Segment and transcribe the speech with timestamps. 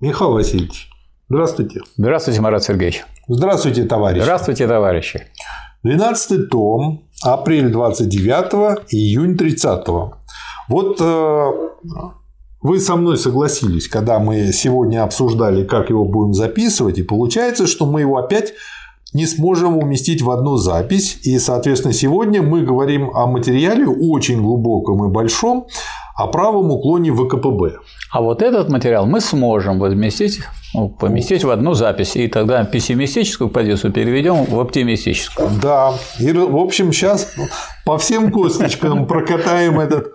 [0.00, 0.90] Михаил Васильевич,
[1.28, 1.80] здравствуйте.
[1.96, 3.04] Здравствуйте, Марат Сергеевич.
[3.26, 4.22] Здравствуйте, товарищи.
[4.22, 5.26] Здравствуйте, товарищи.
[5.82, 9.88] 12 том, апрель 29, июнь 30.
[10.68, 11.50] Вот э,
[12.62, 17.84] вы со мной согласились, когда мы сегодня обсуждали, как его будем записывать, и получается, что
[17.84, 18.54] мы его опять
[19.12, 21.18] не сможем уместить в одну запись.
[21.24, 25.66] И, соответственно, сегодня мы говорим о материале очень глубоком и большом,
[26.18, 27.78] о правом уклоне ВКПБ.
[28.10, 30.40] А вот этот материал мы сможем возместить,
[30.74, 35.48] ну, поместить в одну запись, и тогда пессимистическую позицию переведем в оптимистическую.
[35.62, 35.94] Да.
[36.18, 37.32] И, в общем, сейчас
[37.84, 40.08] по всем косточкам прокатаем этот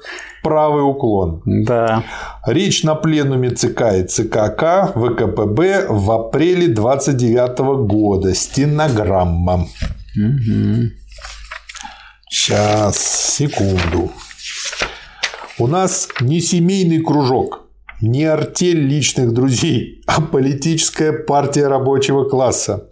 [0.43, 1.41] правый уклон.
[1.45, 2.03] Да.
[2.45, 8.35] Речь на пленуме ЦК и ЦКК ВКПБ в апреле 29 года.
[8.35, 9.67] Стенограмма.
[10.17, 10.89] Угу.
[12.29, 14.11] Сейчас, секунду.
[15.59, 17.67] У нас не семейный кружок,
[18.01, 22.87] не артель личных друзей, а политическая партия рабочего класса.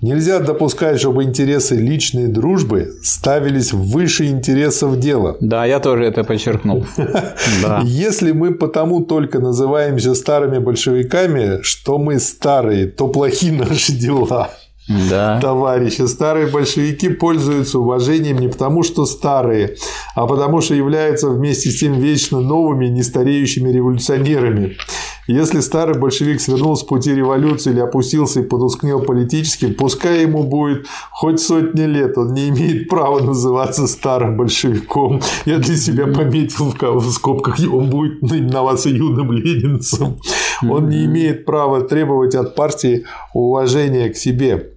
[0.00, 5.36] Нельзя допускать, чтобы интересы личной дружбы ставились выше интересов дела.
[5.40, 6.86] Да, я тоже это подчеркнул.
[7.82, 14.50] Если мы потому только называемся старыми большевиками, что мы старые, то плохи наши дела
[14.88, 15.40] да.
[15.40, 16.02] товарищи.
[16.02, 19.76] Старые большевики пользуются уважением не потому, что старые,
[20.14, 24.76] а потому, что являются вместе с тем вечно новыми, нестареющими революционерами.
[25.26, 30.86] Если старый большевик свернул с пути революции или опустился и потускнел политически, пускай ему будет
[31.10, 35.22] хоть сотни лет, он не имеет права называться старым большевиком.
[35.46, 40.18] Я для себя пометил в скобках, он будет именоваться юным ленинцем.
[40.68, 44.73] Он не имеет права требовать от партии уважения к себе.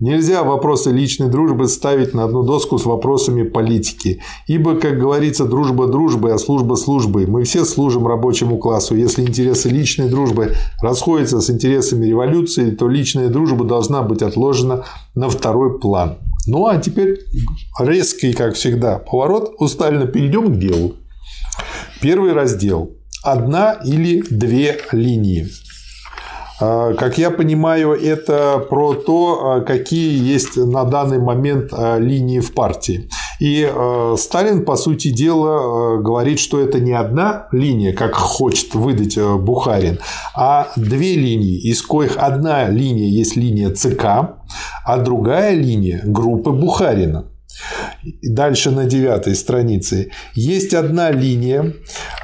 [0.00, 4.22] Нельзя вопросы личной дружбы ставить на одну доску с вопросами политики.
[4.46, 7.26] Ибо, как говорится, дружба дружбой, а служба службой.
[7.26, 8.96] Мы все служим рабочему классу.
[8.96, 15.28] Если интересы личной дружбы расходятся с интересами революции, то личная дружба должна быть отложена на
[15.28, 16.16] второй план.
[16.46, 17.20] Ну а теперь
[17.78, 19.54] резкий, как всегда, поворот.
[19.58, 20.94] Устально перейдем к делу.
[22.00, 22.92] Первый раздел.
[23.22, 25.48] Одна или две линии.
[26.60, 32.40] А, как я понимаю, это про то, а, какие есть на данный момент а, линии
[32.40, 33.08] в партии.
[33.40, 33.66] И
[34.18, 39.98] Сталин, по сути дела, говорит, что это не одна линия, как хочет выдать Бухарин,
[40.36, 44.04] а две линии, из коих одна линия есть линия ЦК,
[44.84, 47.30] а другая линия группы Бухарина.
[48.22, 50.10] Дальше на девятой странице.
[50.34, 51.74] Есть одна линия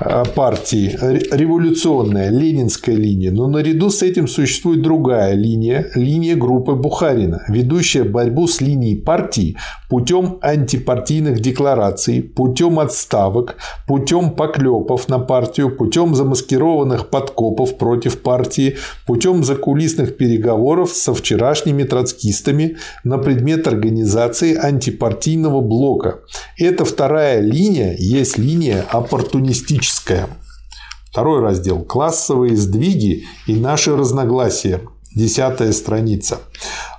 [0.00, 7.44] э, партии, революционная, ленинская линия, но наряду с этим существует другая линия, линия группы Бухарина,
[7.48, 9.56] ведущая борьбу с линией партии
[9.88, 13.56] путем антипартийных деклараций, путем отставок,
[13.86, 18.76] путем поклепов на партию, путем замаскированных подкопов против партии,
[19.06, 26.20] путем закулисных переговоров со вчерашними троцкистами на предмет организации антипартийного блока.
[26.56, 30.28] Эта вторая линия есть линия оппортунистическая.
[31.10, 34.80] Второй раздел– классовые сдвиги и наши разногласия.
[35.16, 36.40] Десятая страница.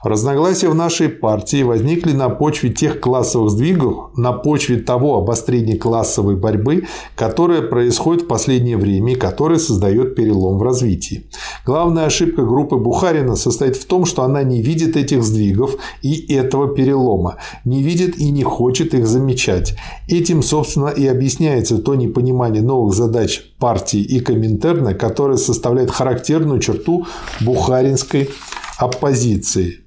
[0.04, 6.36] Разногласия в нашей партии возникли на почве тех классовых сдвигов, на почве того обострения классовой
[6.36, 6.86] борьбы,
[7.16, 11.28] которое происходит в последнее время и которое создает перелом в развитии.
[11.64, 16.74] Главная ошибка группы Бухарина состоит в том, что она не видит этих сдвигов и этого
[16.74, 19.76] перелома, не видит и не хочет их замечать.
[20.08, 27.08] Этим, собственно, и объясняется то непонимание новых задач партии и Коминтерна, которое составляет характерную черту
[27.42, 28.30] бухаринской
[28.78, 29.82] оппозиции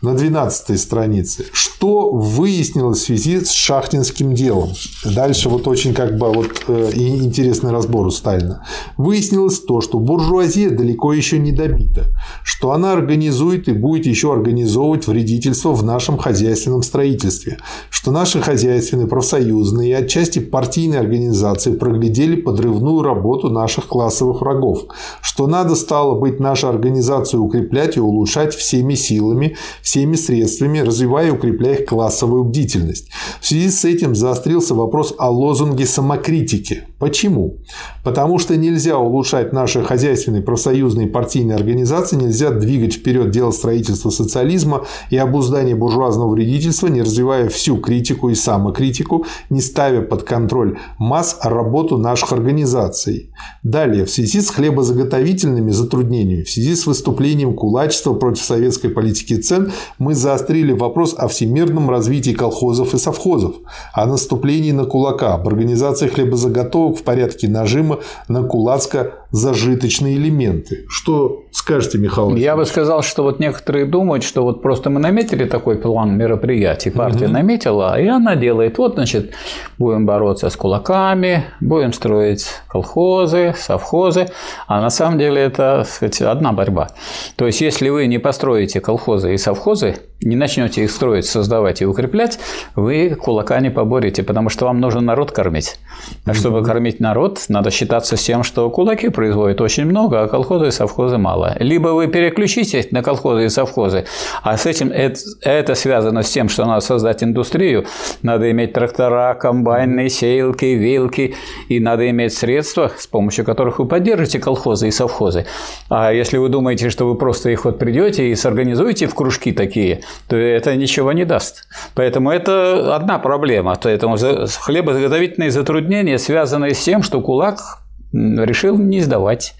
[0.00, 1.46] на 12 странице.
[1.52, 4.70] Что выяснилось в связи с шахтинским делом?
[5.04, 8.64] Дальше вот очень как бы вот э, интересный разбор у Сталина.
[8.96, 12.06] Выяснилось то, что буржуазия далеко еще не добита,
[12.42, 17.58] что она организует и будет еще организовывать вредительство в нашем хозяйственном строительстве,
[17.90, 24.84] что наши хозяйственные, профсоюзные и отчасти партийные организации проглядели подрывную работу наших классовых врагов,
[25.20, 31.30] что надо стало быть нашу организацию укреплять и улучшать всеми силами, всеми средствами, развивая и
[31.30, 33.08] укрепляя их классовую бдительность.
[33.40, 36.84] В связи с этим заострился вопрос о лозунге самокритики.
[37.02, 37.56] Почему?
[38.04, 44.84] Потому что нельзя улучшать наши хозяйственные, профсоюзные, партийные организации, нельзя двигать вперед дело строительства социализма
[45.10, 51.38] и обуздания буржуазного вредительства, не развивая всю критику и самокритику, не ставя под контроль масс
[51.42, 53.32] работу наших организаций.
[53.64, 59.72] Далее, в связи с хлебозаготовительными затруднениями, в связи с выступлением кулачества против советской политики цен,
[59.98, 63.56] мы заострили вопрос о всемирном развитии колхозов и совхозов,
[63.92, 67.98] о наступлении на кулака, об организации хлебозаготовок в порядке нажима
[68.28, 70.84] на кулацко зажиточные элементы.
[70.88, 75.44] Что скажете, Михаил Я бы сказал, что вот некоторые думают, что вот просто мы наметили
[75.44, 77.34] такой план мероприятий, партия угу.
[77.34, 79.32] наметила, и она делает, вот, значит,
[79.78, 84.28] будем бороться с кулаками, будем строить колхозы, совхозы,
[84.66, 86.88] а на самом деле это, сказать, одна борьба.
[87.36, 91.86] То есть, если вы не построите колхозы и совхозы, не начнете их строить, создавать и
[91.86, 92.38] укреплять,
[92.76, 95.76] вы кулака не поборете, потому что вам нужно народ кормить.
[96.24, 100.66] А чтобы кормить народ, надо считаться с тем, что кулаки производят очень много, а колхозы
[100.66, 101.56] и совхозы мало.
[101.60, 104.04] Либо вы переключитесь на колхозы и совхозы,
[104.42, 107.84] а с этим это, это связано с тем, что надо создать индустрию,
[108.22, 111.36] надо иметь трактора, комбайны, сеялки, вилки,
[111.68, 115.46] и надо иметь средства, с помощью которых вы поддержите колхозы и совхозы.
[115.88, 120.00] А если вы думаете, что вы просто их вот придете и сорганизуете в кружки такие,
[120.26, 121.68] то это ничего не даст.
[121.94, 123.78] Поэтому это одна проблема.
[123.80, 127.81] Поэтому хлебозаготовительные затруднения связаны с тем, что кулак
[128.12, 129.54] решил не сдавать.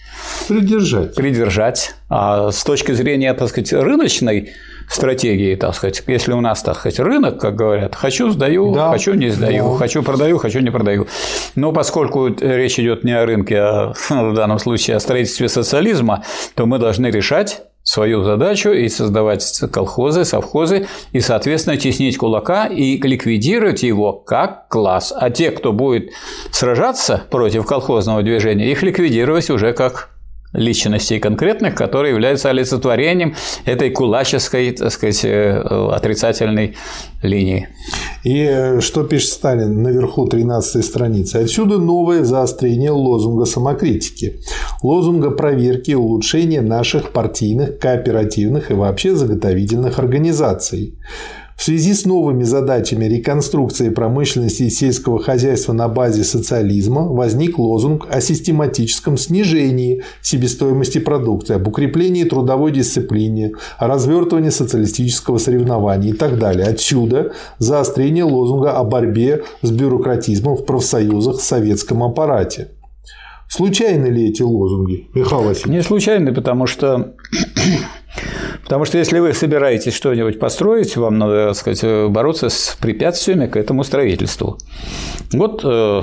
[0.49, 1.15] Придержать.
[1.15, 1.95] Придержать.
[2.09, 4.51] А с точки зрения, так сказать, рыночной
[4.89, 8.91] стратегии, так сказать, если у нас, так сказать, рынок, как говорят, хочу сдаю, да.
[8.91, 9.79] хочу не сдаю, да.
[9.79, 11.07] хочу продаю, хочу не продаю.
[11.55, 16.25] Но поскольку речь идет не о рынке, а в данном случае о строительстве социализма,
[16.55, 17.63] то мы должны решать
[17.93, 25.13] свою задачу и создавать колхозы, совхозы и, соответственно, теснить кулака и ликвидировать его как класс.
[25.15, 26.11] А те, кто будет
[26.51, 30.09] сражаться против колхозного движения, их ликвидировать уже как
[30.53, 33.35] личностей конкретных, которые являются олицетворением
[33.65, 35.63] этой кулаческой, так сказать, э,
[35.93, 36.77] отрицательной
[37.23, 37.69] линии.
[38.25, 41.37] И э, что пишет Сталин наверху 13 страницы?
[41.37, 44.41] Отсюда новое заострение лозунга самокритики.
[44.83, 50.99] Лозунга проверки и улучшения наших партийных, кооперативных и вообще заготовительных организаций.
[51.57, 58.07] В связи с новыми задачами реконструкции промышленности и сельского хозяйства на базе социализма возник лозунг
[58.11, 66.39] о систематическом снижении себестоимости продукции, об укреплении трудовой дисциплины, о развертывании социалистического соревнования и так
[66.39, 66.67] далее.
[66.67, 72.71] Отсюда заострение лозунга о борьбе с бюрократизмом в профсоюзах в советском аппарате.
[73.49, 75.77] Случайны ли эти лозунги, Михаил Васильевич?
[75.77, 77.15] Не случайны, потому что
[78.65, 83.57] Потому что если вы собираетесь что-нибудь построить, вам надо, так сказать, бороться с препятствиями к
[83.57, 84.59] этому строительству.
[85.33, 86.03] Вот э,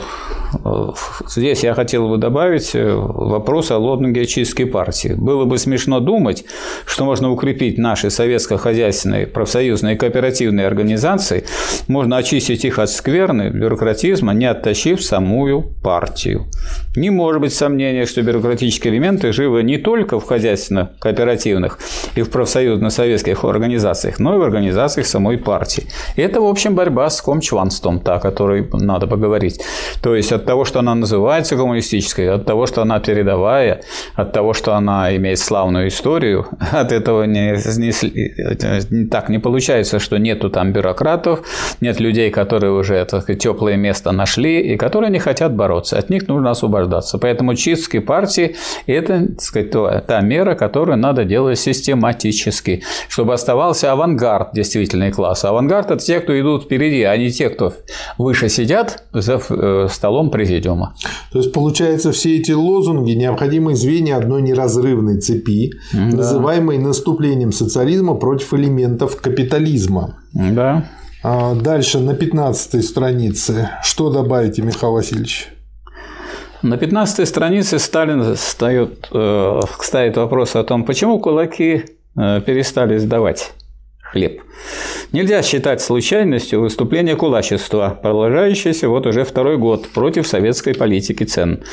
[1.28, 4.26] здесь я хотел бы добавить э, вопрос о лозунге
[4.66, 5.14] партии.
[5.16, 6.46] Было бы смешно думать,
[6.86, 11.46] что можно укрепить наши советско-хозяйственные, профсоюзные кооперативные организации,
[11.88, 16.46] можно очистить их от скверны, бюрократизма, не оттащив самую партию.
[16.96, 21.80] Не может быть сомнения, что бюрократические элементы живы не только в хозяйственно-кооперативных
[22.16, 25.84] и в профсоюзно-советских организациях, но и в организациях самой партии.
[26.16, 29.62] И это, в общем, борьба с комчванством, та, о которой надо поговорить.
[30.02, 33.82] То есть от того, что она называется коммунистической, от того, что она передовая,
[34.16, 40.00] от того, что она имеет славную историю, от этого не, не, не так не получается,
[40.00, 41.42] что нету там бюрократов,
[41.82, 45.98] нет людей, которые уже сказать, теплое место нашли и которые не хотят бороться.
[45.98, 47.18] От них нужно освобождаться.
[47.18, 48.56] Поэтому чистки партии–
[48.88, 49.72] это так сказать,
[50.08, 51.60] та мера, которую надо делать
[51.90, 55.46] систематически, чтобы оставался авангард действительный класс.
[55.46, 57.74] Авангард– это те, кто идут впереди, а не те, кто
[58.18, 60.96] выше сидят за э, столом президиума.
[61.32, 66.18] То есть, получается, все эти лозунги– необходимые звенья одной неразрывной цепи, да.
[66.18, 70.16] называемой наступлением социализма против элементов капитализма.
[70.34, 70.86] Да.
[71.24, 73.70] А дальше на 15 странице.
[73.84, 75.50] Что добавите, Михаил Васильевич?
[76.62, 81.86] На 15 странице Сталин ставит, э, ставит вопрос о том, почему кулаки
[82.18, 83.54] э, перестали сдавать
[84.02, 84.42] хлеб.
[85.12, 91.64] Нельзя считать случайностью выступление кулачества, продолжающееся вот уже второй год против советской политики цен.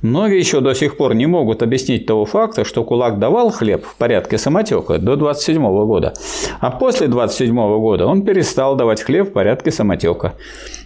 [0.00, 3.96] Многие еще до сих пор не могут объяснить того факта, что кулак давал хлеб в
[3.96, 6.12] порядке самотека до 27 года,
[6.60, 10.34] а после 27 года он перестал давать хлеб в порядке самотека.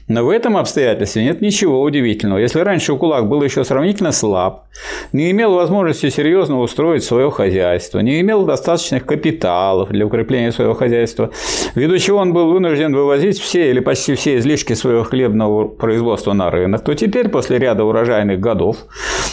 [0.08, 2.38] Но в этом обстоятельстве нет ничего удивительного.
[2.38, 4.64] Если раньше кулак был еще сравнительно слаб,
[5.12, 11.30] не имел возможности серьезно устроить свое хозяйство, не имел достаточных капиталов для укрепления своего хозяйства,
[11.74, 16.50] ввиду чего он был вынужден вывозить все или почти все излишки своего хлебного производства на
[16.50, 18.78] рынок, то теперь, после ряда урожайных годов,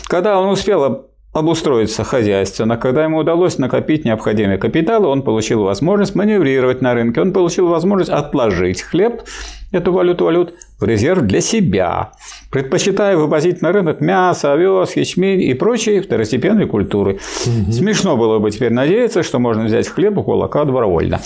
[0.08, 2.78] когда он успел обустроиться хозяйственно.
[2.78, 8.10] Когда ему удалось накопить необходимый капитал, он получил возможность маневрировать на рынке, он получил возможность
[8.10, 9.22] отложить хлеб,
[9.75, 12.12] эту валюту валют, в резерв для себя,
[12.51, 17.20] предпочитая вывозить на рынок мясо, овес, ячмень и прочие второстепенные культуры.
[17.46, 17.72] Угу.
[17.72, 21.22] Смешно было бы теперь надеяться, что можно взять хлеб у кулака добровольно.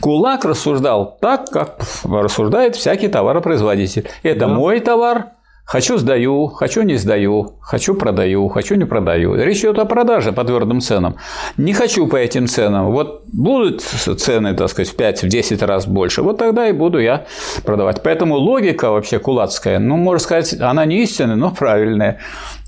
[0.00, 4.08] Кулак рассуждал так, как рассуждает всякий товаропроизводитель.
[4.22, 4.48] Это да.
[4.48, 5.26] мой товар,
[5.70, 9.36] Хочу– сдаю, хочу– не сдаю, хочу– продаю, хочу– не продаю.
[9.36, 11.14] Речь идет о продаже по твердым ценам.
[11.56, 12.90] Не хочу по этим ценам.
[12.90, 17.26] Вот будут цены, так сказать, в 5-10 раз больше, вот тогда и буду я
[17.64, 18.02] продавать.
[18.02, 22.18] Поэтому логика вообще кулацкая, ну, можно сказать, она не истинная, но правильная.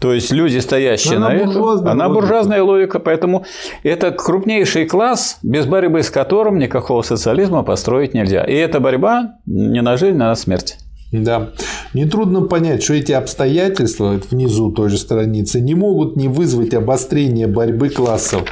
[0.00, 3.44] То есть люди, стоящие она на этом, она буржуазная логика, поэтому
[3.82, 8.44] это крупнейший класс, без борьбы с которым никакого социализма построить нельзя.
[8.44, 10.76] И эта борьба не на жизнь, а на смерть.
[11.12, 11.50] Да.
[11.92, 17.90] Нетрудно понять, что эти обстоятельства внизу той же страницы не могут не вызвать обострения борьбы
[17.90, 18.45] классов.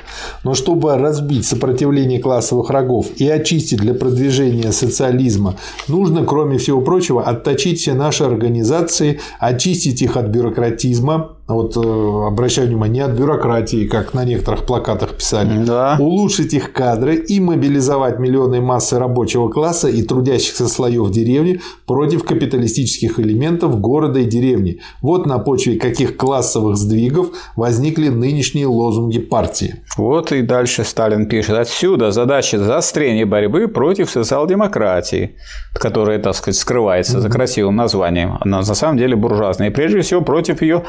[0.44, 5.56] Но чтобы разбить сопротивление классовых врагов и очистить для продвижения социализма,
[5.88, 12.68] нужно, кроме всего прочего, отточить все наши организации, очистить их от бюрократизма, вот э, обращаю
[12.68, 15.96] внимание, не от бюрократии, как на некоторых плакатах писали, да.
[15.98, 23.18] улучшить их кадры и мобилизовать миллионы массы рабочего класса и трудящихся слоев деревни против капиталистических
[23.20, 24.80] элементов города и деревни.
[25.02, 29.76] Вот на почве каких классовых сдвигов возникли нынешние лозунги партии.
[29.96, 31.56] Вот и дальше Сталин пишет.
[31.56, 35.36] Отсюда задача заострения борьбы против социал-демократии,
[35.74, 37.20] которая, так сказать, скрывается mm-hmm.
[37.20, 38.38] за красивым названием.
[38.40, 39.70] Она на самом деле буржуазная.
[39.70, 40.84] И прежде всего против ее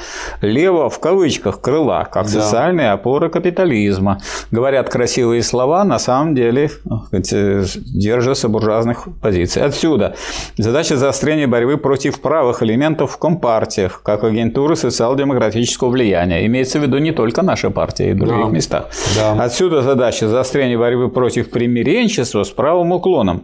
[0.52, 2.30] лево в кавычках крыла, как да.
[2.30, 4.20] социальная опора капитализма.
[4.52, 6.70] Говорят красивые слова, на самом деле
[7.12, 9.64] э, держатся буржуазных позиций.
[9.64, 10.16] Отсюда
[10.58, 16.46] задача заострения борьбы против правых элементов в компартиях, как агентуры социал-демократического влияния.
[16.46, 18.52] Имеется в виду не только наша партия и в других да.
[18.52, 18.90] местах.
[19.16, 19.44] Да.
[19.44, 23.44] Отсюда задача заострения борьбы против примиренчества с правым уклоном,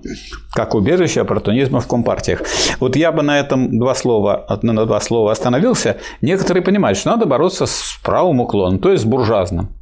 [0.54, 2.42] как убежище оппортунизма в компартиях.
[2.80, 5.98] Вот я бы на этом два слова, на два слова остановился.
[6.22, 9.77] Некоторые понимают, что надо бороться с правым уклоном, то есть с буржуазным.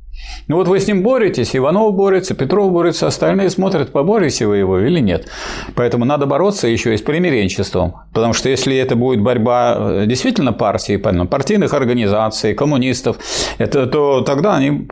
[0.47, 4.79] Ну вот вы с ним боретесь, Иванов борется, Петров борется, остальные смотрят, поборете вы его
[4.79, 5.27] или нет.
[5.75, 7.95] Поэтому надо бороться еще и с примиренчеством.
[8.13, 13.17] Потому что если это будет борьба э, действительно партии, партийных организаций, коммунистов,
[13.57, 14.87] это, то тогда они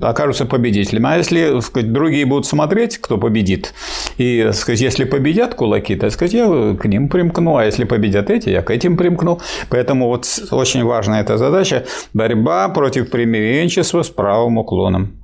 [0.00, 1.06] окажутся победителями.
[1.08, 3.74] А если сказать, другие будут смотреть, кто победит,
[4.18, 8.50] и сказать, если победят кулаки, то сказать, я к ним примкну, а если победят эти,
[8.50, 9.40] я к этим примкну.
[9.70, 14.10] Поэтому вот очень важная эта задача– борьба против примиренчества с
[14.54, 15.20] правым уклоном.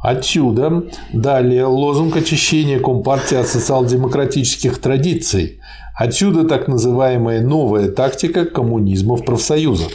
[0.00, 5.60] Отсюда далее лозунг очищения Компартии от социал-демократических традиций.
[5.96, 9.92] Отсюда так называемая новая тактика коммунизма в профсоюзах.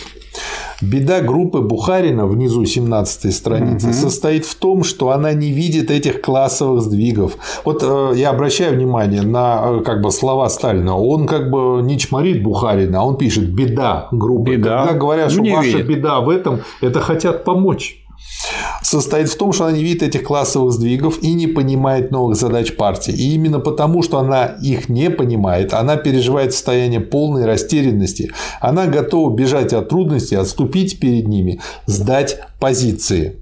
[0.82, 3.94] Беда группы Бухарина внизу 17 страницы угу.
[3.94, 7.38] состоит в том, что она не видит этих классовых сдвигов.
[7.66, 10.98] Вот э, я обращаю внимание на э, как бы слова Сталина.
[10.98, 14.56] Он как бы не чморит Бухарина, а он пишет беда группы.
[14.56, 14.84] Беда.
[14.84, 15.88] Когда говорят, что не ваша видит.
[15.88, 17.99] беда в этом, это хотят помочь
[18.82, 22.76] состоит в том, что она не видит этих классовых сдвигов и не понимает новых задач
[22.76, 23.14] партии.
[23.14, 28.32] И именно потому, что она их не понимает, она переживает состояние полной растерянности.
[28.60, 33.40] Она готова бежать от трудностей, отступить перед ними, сдать позиции.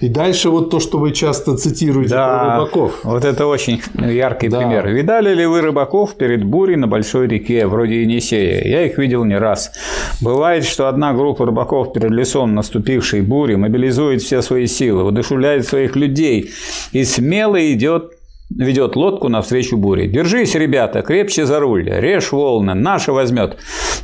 [0.00, 3.00] И дальше вот то, что вы часто цитируете да, про рыбаков.
[3.04, 4.58] Вот это очень яркий да.
[4.58, 4.88] пример.
[4.88, 8.62] Видали ли вы рыбаков перед бурей на большой реке, вроде Енисея?
[8.64, 9.72] Я их видел не раз.
[10.20, 15.96] Бывает, что одна группа рыбаков перед лесом наступившей бури мобилизует все свои силы, удушевляет своих
[15.96, 16.50] людей
[16.92, 18.19] и смело идет
[18.50, 20.08] ведет лодку навстречу буре.
[20.08, 23.56] Держись, ребята, крепче за руль, режь волны, наша возьмет.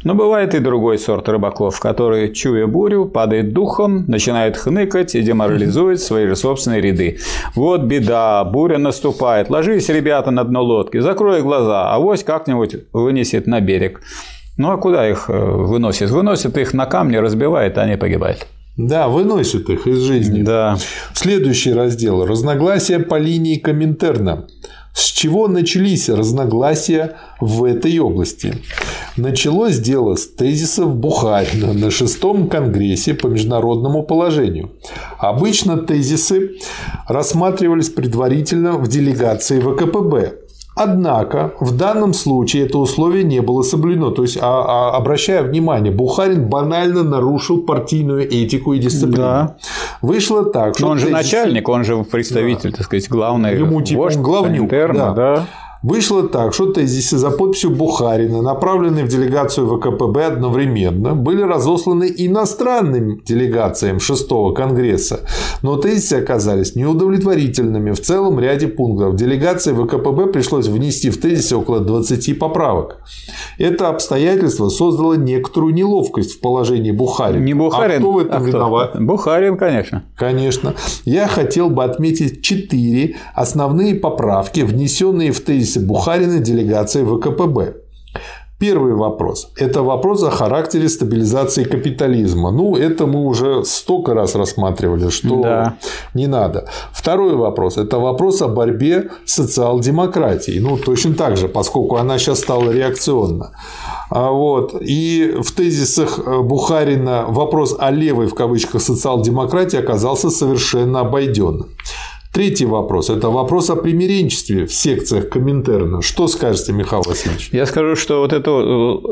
[0.04, 6.00] Но бывает и другой сорт рыбаков, который, чуя бурю, падает духом, начинает хныкать и деморализует
[6.00, 7.18] свои же собственные ряды.
[7.54, 9.50] Вот беда, буря наступает.
[9.50, 14.00] Ложись, ребята, на дно лодки, закрой глаза, а вось как-нибудь вынесет на берег.
[14.56, 16.10] Ну а куда их э, выносит?
[16.10, 18.46] Выносит их на камни, разбивает, а они погибают.
[18.76, 20.42] Да, выносит их из жизни.
[20.42, 20.76] Да.
[21.14, 22.26] Следующий раздел.
[22.26, 24.46] Разногласия по линии Коминтерна.
[24.92, 28.54] С чего начались разногласия в этой области?
[29.16, 34.72] Началось дело с тезисов Бухарина на шестом конгрессе по международному положению.
[35.18, 36.52] Обычно тезисы
[37.06, 40.45] рассматривались предварительно в делегации ВКПБ,
[40.78, 44.10] Однако в данном случае это условие не было соблюдено.
[44.10, 49.16] То есть, а, а, обращая внимание, Бухарин банально нарушил партийную этику и дисциплину.
[49.16, 49.56] Да.
[50.02, 50.84] Вышло так, что...
[50.84, 52.76] Но он же начальник, он же представитель, да.
[52.76, 54.68] так сказать, главный Ему типа вождь, главнюк.
[54.68, 55.12] Да.
[55.12, 55.46] да.
[55.86, 63.22] Вышло так, что тезисы за подписью Бухарина, направленные в делегацию ВКПБ одновременно, были разосланы иностранным
[63.24, 65.20] делегациям шестого Конгресса,
[65.62, 69.14] но тезисы оказались неудовлетворительными в целом ряде пунктов.
[69.14, 72.98] Делегации ВКПБ пришлось внести в тезисы около 20 поправок.
[73.56, 77.44] Это обстоятельство создало некоторую неловкость в положении Бухарина.
[77.44, 78.90] Не Бухарин, а кто в этом а виноват?
[78.90, 79.00] Кто?
[79.02, 80.02] Бухарин, конечно.
[80.16, 80.74] Конечно.
[81.04, 85.44] Я хотел бы отметить четыре основные поправки, внесенные в
[85.76, 87.74] тезисы Бухарина делегации ВКПБ.
[88.58, 89.50] Первый вопрос.
[89.60, 92.50] Это вопрос о характере стабилизации капитализма.
[92.50, 95.74] Ну, это мы уже столько раз рассматривали, что да.
[96.14, 96.64] не надо.
[96.92, 97.76] Второй вопрос.
[97.76, 100.60] Это вопрос о борьбе с социал-демократией.
[100.60, 103.50] Ну, точно так же, поскольку она сейчас стала реакционна.
[104.10, 104.74] А вот.
[104.80, 111.66] И в тезисах э, Бухарина вопрос о левой в кавычках социал-демократии оказался совершенно обойденным.
[112.36, 116.02] Третий вопрос– это вопрос о примиренчестве в секциях Коминтерна.
[116.02, 117.48] Что скажете, Михаил Васильевич?
[117.50, 118.50] Я скажу, что вот это,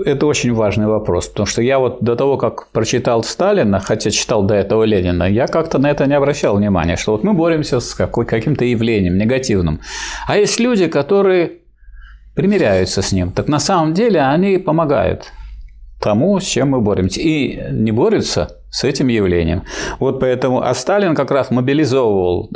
[0.04, 4.10] э, это очень важный вопрос, потому что я вот до того, как прочитал Сталина, хотя
[4.10, 7.80] читал до этого Ленина, я как-то на это не обращал внимания, что вот мы боремся
[7.80, 9.80] с каким-то явлением негативным.
[10.26, 11.52] А есть люди, которые
[12.36, 13.32] примиряются с ним.
[13.32, 15.32] Так на самом деле они помогают
[15.98, 17.22] тому, с чем мы боремся.
[17.22, 19.62] И не борются с этим явлением.
[20.00, 22.50] Вот поэтому, а Сталин как раз мобилизовывал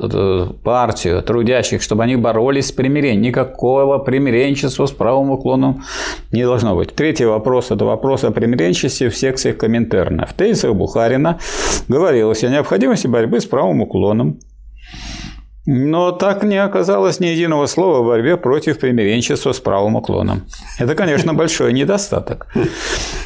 [0.64, 3.22] партию трудящих, чтобы они боролись с примирением.
[3.22, 5.84] Никакого примиренчества с правым уклоном
[6.32, 6.92] не должно быть.
[6.92, 10.26] Третий вопрос– это вопрос о примиренчестве в секциях Коминтерна.
[10.26, 11.38] В тезисах Бухарина
[11.86, 14.40] говорилось о необходимости борьбы с правым уклоном,
[15.70, 20.46] но так не оказалось ни единого слова в борьбе против примиренчества с правым уклоном.
[20.78, 22.46] Это, конечно, большой недостаток.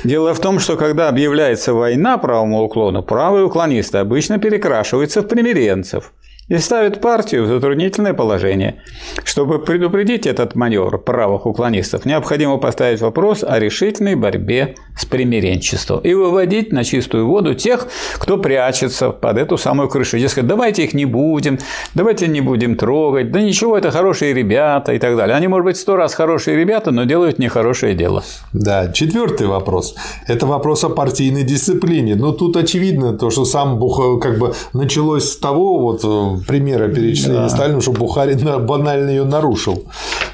[0.02, 6.12] Дело в том, что когда объявляется война правому уклону, правые уклонисты обычно перекрашиваются в примиренцев–
[6.48, 8.82] и ставит партию в затруднительное положение.
[9.24, 16.12] Чтобы предупредить этот маневр правых уклонистов, необходимо поставить вопрос о решительной борьбе с примиренчеством и
[16.14, 20.18] выводить на чистую воду тех, кто прячется под эту самую крышу.
[20.18, 21.58] Дескать, давайте их не будем,
[21.94, 25.36] давайте не будем трогать, да ничего, это хорошие ребята и так далее.
[25.36, 28.22] Они, может быть, сто раз хорошие ребята, но делают нехорошее дело.
[28.52, 29.94] Да, четвертый вопрос.
[30.26, 32.14] Это вопрос о партийной дисциплине.
[32.14, 36.04] Но тут очевидно то, что сам Бух как бы началось с того, вот
[36.40, 37.48] примера перечисления да.
[37.48, 39.84] Сталина, что Бухарин банально ее нарушил.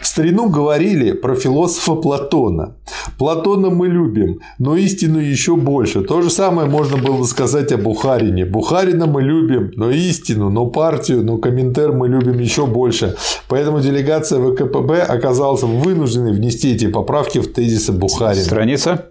[0.00, 2.76] В старину говорили про философа Платона.
[3.18, 6.02] Платона мы любим, но истину еще больше.
[6.02, 8.44] То же самое можно было сказать о Бухарине.
[8.44, 13.16] Бухарина мы любим, но истину, но партию, но комментер мы любим еще больше.
[13.48, 18.44] Поэтому делегация ВКПБ оказалась вынужденной внести эти поправки в тезисы Бухарина.
[18.44, 19.06] Страница?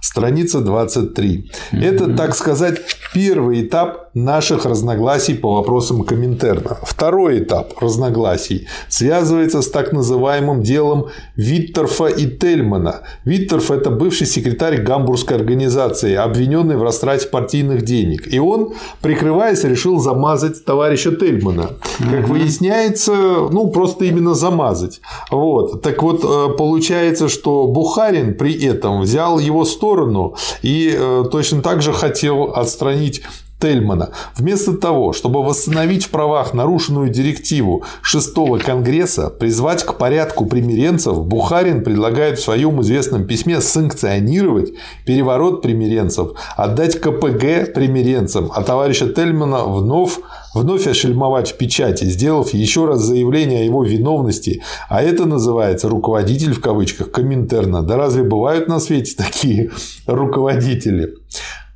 [0.00, 1.50] Страница 23.
[1.72, 1.84] Mm-hmm.
[1.84, 2.80] Это, так сказать,
[3.12, 6.78] первый этап наших разногласий по вопросам Коминтерна.
[6.82, 13.02] Второй этап разногласий связывается с так называемым делом Виттерфа и Тельмана.
[13.24, 18.32] Виттерф– это бывший секретарь гамбургской организации, обвиненный в растрате партийных денег.
[18.32, 21.70] И он, прикрываясь, решил замазать товарища Тельмана.
[21.98, 23.12] Как выясняется,
[23.50, 25.00] ну, просто именно замазать.
[25.30, 25.82] Вот.
[25.82, 31.82] Так вот, э, получается, что Бухарин при этом взял его сторону и э, точно так
[31.82, 33.22] же хотел отстранить
[33.60, 34.10] Тельмана.
[34.36, 41.84] Вместо того, чтобы восстановить в правах нарушенную директиву шестого Конгресса, призвать к порядку примиренцев, Бухарин
[41.84, 44.72] предлагает в своем известном письме санкционировать
[45.04, 50.18] переворот примиренцев, отдать КПГ примиренцам, а товарища Тельмана вновь
[50.54, 56.52] вновь ошельмовать в печати, сделав еще раз заявление о его виновности, а это называется руководитель
[56.52, 57.82] в кавычках Коминтерна.
[57.82, 59.70] Да разве бывают на свете такие
[60.06, 61.14] руководители?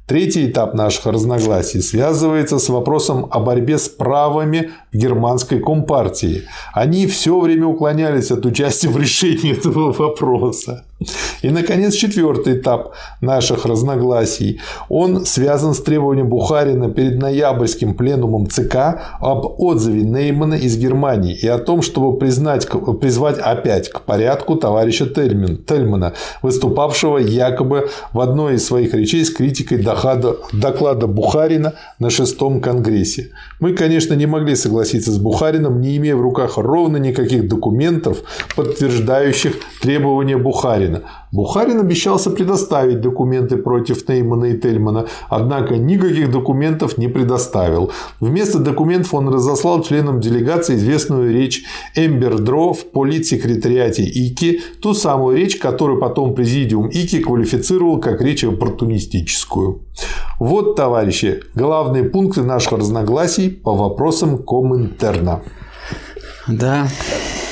[0.07, 6.43] Третий этап наших разногласий связывается с вопросом о борьбе с правами германской компартии.
[6.75, 10.85] Они все время уклонялись от участия в решении этого вопроса.
[11.43, 14.61] И, наконец, четвертый этап наших разногласий.
[14.89, 21.47] Он связан с требованием Бухарина перед ноябрьским пленумом ЦК об отзыве Неймана из Германии и
[21.49, 22.69] о том, чтобы признать,
[23.01, 29.31] призвать опять к порядку товарища Тельман, Тельмана, выступавшего якобы в одной из своих речей с
[29.31, 33.33] критикой доклада, доклада Бухарина на шестом конгрессе.
[33.61, 38.19] Мы, конечно, не могли согласиться с Бухарином, не имея в руках ровно никаких документов,
[38.57, 41.03] подтверждающих требования Бухарина Бухарина.
[41.33, 47.90] Бухарин обещался предоставить документы против Неймана и Тельмана, однако никаких документов не предоставил.
[48.20, 51.64] Вместо документов он разослал членам делегации известную речь
[51.97, 59.83] Эмбердро в политсекретариате ИКИ, ту самую речь, которую потом президиум ИКИ квалифицировал как речь оппортунистическую.
[60.38, 65.40] Вот, товарищи, главные пункты наших разногласий по вопросам Коминтерна.
[66.49, 66.88] Да.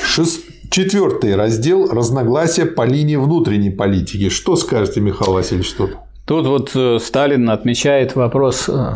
[0.05, 0.52] Шест...
[0.73, 4.29] Четвертый раздел– разногласия по линии внутренней политики.
[4.29, 5.97] Что скажете, Михаил Васильевич, тут?
[6.25, 8.95] Тут вот э, Сталин отмечает вопрос э,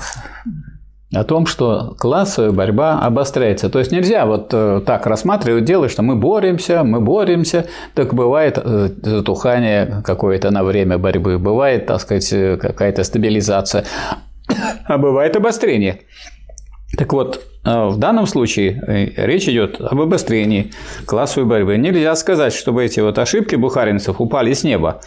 [1.14, 3.70] о том, что классовая борьба обостряется.
[3.70, 7.68] То есть нельзя вот э, так рассматривать дело, что мы боремся, мы боремся.
[7.94, 13.86] Так бывает затухание какое-то на время борьбы, бывает, так сказать, какая-то стабилизация,
[14.88, 16.02] а бывает обострение.
[16.96, 20.72] Так вот, э, в данном случае э, речь идет об обострении
[21.06, 21.76] классовой борьбы.
[21.78, 25.02] Нельзя сказать, чтобы эти вот ошибки бухаринцев упали с неба.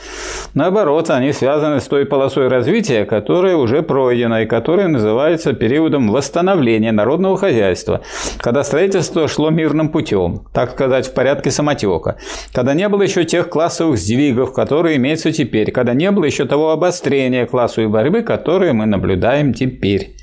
[0.52, 6.92] Наоборот, они связаны с той полосой развития, которая уже пройдена и которая называется периодом восстановления
[6.92, 8.02] народного хозяйства,
[8.36, 12.18] когда строительство шло мирным путем, так сказать, в порядке самотека,
[12.52, 16.72] когда не было еще тех классовых сдвигов, которые имеются теперь, когда не было еще того
[16.72, 20.19] обострения классовой борьбы, которое мы наблюдаем теперь.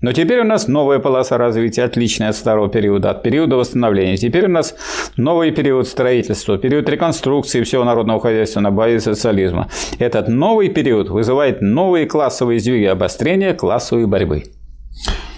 [0.00, 4.16] Но теперь у нас новая полоса развития, отличная от старого периода, от периода восстановления.
[4.16, 4.74] Теперь у нас
[5.16, 9.68] новый период строительства, период реконструкции всего народного хозяйства на базе социализма.
[9.98, 14.44] Этот новый период вызывает новые классовые сдвиги обострения классовой борьбы.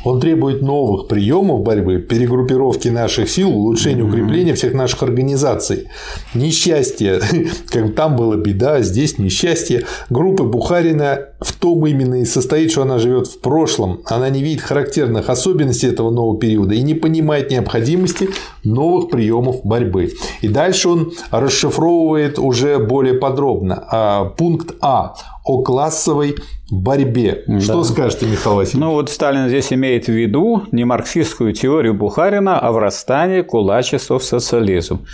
[0.05, 5.89] Он требует новых приемов борьбы, перегруппировки наших сил, улучшения, укрепления всех наших организаций.
[6.35, 7.21] Несчастье,
[7.69, 9.85] как там была беда, здесь несчастье.
[10.11, 14.03] Группы Бухарина в том именно и состоит, что она живет в прошлом.
[14.07, 18.29] Она не видит характерных особенностей этого нового периода и не понимает необходимости
[18.65, 20.13] новых приемов борьбы.
[20.41, 23.85] И дальше он расшифровывает уже более подробно.
[23.91, 26.37] А, пункт А о классовой
[26.71, 27.45] борьбе.
[27.47, 27.61] Да.
[27.61, 28.81] Что скажете, Михаил Васильевич?
[28.81, 34.25] Ну вот Сталин здесь имеет в виду не марксистскую теорию Бухарина о врастании кулачества в
[34.25, 35.07] социализм.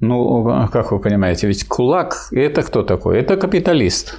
[0.00, 3.18] Ну, как вы понимаете, ведь кулак– это кто такой?
[3.18, 4.18] Это капиталист.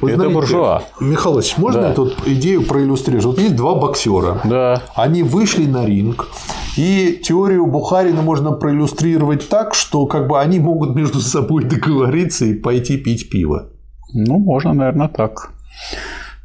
[0.00, 0.82] Вы это знаете, буржуа.
[1.00, 1.90] Васильевич, можно да.
[1.90, 3.24] эту идею проиллюстрировать?
[3.24, 4.40] Вот есть два боксера.
[4.44, 4.82] Да.
[4.94, 6.28] Они вышли на ринг,
[6.76, 12.54] и теорию Бухарина можно проиллюстрировать так, что как бы они могут между собой договориться и
[12.54, 13.70] пойти пить пиво.
[14.16, 15.50] Ну, можно, наверное, так.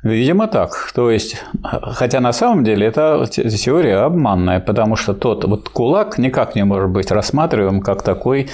[0.04, 0.92] Видимо, так.
[0.94, 6.56] То есть, хотя на самом деле это теория обманная, потому что тот вот кулак никак
[6.56, 8.50] не может быть рассматриваем как такой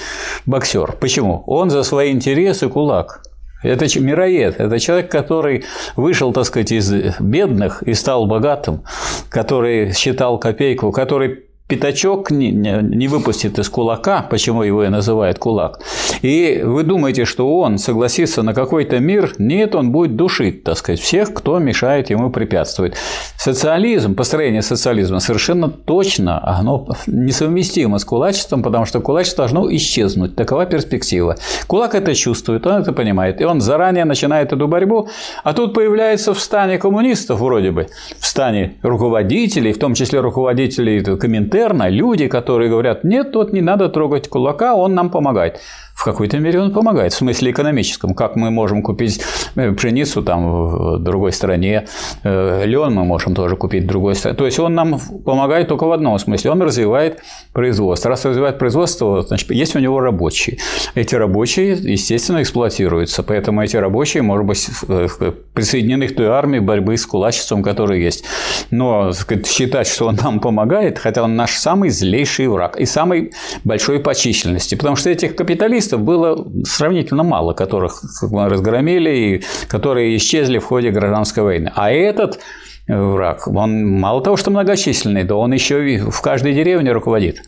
[0.46, 0.92] боксер.
[1.00, 1.44] Почему?
[1.48, 3.22] Он за свои интересы кулак.
[3.64, 5.64] Это мироед, это человек, который
[5.96, 8.84] вышел, так сказать, из бедных и стал богатым,
[9.30, 15.38] который считал копейку, который пятачок не, не, не выпустит из кулака, почему его и называют
[15.38, 15.82] кулак,
[16.22, 21.00] и вы думаете, что он согласится на какой-то мир, нет, он будет душить, так сказать,
[21.02, 22.96] всех, кто мешает ему препятствует.
[23.38, 30.66] Социализм, построение социализма совершенно точно, оно несовместимо с кулачеством, потому что кулачество должно исчезнуть, такова
[30.66, 31.36] перспектива.
[31.68, 35.10] Кулак это чувствует, он это понимает, и он заранее начинает эту борьбу,
[35.44, 37.88] а тут появляется в стане коммунистов вроде бы,
[38.20, 43.62] в стане руководителей, в том числе руководителей комментариев, Интерна люди, которые говорят, нет, тут не
[43.62, 45.60] надо трогать кулака, он нам помогает
[45.98, 48.14] в какой-то мере он помогает, в смысле экономическом.
[48.14, 49.20] Как мы можем купить
[49.56, 51.88] э, пшеницу там в другой стране,
[52.24, 54.38] э, лен мы можем тоже купить в другой стране.
[54.38, 56.52] То есть он нам помогает только в одном смысле.
[56.52, 58.12] Он развивает производство.
[58.12, 60.60] Раз развивает производство, значит, есть у него рабочие.
[60.94, 63.24] Эти рабочие, естественно, эксплуатируются.
[63.24, 65.08] Поэтому эти рабочие, может быть, э,
[65.54, 68.24] присоединены к той армии борьбы с кулачеством, которая есть.
[68.70, 73.32] Но сказать, считать, что он нам помогает, хотя он наш самый злейший враг и самый
[73.64, 74.76] большой по численности.
[74.76, 80.66] Потому что этих капиталистов террористов было сравнительно мало, которых мы разгромили и которые исчезли в
[80.66, 81.72] ходе гражданской войны.
[81.76, 82.40] А этот
[82.88, 87.42] враг, он мало того, что многочисленный, да он еще и в каждой деревне руководит.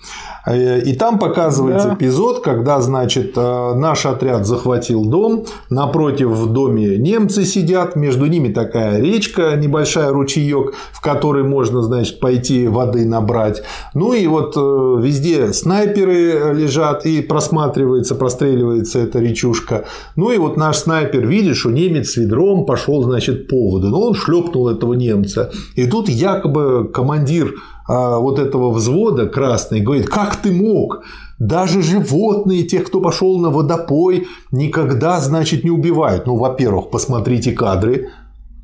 [0.47, 1.95] Э, и там показывается да.
[1.95, 8.53] эпизод, когда, значит, э, наш отряд захватил дом, напротив в доме немцы сидят, между ними
[8.53, 13.63] такая речка, небольшая ручеек, в которой можно, значит, пойти воды набрать.
[13.95, 14.61] Ну и вот э,
[15.03, 19.87] везде снайперы лежат, и просматривается, простреливается эта речушка.
[20.17, 23.89] Ну и вот наш снайпер видит, что немец с ведром пошел, значит, по воду.
[23.89, 25.51] Но он шлепнул этого немца.
[25.75, 27.55] И тут якобы командир
[27.89, 31.05] вот этого взвода красный говорит, как ты мог?
[31.39, 36.27] Даже животные, тех, кто пошел на водопой, никогда, значит, не убивают.
[36.27, 38.09] Ну, во-первых, посмотрите кадры.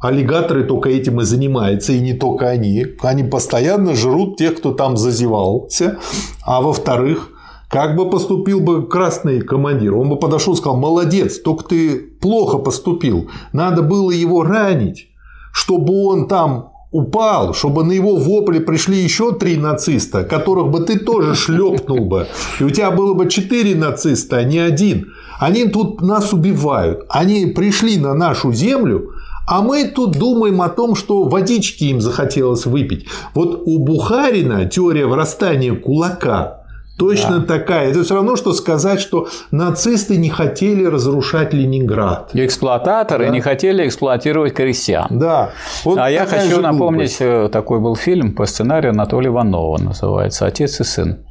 [0.00, 2.86] Аллигаторы только этим и занимаются, и не только они.
[3.02, 5.98] Они постоянно жрут тех, кто там зазевался.
[6.44, 7.28] А во-вторых,
[7.70, 9.94] как бы поступил бы красный командир?
[9.94, 13.28] Он бы подошел и сказал, молодец, только ты плохо поступил.
[13.52, 15.08] Надо было его ранить,
[15.52, 20.98] чтобы он там упал, чтобы на его вопли пришли еще три нациста, которых бы ты
[20.98, 22.28] тоже шлепнул бы,
[22.60, 25.12] и у тебя было бы четыре нациста, а не один.
[25.40, 27.04] Они тут нас убивают.
[27.08, 29.10] Они пришли на нашу землю,
[29.48, 33.06] а мы тут думаем о том, что водички им захотелось выпить.
[33.34, 36.61] Вот у Бухарина теория врастания кулака
[36.98, 37.58] Точно да.
[37.58, 37.90] такая.
[37.90, 42.30] Это все равно, что сказать, что нацисты не хотели разрушать Ленинград.
[42.34, 43.32] Эксплуататоры да?
[43.32, 45.06] не хотели эксплуатировать крестьян.
[45.10, 45.50] Да.
[45.84, 47.20] Вот а я хочу напомнить, глупость.
[47.20, 51.24] Э, такой был фильм по сценарию Анатолия Иванова, называется «Отец и сын».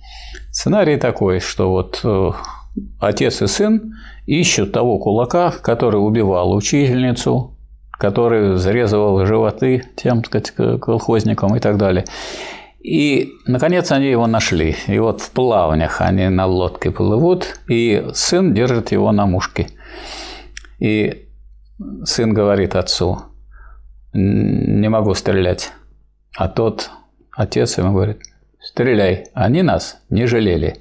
[0.52, 2.32] Сценарий такой, что вот э,
[3.00, 3.94] отец и сын
[4.26, 7.56] ищут того кулака, который убивал учительницу,
[7.92, 12.06] который зарезывал животы тем, так сказать, колхозникам и так далее.
[12.84, 14.76] И, наконец, они его нашли.
[14.88, 19.68] И вот в плавнях они на лодке плывут, и сын держит его на мушке.
[20.80, 21.28] И
[22.04, 23.22] сын говорит отцу,
[24.14, 25.72] не могу стрелять.
[26.36, 26.90] А тот
[27.32, 28.22] отец ему говорит,
[28.60, 30.78] стреляй, они нас не жалели.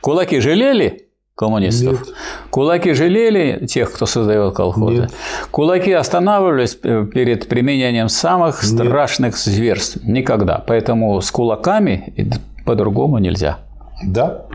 [0.00, 1.03] Кулаки жалели?
[1.36, 2.06] Коммунистов.
[2.06, 2.14] Нет.
[2.50, 5.02] Кулаки жалели тех, кто создает колхозы.
[5.02, 5.12] Нет.
[5.50, 8.72] Кулаки останавливались перед применением самых Нет.
[8.72, 9.98] страшных зверств.
[10.04, 10.62] Никогда.
[10.66, 12.14] Поэтому с кулаками
[12.64, 13.58] по-другому нельзя.
[14.04, 14.46] Да.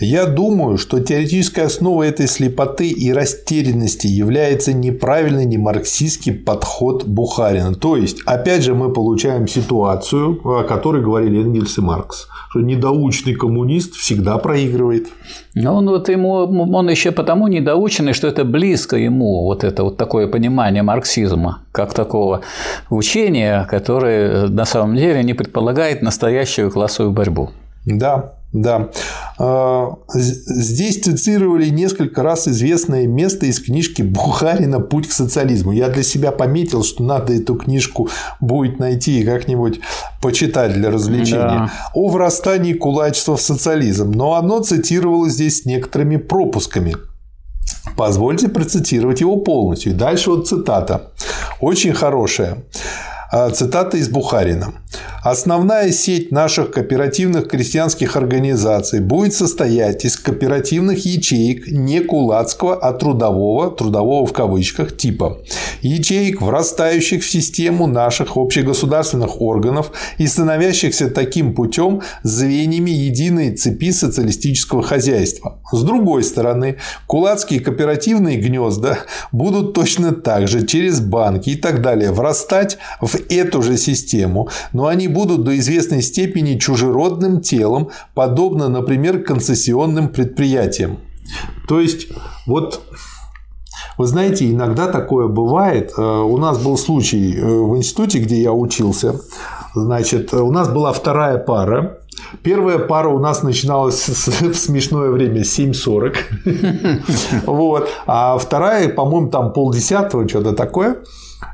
[0.00, 7.74] Я думаю, что теоретической основой этой слепоты и растерянности является неправильный немарксистский подход Бухарина.
[7.74, 13.34] То есть, опять же, мы получаем ситуацию, о которой говорили Энгельс и Маркс что недоучный
[13.34, 15.08] коммунист всегда проигрывает.
[15.54, 16.38] Ну, он вот ему,
[16.74, 21.94] он еще потому недоученный, что это близко ему, вот это вот такое понимание марксизма, как
[21.94, 22.40] такого
[22.90, 27.50] учения, которое на самом деле не предполагает настоящую классовую борьбу.
[27.86, 28.88] Да, да.
[29.38, 35.72] А, здесь цитировали несколько раз известное место из книжки Бухарина «Путь к социализму».
[35.72, 38.08] Я для себя пометил, что надо эту книжку
[38.40, 39.80] будет найти и как-нибудь
[40.20, 41.68] почитать для развлечения.
[41.68, 41.72] Да.
[41.94, 44.10] О врастании кулачества в социализм.
[44.10, 46.96] Но оно цитировалось здесь некоторыми пропусками.
[47.96, 49.92] Позвольте процитировать его полностью.
[49.92, 51.12] И дальше вот цитата.
[51.60, 52.64] Очень хорошая.
[53.32, 54.72] А, цитата из Бухарина.
[55.22, 63.70] Основная сеть наших кооперативных крестьянских организаций будет состоять из кооперативных ячеек не кулацкого, а трудового,
[63.70, 65.42] трудового в кавычках, типа.
[65.82, 74.82] Ячеек, врастающих в систему наших общегосударственных органов и становящихся таким путем звеньями единой цепи социалистического
[74.82, 75.60] хозяйства.
[75.70, 78.98] С другой стороны, кулацкие кооперативные гнезда
[79.30, 84.86] будут точно так же через банки и так далее врастать в эту же систему, но
[84.86, 90.98] они будут до известной степени чужеродным телом, подобно, например, концессионным предприятиям.
[91.68, 92.08] То есть,
[92.46, 92.80] вот
[94.00, 95.92] вы знаете, иногда такое бывает.
[95.96, 99.20] Э, у нас был случай э, в институте, где я учился.
[99.74, 101.98] Значит, у нас была вторая пара.
[102.42, 106.16] Первая пара у нас начиналась в смешное время 7.40.
[107.46, 107.90] Вот.
[108.06, 111.02] А вторая, по-моему, там полдесятого, что-то такое.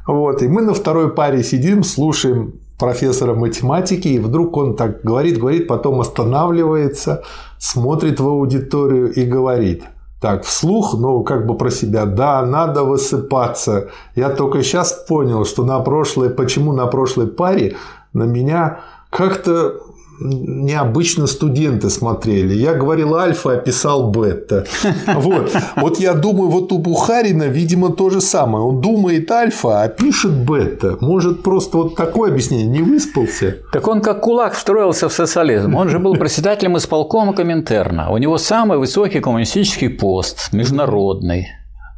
[0.07, 0.43] Вот.
[0.43, 5.67] И мы на второй паре сидим, слушаем профессора математики, и вдруг он так говорит, говорит,
[5.67, 7.23] потом останавливается,
[7.59, 9.85] смотрит в аудиторию и говорит–
[10.21, 13.89] так, вслух, ну, как бы про себя, да, надо высыпаться.
[14.15, 17.77] Я только сейчас понял, что на прошлой, почему на прошлой паре
[18.15, 19.75] на меня как-то
[20.21, 22.55] необычно студенты смотрели.
[22.55, 24.67] Я говорил альфа, а писал бета.
[25.07, 25.53] Вот.
[25.77, 28.65] вот я думаю, вот у Бухарина, видимо, то же самое.
[28.65, 30.97] Он думает альфа, а пишет бета.
[31.01, 33.57] Может, просто вот такое объяснение, не выспался.
[33.73, 35.75] Так он как кулак встроился в социализм.
[35.75, 38.11] Он же был председателем исполкома Коминтерна.
[38.11, 41.49] У него самый высокий коммунистический пост, международный.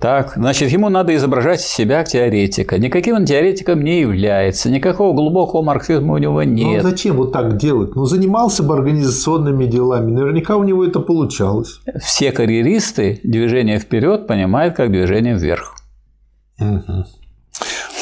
[0.01, 2.79] Так, значит, ему надо изображать себя теоретика.
[2.79, 6.85] Никаким он теоретиком не является, никакого глубокого марксизма у него нет.
[6.85, 7.97] Ну, зачем вот так делать?
[7.97, 11.81] Ну, занимался бы организационными делами, наверняка у него это получалось.
[12.01, 15.75] Все карьеристы движение вперед понимают как движение вверх.
[16.61, 17.05] Угу.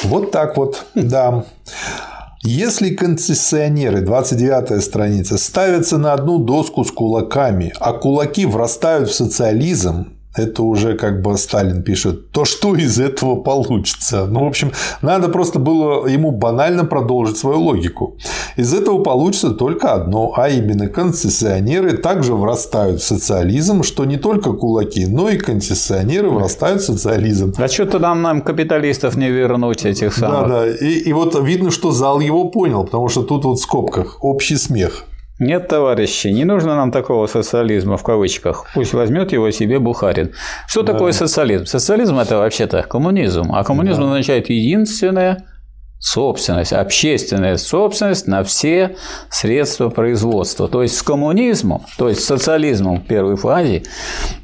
[0.04, 1.44] Вот так вот, да.
[2.42, 10.15] Если концессионеры, 29 страница, ставятся на одну доску с кулаками, а кулаки врастают в социализм,
[10.36, 14.26] это уже как бы Сталин пишет, то что из этого получится?
[14.26, 14.72] Ну, в общем,
[15.02, 18.16] надо просто было ему банально продолжить свою логику.
[18.56, 24.52] Из этого получится только одно, а именно концессионеры также врастают в социализм, что не только
[24.52, 27.54] кулаки, но и концессионеры врастают в социализм.
[27.56, 30.48] А что-то нам, нам капиталистов не вернуть этих самых.
[30.48, 30.68] Да, да.
[30.68, 34.56] И, и вот видно, что зал его понял, потому что тут вот в скобках общий
[34.56, 35.04] смех.
[35.38, 38.66] Нет, товарищи, не нужно нам такого социализма в кавычках.
[38.72, 40.32] Пусть возьмет его себе Бухарин.
[40.66, 40.94] Что да.
[40.94, 41.66] такое социализм?
[41.66, 44.06] Социализм это вообще-то коммунизм, а коммунизм да.
[44.06, 45.44] означает единственное
[45.98, 48.96] собственность, общественная собственность на все
[49.28, 50.68] средства производства.
[50.68, 53.82] То есть с коммунизмом, то есть с социализмом в первой фазе,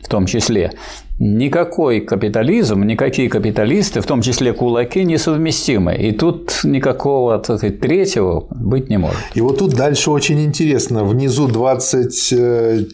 [0.02, 0.72] в том числе,
[1.18, 5.94] никакой капитализм, никакие капиталисты, в том числе кулаки, несовместимы.
[5.94, 9.18] И тут никакого сказать, третьего быть не может.
[9.34, 11.04] И вот тут дальше очень интересно.
[11.04, 12.88] Внизу 20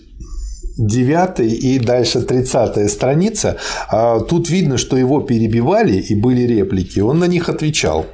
[0.78, 3.56] 9 и дальше 30 страница,
[3.90, 8.06] а тут видно, что его перебивали и были реплики, он на них отвечал.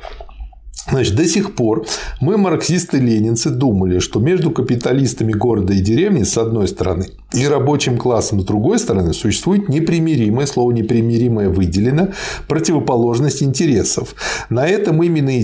[0.89, 1.87] Значит, до сих пор
[2.21, 8.41] мы, марксисты-ленинцы, думали, что между капиталистами города и деревни с одной стороны и рабочим классом
[8.41, 12.11] с другой стороны существует непримиримое, слово непримиримое выделено,
[12.49, 14.15] противоположность интересов.
[14.51, 15.43] На этом именно и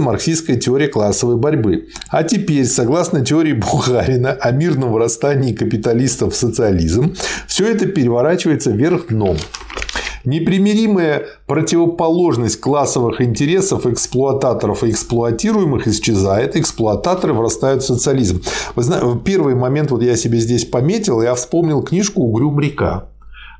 [0.00, 1.88] марксистская теория классовой борьбы.
[2.08, 7.14] А теперь, согласно теории Бухарина о мирном вырастании капиталистов в социализм,
[7.46, 9.36] все это переворачивается вверх дном.
[10.28, 18.42] Непримиримая противоположность классовых интересов эксплуататоров и эксплуатируемых исчезает, эксплуататоры врастают в социализм.
[18.74, 23.08] Вы знаете, первый момент вот я себе здесь пометил, я вспомнил книжку «Угрюм река».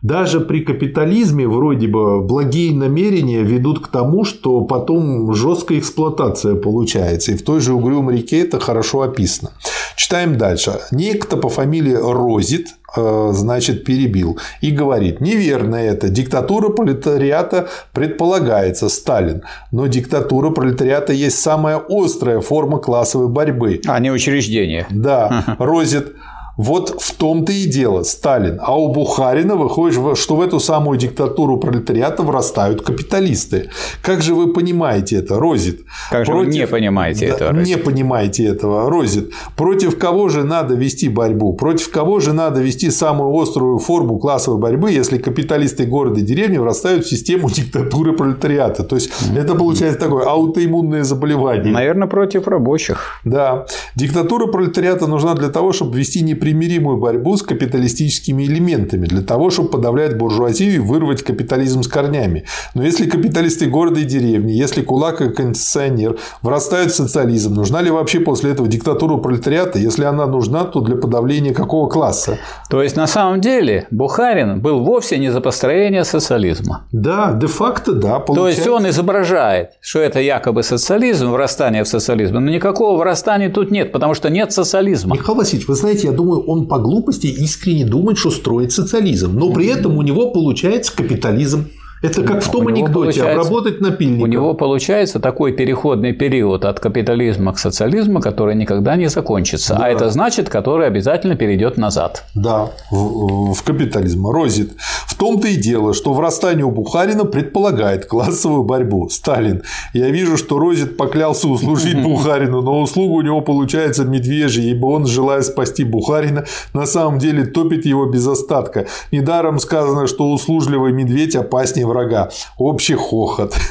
[0.03, 7.33] Даже при капитализме вроде бы благие намерения ведут к тому, что потом жесткая эксплуатация получается.
[7.33, 9.51] И в той же Угрюм реке это хорошо описано.
[9.97, 10.81] Читаем дальше.
[10.93, 19.43] Некто по фамилии Розит Э, значит, перебил и говорит, неверно это, диктатура пролетариата предполагается, Сталин,
[19.73, 23.83] но диктатура пролетариата есть самая острая форма классовой борьбы.
[23.87, 24.87] А не учреждение.
[24.89, 26.15] Да, Розит
[26.59, 28.59] вот в том-то и дело, Сталин.
[28.61, 33.71] А у Бухарина выходит, что в эту самую диктатуру пролетариата врастают капиталисты.
[34.03, 35.83] Как же вы понимаете это, Розит?
[36.11, 36.49] Как же Против...
[36.49, 37.61] вы не понимаете да, этого?
[37.61, 39.33] Не понимаете этого, Розит.
[39.57, 41.53] Против кого же надо вести борьбу?
[41.53, 46.59] Против кого же надо вести самую острую форму классовой борьбы, если капиталисты города и деревни
[46.59, 48.83] врастают в систему диктатуры пролетариата?
[48.83, 51.73] То есть, это получается такое аутоиммунное заболевание.
[51.73, 53.21] Наверное, против рабочих.
[53.25, 53.67] Да.
[53.95, 59.51] Диктатура пролетариата нужна для того, чтобы вести неприятные непримиримую борьбу с капиталистическими элементами для того,
[59.51, 62.45] чтобы подавлять буржуазию и вырвать капитализм с корнями.
[62.75, 67.91] Но если капиталисты города и деревни, если кулак и концессионер врастают в социализм, нужна ли
[67.91, 69.79] вообще после этого диктатура пролетариата?
[69.79, 72.39] Если она нужна, то для подавления какого класса?
[72.71, 76.87] То есть, на самом деле, Бухарин был вовсе не за построение социализма.
[76.93, 78.19] Да, де-факто, да.
[78.19, 78.63] Получается.
[78.63, 83.71] То есть, он изображает, что это якобы социализм, врастание в социализм, но никакого врастания тут
[83.71, 85.15] нет, потому что нет социализма.
[85.15, 89.39] Михаил Васильевич, вы знаете, я думаю, он по глупости искренне думает, что строит социализм.
[89.39, 91.67] Но при этом у него получается капитализм.
[92.03, 94.23] Это как в том анекдоте обработать напильник.
[94.23, 99.75] У него получается такой переходный период от капитализма к социализму, который никогда не закончится.
[99.75, 99.85] А да.
[99.87, 102.25] А это значит, который обязательно перейдет назад.
[102.35, 104.29] Да, в, в капитализм.
[104.29, 104.73] Розит.
[105.07, 109.09] В том-то и дело, что врастание у Бухарина предполагает классовую борьбу.
[109.09, 109.63] Сталин.
[109.93, 115.07] Я вижу, что Розит поклялся услужить Бухарину, но услуга у него получается медвежья, ибо он,
[115.07, 118.87] желая спасти Бухарина, на самом деле топит его без остатка.
[119.11, 122.31] Недаром сказано, что услужливый медведь опаснее врага.
[122.57, 123.55] Общий хохот.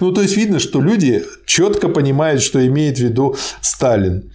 [0.00, 4.30] Ну, то есть видно, что люди четко понимают, что имеет в виду Сталин.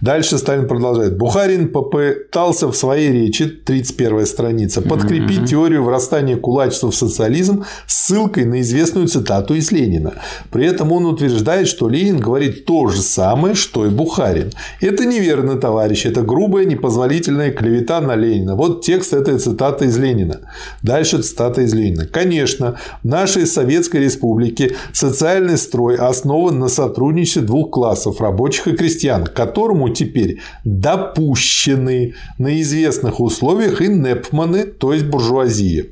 [0.00, 1.16] Дальше Сталин продолжает.
[1.16, 8.60] Бухарин попытался в своей речи, 31 страница, подкрепить теорию врастания кулачества в социализм ссылкой на
[8.60, 10.14] известную цитату из Ленина.
[10.50, 14.52] При этом он утверждает, что Ленин говорит то же самое, что и Бухарин.
[14.80, 16.06] Это неверно, товарищ.
[16.06, 18.56] Это грубая, непозволительная клевета на Ленина.
[18.56, 20.40] Вот текст этой цитаты из Ленина.
[20.82, 22.06] Дальше цитата из Ленина.
[22.24, 29.26] Конечно, в нашей Советской Республике социальный строй основан на сотрудничестве двух классов– рабочих и крестьян,
[29.26, 35.84] к которому теперь допущены на известных условиях и непманы, то есть буржуазия.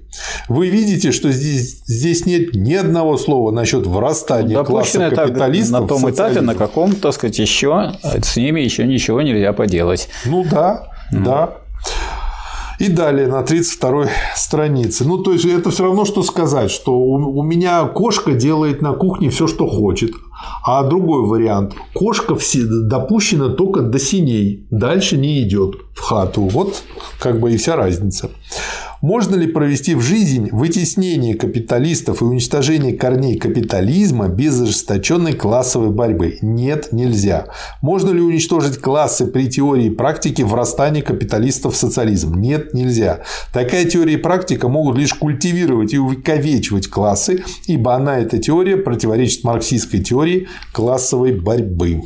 [0.49, 5.81] Вы видите, что здесь, здесь нет ни одного слова насчет врастания Допущено класса капиталистов.
[5.83, 10.09] На том этапе, на каком, так сказать, еще с ними еще ничего нельзя поделать.
[10.25, 11.25] Ну да, ну.
[11.27, 11.62] да.
[12.83, 15.05] И далее на 32 странице.
[15.05, 19.31] Ну, то есть, это все равно, что сказать, что у меня кошка делает на кухне
[19.31, 20.11] все, что хочет.
[20.64, 21.75] А другой вариант.
[21.95, 22.37] Кошка
[22.90, 24.66] допущена только до синей.
[24.71, 26.42] Дальше не идет в хату.
[26.42, 26.83] Вот
[27.21, 28.31] как бы и вся разница.
[29.03, 36.38] Можно ли провести в жизнь вытеснение капиталистов и уничтожение корней капитализма без ожесточенной классовой борьбы?
[36.41, 37.49] Нет, нельзя.
[37.81, 42.37] Можно ли уничтожить классы при теории и практике врастания капиталистов в социализм?
[42.37, 43.23] Нет, нельзя.
[43.53, 49.43] Такая теория и практика могут лишь культивировать и увековечивать классы, ибо она, эта теория, противоречит
[49.43, 52.03] марксистской теории классовой борьбы.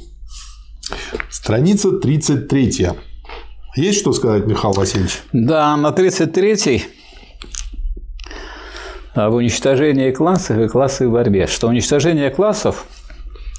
[1.28, 2.88] Страница 33.
[3.76, 5.20] Есть что сказать, Михаил Васильевич?
[5.32, 6.86] Да, на 33-й
[9.14, 11.46] в уничтожении классов и классовой борьбе.
[11.46, 12.86] Что уничтожение классов,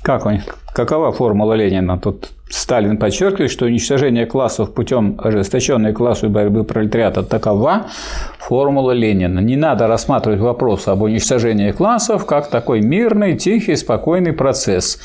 [0.08, 0.40] как, он,
[0.72, 2.00] какова формула Ленина?
[2.00, 7.88] Тут Сталин подчеркивает, что уничтожение классов путем ожесточенной классовой борьбы пролетариата такова
[8.40, 9.40] формула Ленина.
[9.40, 14.98] Не надо рассматривать вопрос об уничтожении классов как такой мирный, тихий, спокойный процесс.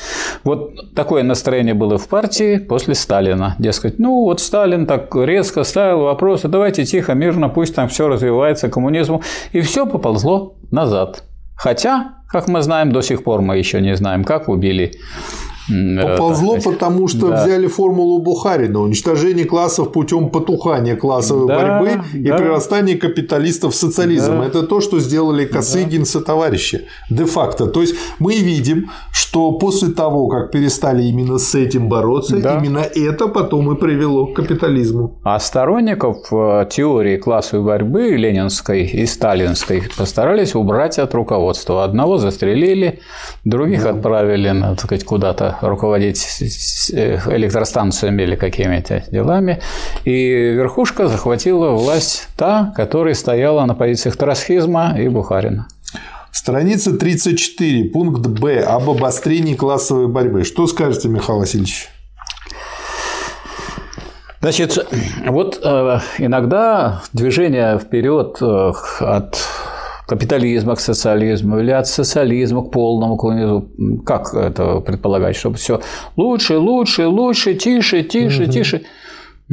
[0.45, 3.57] Вот такое настроение было в партии после Сталина.
[3.59, 8.69] Дескать, ну вот Сталин так резко ставил вопросы, давайте тихо, мирно, пусть там все развивается,
[8.69, 9.21] коммунизму.
[9.51, 11.23] И все поползло назад.
[11.63, 14.99] Хотя, как мы знаем, до сих пор мы еще не знаем, как убили
[15.67, 17.43] Поползло, потому что да.
[17.43, 22.19] взяли формулу Бухарина уничтожение классов путем потухания классовой да, борьбы да.
[22.19, 24.39] и прирастания капиталистов в социализм.
[24.39, 24.45] Да.
[24.45, 26.19] Это то, что сделали Косыгин да.
[26.21, 26.87] товарищи.
[27.09, 27.67] Де-факто.
[27.67, 32.57] То есть мы видим, что после того, как перестали именно с этим бороться, да.
[32.57, 35.19] именно это потом и привело к капитализму.
[35.23, 41.83] А сторонников э, теории классовой борьбы ленинской и сталинской постарались убрать от руководства.
[41.83, 42.99] Одного застрелили,
[43.43, 43.91] других да.
[43.91, 46.25] отправили, так сказать, куда-то руководить
[46.93, 49.61] э, электростанциями или какими-то делами.
[50.05, 55.67] И верхушка захватила власть та, которая стояла на позициях троцкизма и Бухарина.
[56.31, 60.43] Страница 34, пункт Б об обострении классовой борьбы.
[60.43, 61.89] Что скажете, Михаил Васильевич?
[64.43, 64.85] Значит,
[65.25, 69.41] вот э, иногда движение вперед э, от
[70.13, 73.65] капитализма к социализму или от социализма к полному коммунизму.
[74.05, 75.79] Как это предполагать, чтобы все
[76.17, 78.51] лучше, лучше, лучше, тише, тише, угу.
[78.51, 78.81] тише.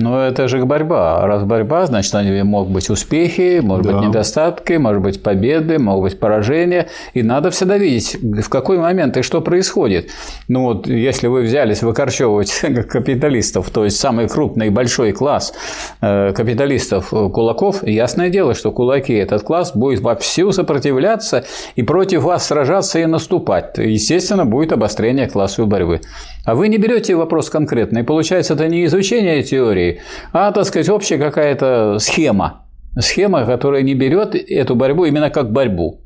[0.01, 1.27] Но это же борьба.
[1.27, 3.93] Раз борьба, значит, они могут быть успехи, может да.
[3.93, 6.89] быть недостатки, может быть победы, могут быть поражения.
[7.13, 10.11] И надо всегда видеть, в какой момент и что происходит.
[10.49, 15.53] Ну вот, если вы взялись выкорчевывать капиталистов, то есть самый крупный большой класс
[16.01, 21.45] э, капиталистов э, кулаков, ясное дело, что кулаки этот класс будет вовсю сопротивляться
[21.77, 23.77] и против вас сражаться и наступать.
[23.77, 26.01] Естественно, будет обострение классовой борьбы.
[26.45, 29.90] А вы не берете вопрос конкретно, и получается это не изучение теории,
[30.33, 32.67] а, так сказать, общая какая-то схема.
[32.99, 36.01] Схема, которая не берет эту борьбу именно как борьбу.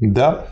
[0.00, 0.46] Да,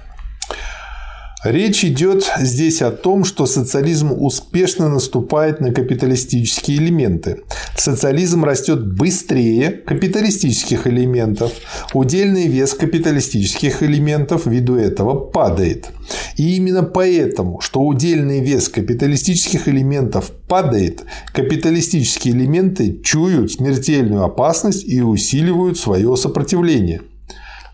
[1.43, 7.41] Речь идет здесь о том, что социализм успешно наступает на капиталистические элементы.
[7.79, 11.53] Социализм растет быстрее капиталистических элементов.
[11.95, 15.89] Удельный вес капиталистических элементов ввиду этого падает.
[16.37, 25.01] И именно поэтому, что удельный вес капиталистических элементов падает, капиталистические элементы чуют смертельную опасность и
[25.01, 27.01] усиливают свое сопротивление.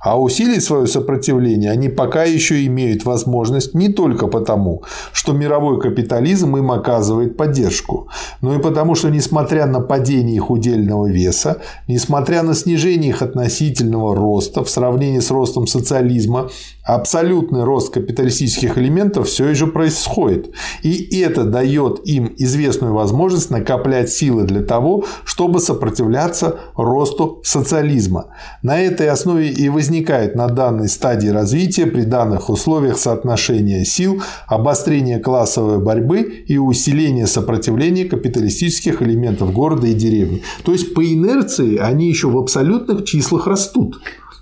[0.07, 6.57] А усилить свое сопротивление они пока еще имеют возможность не только потому, что мировой капитализм
[6.57, 8.07] им оказывает поддержку,
[8.41, 14.15] но и потому, что несмотря на падение их удельного веса, несмотря на снижение их относительного
[14.15, 16.51] роста в сравнении с ростом социализма,
[16.87, 20.51] абсолютный рост капиталистических элементов все еще происходит.
[20.83, 28.27] И это дает им известную возможность накоплять силы для того, чтобы сопротивляться росту социализма.
[28.63, 35.19] На этой основе и возникает на данной стадии развития при данных условиях соотношения сил, обострение
[35.19, 40.43] классовой борьбы и усиление сопротивления капиталистических элементов города и деревни.
[40.65, 43.97] То есть по инерции они еще в абсолютных числах растут.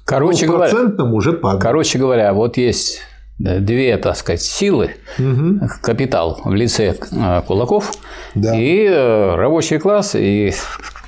[0.04, 1.62] Короче говоря, уже падает.
[1.62, 3.00] Короче говоря, вот есть
[3.38, 5.60] две, так сказать, силы, угу.
[5.82, 7.92] капитал в лице э, кулаков
[8.34, 8.56] да.
[8.56, 10.52] и э, рабочий класс, и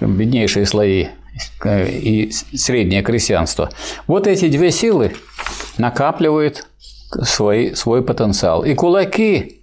[0.01, 1.09] беднейшие слои
[1.64, 3.70] э, и среднее крестьянство.
[4.07, 5.12] Вот эти две силы
[5.78, 6.66] накапливают
[7.22, 8.64] свой, свой потенциал.
[8.64, 9.55] И кулаки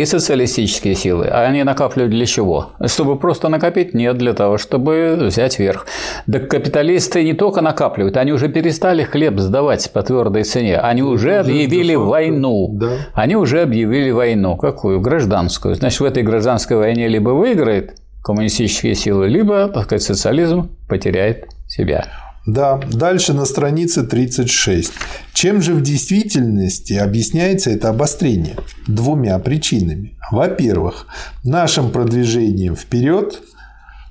[0.00, 1.26] и социалистические силы.
[1.26, 2.70] А они накапливают для чего?
[2.86, 3.94] Чтобы просто накопить?
[3.94, 5.86] Нет, для того, чтобы взять верх.
[6.26, 10.78] Да капиталисты не только накапливают, они уже перестали хлеб сдавать по твердой цене.
[10.78, 12.70] Они уже объявили войну.
[12.72, 12.90] Да.
[13.14, 14.56] Они уже объявили войну.
[14.56, 15.00] Какую?
[15.00, 15.74] Гражданскую.
[15.74, 22.04] Значит, в этой гражданской войне либо выиграет коммунистические силы, либо, так сказать, социализм потеряет себя.
[22.52, 24.92] Да, дальше на странице 36.
[25.32, 28.56] Чем же в действительности объясняется это обострение?
[28.88, 30.14] Двумя причинами.
[30.32, 31.06] Во-первых,
[31.44, 33.40] нашим продвижением вперед,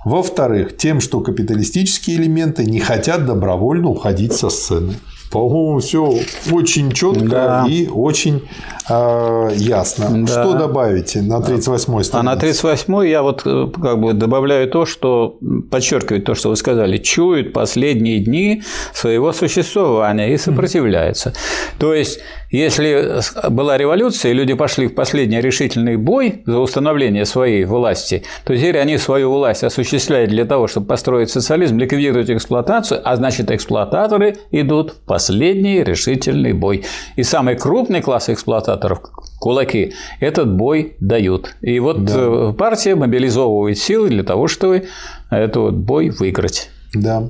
[0.06, 4.94] во-вторых, тем, что капиталистические элементы не хотят добровольно уходить со сцены.
[5.32, 6.20] По-моему, все
[6.52, 7.66] очень четко да.
[7.70, 8.42] и очень
[8.90, 10.26] э, ясно.
[10.26, 10.28] Да.
[10.28, 12.16] Что добавите на 38-й странице?
[12.16, 15.38] А на 38-й я вот э, как бы добавляю то, что
[15.70, 18.64] подчеркивает то, что вы сказали, чует последние дни
[18.94, 21.34] своего существования и сопротивляется.
[21.78, 22.20] То есть
[22.52, 28.56] если была революция, и люди пошли в последний решительный бой за установление своей власти, то
[28.56, 34.38] теперь они свою власть осуществляют для того, чтобы построить социализм, ликвидировать эксплуатацию, а значит эксплуататоры
[34.52, 36.86] идут в последний решительный бой.
[37.18, 39.00] И самый крупный класс эксплуататоров
[39.40, 41.56] кулаки этот бой дают.
[41.62, 42.14] И вот да.
[42.16, 44.86] Э, партия мобилизовывает силы для того, чтобы
[45.30, 46.70] этот бой выиграть.
[46.94, 47.28] Да.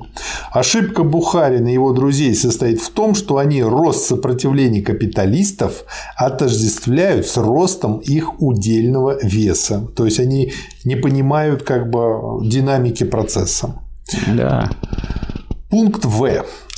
[0.52, 5.84] Ошибка Бухарина и его друзей состоит в том, что они рост сопротивления капиталистов
[6.16, 9.86] отождествляют с ростом их удельного веса.
[9.96, 10.52] То есть они
[10.84, 13.74] не понимают как бы динамики процесса.
[14.28, 14.70] Да.
[15.68, 16.24] Пункт В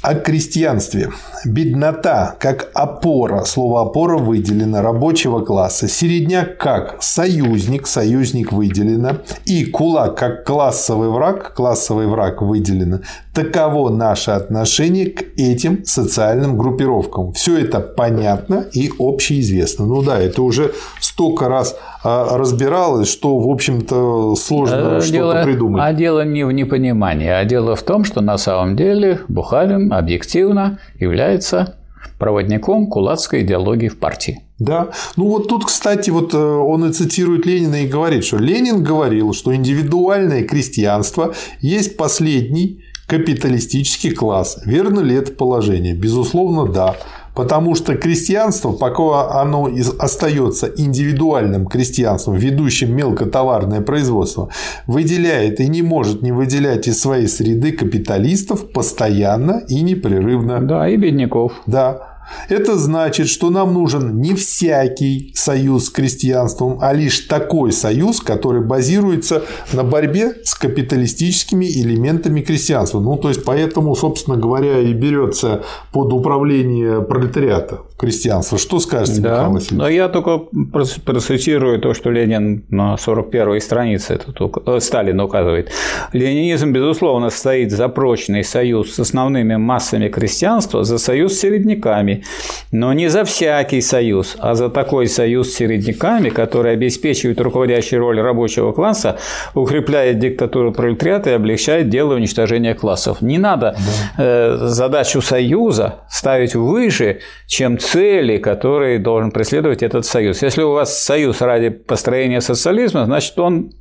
[0.02, 1.10] о крестьянстве.
[1.44, 5.88] Беднота как опора, слово опора выделено, рабочего класса.
[5.88, 9.18] Середняк как союзник, союзник выделено.
[9.44, 13.00] И кулак как классовый враг, классовый враг выделено.
[13.32, 17.32] Таково наше отношение к этим социальным группировкам.
[17.32, 19.86] Все это понятно и общеизвестно.
[19.86, 25.82] Ну да, это уже столько раз а, разбиралось, что, в общем-то, сложно дело, что-то придумать.
[25.84, 30.78] А дело не в непонимании, а дело в том, что на самом деле Бухарин объективно
[30.98, 31.76] является
[32.18, 34.42] проводником кулацкой идеологии в партии.
[34.58, 34.90] Да.
[35.16, 39.32] Ну вот тут, кстати, вот э, он и цитирует Ленина и говорит, что Ленин говорил,
[39.32, 44.60] что индивидуальное крестьянство есть последний капиталистический класс.
[44.64, 45.94] Верно ли это положение?
[45.94, 46.96] Безусловно, да.
[47.34, 54.50] Потому что крестьянство, пока оно остается индивидуальным крестьянством, ведущим мелкотоварное производство,
[54.86, 60.60] выделяет и не может не выделять из своей среды капиталистов постоянно и непрерывно.
[60.60, 61.52] Да, и бедняков.
[61.66, 62.11] Да.
[62.48, 68.62] Это значит, что нам нужен не всякий союз с крестьянством, а лишь такой союз, который
[68.62, 69.42] базируется
[69.72, 73.00] на борьбе с капиталистическими элементами крестьянства.
[73.00, 75.62] Ну, то есть, поэтому, собственно говоря, и берется
[75.92, 78.58] под управление пролетариата крестьянства.
[78.58, 79.30] Что скажете, да.
[79.30, 79.78] Михаил Васильевич?
[79.78, 80.38] Но я только
[80.72, 85.70] процитирую то, что Ленин на 41-й странице это только, э, Сталин указывает.
[86.12, 92.24] Ленинизм, безусловно, стоит за прочный союз с основными массами крестьянства, за союз с середняками,
[92.70, 98.20] но не за всякий союз, а за такой союз с середняками, который обеспечивает руководящую роль
[98.20, 99.18] рабочего класса,
[99.54, 103.22] укрепляет диктатуру пролетариата и облегчает дело уничтожения классов.
[103.22, 103.76] Не надо
[104.16, 104.24] да.
[104.24, 110.42] э, задачу союза ставить выше, чем цели, которые должен преследовать этот союз.
[110.42, 113.72] Если у вас союз ради построения социализма, значит он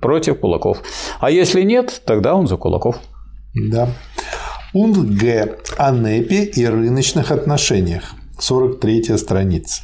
[0.00, 0.82] против кулаков.
[1.20, 2.96] А если нет, тогда он за кулаков.
[3.54, 3.88] Да.
[4.72, 5.56] Пункт Г.
[5.76, 8.14] О НЭПе и рыночных отношениях.
[8.38, 9.82] 43 страница.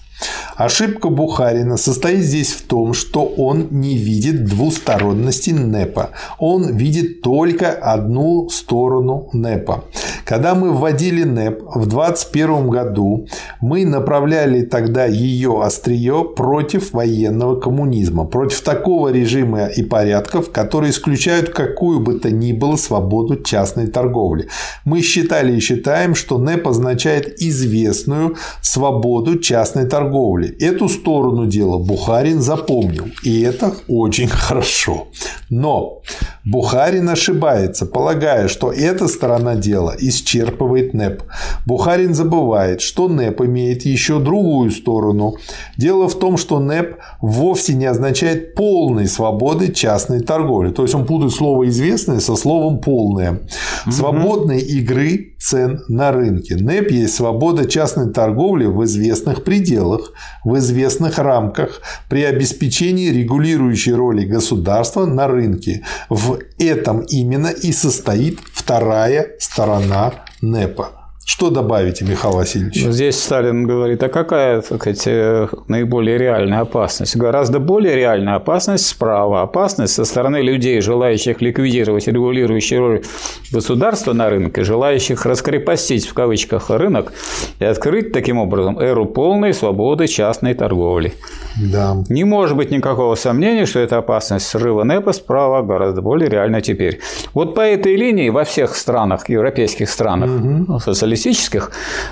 [0.56, 6.10] Ошибка Бухарина состоит здесь в том, что он не видит двусторонности НЭПа.
[6.38, 9.84] Он видит только одну сторону НЭПа.
[10.24, 13.26] Когда мы вводили НЭП в 2021 году,
[13.60, 21.50] мы направляли тогда ее острие против военного коммунизма, против такого режима и порядков, которые исключают
[21.50, 24.48] какую бы то ни было свободу частной торговли.
[24.84, 30.03] Мы считали и считаем, что НЭП означает известную свободу частной торговли.
[30.60, 35.08] Эту сторону дела Бухарин запомнил, и это очень хорошо.
[35.50, 36.02] Но
[36.44, 41.22] Бухарин ошибается, полагая, что эта сторона дела исчерпывает НЭП.
[41.64, 45.36] Бухарин забывает, что НЭП имеет еще другую сторону.
[45.78, 50.70] Дело в том, что НЭП вовсе не означает полной свободы частной торговли.
[50.70, 53.40] То есть он путает слово известное со словом полное.
[53.90, 56.56] Свободной игры цен на рынке.
[56.56, 59.93] НЭП есть свобода частной торговли в известных пределах,
[60.44, 68.40] в известных рамках при обеспечении регулирующей роли государства на рынке в этом именно и состоит
[68.52, 71.03] вторая сторона НЭПа.
[71.26, 72.84] Что добавите, Михаил Васильевич?
[72.84, 77.16] Здесь Сталин говорит, а какая сказать, э, наиболее реальная опасность?
[77.16, 79.40] Гораздо более реальная опасность справа.
[79.40, 83.02] Опасность со стороны людей, желающих ликвидировать регулирующую роль
[83.50, 87.14] государства на рынке, желающих раскрепостить в кавычках рынок
[87.58, 91.14] и открыть таким образом эру полной свободы частной торговли.
[91.56, 91.96] Да.
[92.10, 97.00] Не может быть никакого сомнения, что эта опасность срыва НЭПа справа гораздо более реальна теперь.
[97.32, 100.78] Вот по этой линии во всех странах, европейских странах, угу.
[100.80, 101.13] социалистических,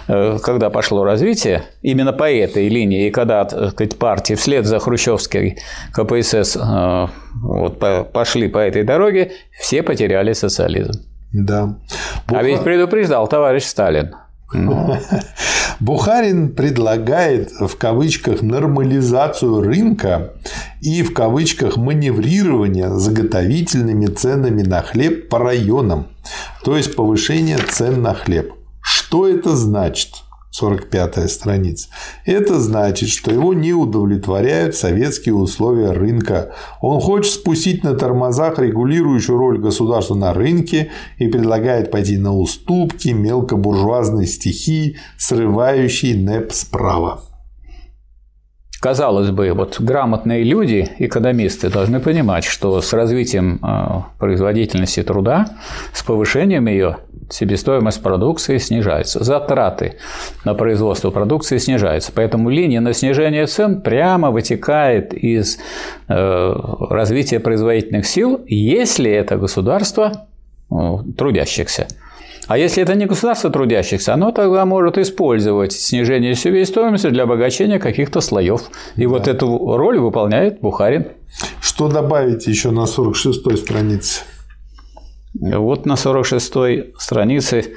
[0.08, 5.58] э, когда пошло развитие, именно по этой линии, и когда сказать, партии вслед за хрущевской
[5.92, 7.06] КПСС э,
[7.42, 10.92] вот, пошли по этой дороге, все потеряли социализм.
[11.32, 11.78] Да.
[12.26, 12.40] Буха...
[12.40, 14.14] А ведь предупреждал товарищ Сталин.
[14.52, 14.96] Ну.
[15.80, 20.34] Бухарин предлагает в кавычках нормализацию рынка
[20.80, 26.08] и в кавычках маневрирование заготовительными ценами на хлеб по районам,
[26.64, 28.52] то есть повышение цен на хлеб.
[29.12, 30.22] Что это значит?
[30.52, 31.90] 45 страница.
[32.24, 36.54] Это значит, что его не удовлетворяют советские условия рынка.
[36.80, 43.10] Он хочет спустить на тормозах регулирующую роль государства на рынке и предлагает пойти на уступки
[43.10, 47.20] мелкобуржуазной стихии, срывающей НЭП справа.
[48.82, 55.46] Казалось бы, вот грамотные люди, экономисты, должны понимать, что с развитием э, производительности труда,
[55.92, 56.96] с повышением ее,
[57.30, 59.98] себестоимость продукции снижается, затраты
[60.44, 62.10] на производство продукции снижаются.
[62.12, 65.58] Поэтому линия на снижение цен прямо вытекает из
[66.08, 66.54] э,
[66.90, 70.26] развития производительных сил, если это государство
[70.72, 70.74] э,
[71.16, 71.86] трудящихся.
[72.48, 78.20] А если это не государство трудящихся, оно тогда может использовать снижение себестоимости для обогащения каких-то
[78.20, 78.62] слоев.
[78.96, 79.08] И да.
[79.08, 81.06] вот эту роль выполняет Бухарин.
[81.60, 84.22] Что добавить еще на 46-й странице?
[85.34, 87.74] Вот на 46-й странице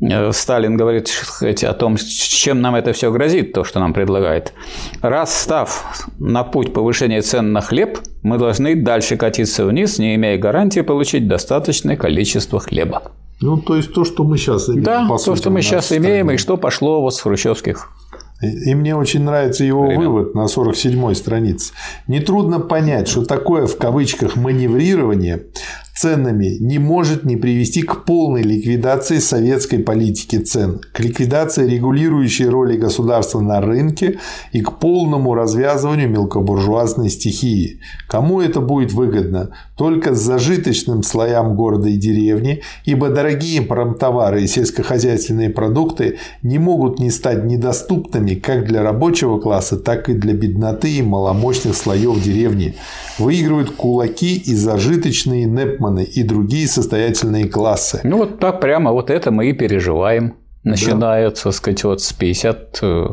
[0.00, 1.10] э, Сталин говорит
[1.42, 4.54] о том, чем нам это все грозит, то, что нам предлагает.
[5.02, 10.38] Раз став на путь повышения цен на хлеб, мы должны дальше катиться вниз, не имея
[10.38, 13.12] гарантии получить достаточное количество хлеба.
[13.44, 14.84] Ну, то есть то, что мы сейчас имеем.
[14.84, 16.06] Да, по то, сути, что мы сейчас стране.
[16.06, 17.90] имеем, и что пошло вот с хрущевских
[18.44, 20.00] и мне очень нравится его Времен.
[20.00, 21.72] вывод на 47-й странице.
[22.06, 25.46] Нетрудно понять, что такое в кавычках маневрирование
[25.94, 32.76] ценами не может не привести к полной ликвидации советской политики цен, к ликвидации регулирующей роли
[32.76, 34.18] государства на рынке
[34.52, 37.80] и к полному развязыванию мелкобуржуазной стихии.
[38.08, 39.50] Кому это будет выгодно?
[39.76, 47.10] Только зажиточным слоям города и деревни, ибо дорогие промтовары и сельскохозяйственные продукты не могут не
[47.10, 52.74] стать недоступными как для рабочего класса, так и для бедноты и маломощных слоев деревни.
[53.18, 58.00] Выигрывают кулаки и зажиточные НЭП Гетманы и другие состоятельные классы.
[58.04, 60.34] Ну, вот так прямо вот это мы и переживаем.
[60.62, 61.52] Начинается, да.
[61.52, 63.06] сказать, вот с 50 э,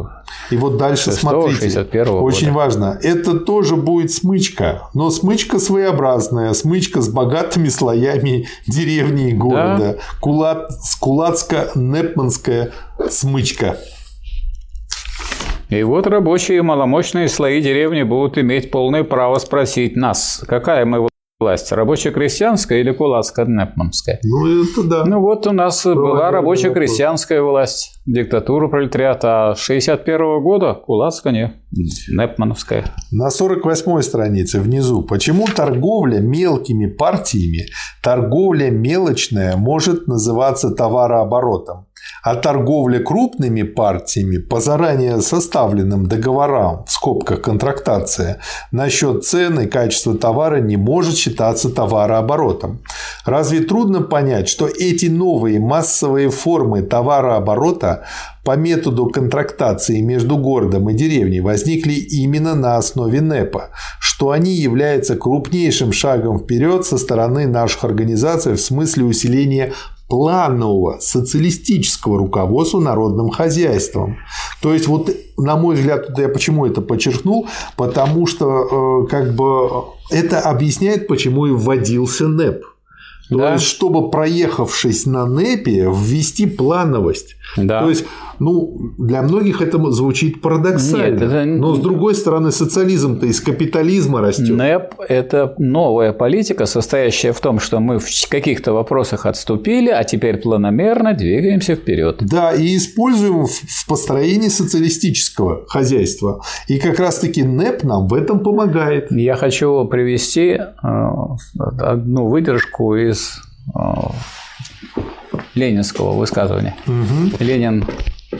[0.51, 2.57] и вот дальше 6, смотрите, очень года.
[2.57, 9.77] важно, это тоже будет смычка, но смычка своеобразная, смычка с богатыми слоями деревни и города,
[9.77, 9.95] да.
[10.21, 12.71] Кулат, скулацко-непманская
[13.09, 13.75] смычка.
[15.67, 21.10] И вот рабочие и маломощные слои деревни будут иметь полное право спросить нас, какая мы
[21.41, 21.71] власть?
[21.71, 24.19] Рабоче-крестьянская или кулацко-непманская?
[24.23, 25.05] Ну, это да.
[25.05, 31.33] Ну, вот у нас Правильно была рабоче-крестьянская власть, диктатура пролетариата, а с 61 года кулацкая
[31.33, 32.85] не, непмановская.
[33.11, 35.01] На 48 странице внизу.
[35.01, 37.65] Почему торговля мелкими партиями,
[38.03, 41.87] торговля мелочная может называться товарооборотом?
[42.23, 48.39] А торговля крупными партиями по заранее составленным договорам, в скобках контрактация,
[48.71, 52.83] насчет цены и качества товара не может считаться товарооборотом.
[53.25, 58.05] Разве трудно понять, что эти новые массовые формы товарооборота
[58.43, 65.15] по методу контрактации между городом и деревней возникли именно на основе НЭПа, что они являются
[65.15, 69.73] крупнейшим шагом вперед со стороны наших организаций в смысле усиления
[70.11, 74.17] планового социалистического руководства народным хозяйством.
[74.61, 77.47] То есть, вот, на мой взгляд, я почему это подчеркнул,
[77.77, 79.69] потому что э, как бы
[80.09, 82.61] это объясняет, почему и вводился НЭП.
[83.31, 83.53] То да.
[83.53, 87.37] есть, чтобы проехавшись на НЭПе, ввести плановость.
[87.55, 87.81] Да.
[87.81, 88.05] То есть,
[88.39, 91.13] ну, для многих это звучит парадоксально.
[91.13, 91.45] Нет, это...
[91.45, 94.49] Но с другой стороны, социализм-то из капитализма растет.
[94.49, 100.35] НЭП– это новая политика, состоящая в том, что мы в каких-то вопросах отступили, а теперь
[100.37, 102.17] планомерно двигаемся вперед.
[102.21, 106.41] Да, и используем в построении социалистического хозяйства.
[106.67, 109.09] И как раз-таки НЭП нам в этом помогает.
[109.11, 110.67] Я хочу привести э,
[111.79, 113.20] одну выдержку из
[113.75, 113.79] э,
[115.55, 116.75] ленинского высказывания.
[116.87, 117.43] Угу.
[117.43, 117.85] Ленин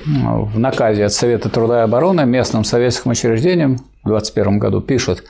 [0.05, 5.23] в наказе от Совета труда и обороны местным советским учреждениям в 2021 году пишут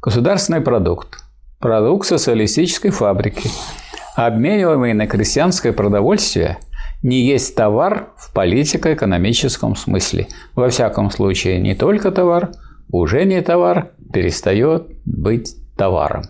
[0.00, 1.18] «Государственный продукт,
[1.58, 3.50] продукт социалистической фабрики,
[4.16, 6.58] обмениваемый на крестьянское продовольствие,
[7.02, 10.28] не есть товар в политико-экономическом смысле.
[10.54, 12.52] Во всяком случае, не только товар,
[12.90, 16.22] уже не товар, перестает быть товаром.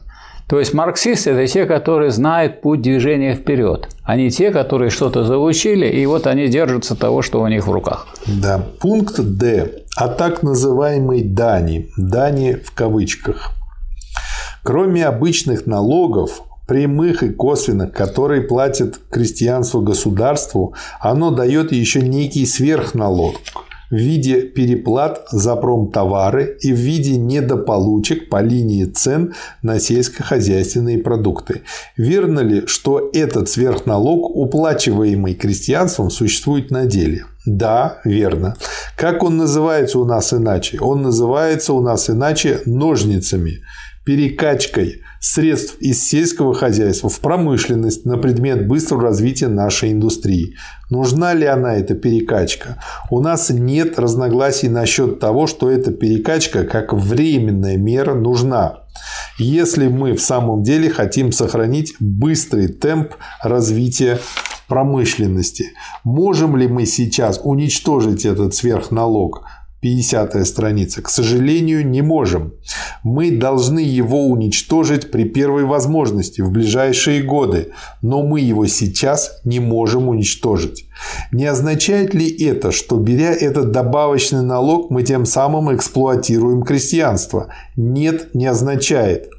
[0.49, 5.25] То есть марксисты– это те, которые знают путь движения вперед, а не те, которые что-то
[5.25, 8.07] заучили, и вот они держатся того, что у них в руках.
[8.27, 8.63] Да.
[8.81, 9.85] Пункт Д.
[9.97, 11.89] О так называемой дани.
[11.97, 13.53] Дани в кавычках.
[14.63, 23.37] Кроме обычных налогов, прямых и косвенных, которые платит крестьянство государству, оно дает еще некий сверхналог–
[23.91, 31.63] в виде переплат за промтовары и в виде недополучек по линии цен на сельскохозяйственные продукты.
[31.97, 37.27] Верно ли, что этот сверхналог, уплачиваемый крестьянством, существует на деле?
[37.47, 38.57] Да, верно.
[38.97, 40.79] Как он называется у нас иначе?
[40.81, 43.61] Он называется у нас иначе ножницами,
[44.05, 50.57] перекачкой средств из сельского хозяйства в промышленность на предмет быстрого развития нашей индустрии.
[50.91, 52.79] Нужна ли она эта перекачка?
[53.11, 58.85] У нас нет разногласий насчет того, что эта перекачка как временная мера нужна.
[59.39, 64.21] Если мы в самом деле хотим сохранить быстрый темп развития
[64.69, 65.73] промышленности.
[66.05, 69.45] Можем ли мы сейчас уничтожить этот сверхналог?
[69.85, 71.03] 50 страница.
[71.03, 72.55] К сожалению, не можем.
[73.03, 77.69] Мы должны его уничтожить при первой возможности в ближайшие годы,
[78.01, 80.87] но мы его сейчас не можем уничтожить.
[81.33, 87.49] Не означает ли это, что беря этот добавочный налог, мы тем самым эксплуатируем крестьянство?
[87.77, 89.34] Нет, не означает.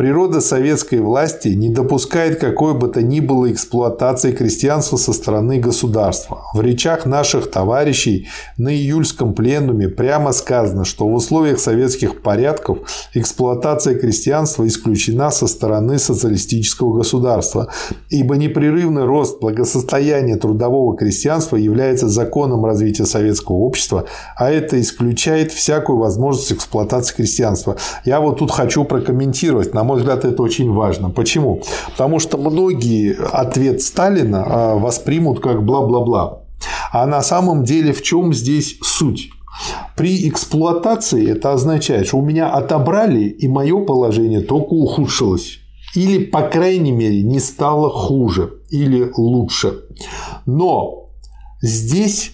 [0.00, 6.44] Природа советской власти не допускает какой бы то ни было эксплуатации крестьянства со стороны государства.
[6.54, 8.26] В речах наших товарищей
[8.56, 12.78] на июльском пленуме прямо сказано, что в условиях советских порядков
[13.12, 17.70] эксплуатация крестьянства исключена со стороны социалистического государства,
[18.08, 25.98] ибо непрерывный рост благосостояния трудового крестьянства является законом развития советского общества, а это исключает всякую
[25.98, 27.76] возможность эксплуатации крестьянства.
[28.06, 31.10] Я вот тут хочу прокомментировать, на мой взгляд, это очень важно.
[31.10, 31.62] Почему?
[31.90, 36.42] Потому что многие ответ Сталина а, воспримут как бла-бла-бла.
[36.92, 39.30] А на самом деле в чем здесь суть?
[39.96, 45.58] При эксплуатации это означает, что у меня отобрали, и мое положение только ухудшилось.
[45.96, 49.80] Или, по крайней мере, не стало хуже или лучше.
[50.46, 51.08] Но
[51.60, 52.30] здесь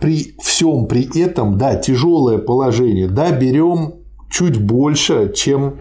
[0.00, 4.01] при всем при этом, да, тяжелое положение, да, берем
[4.32, 5.74] чуть больше, чем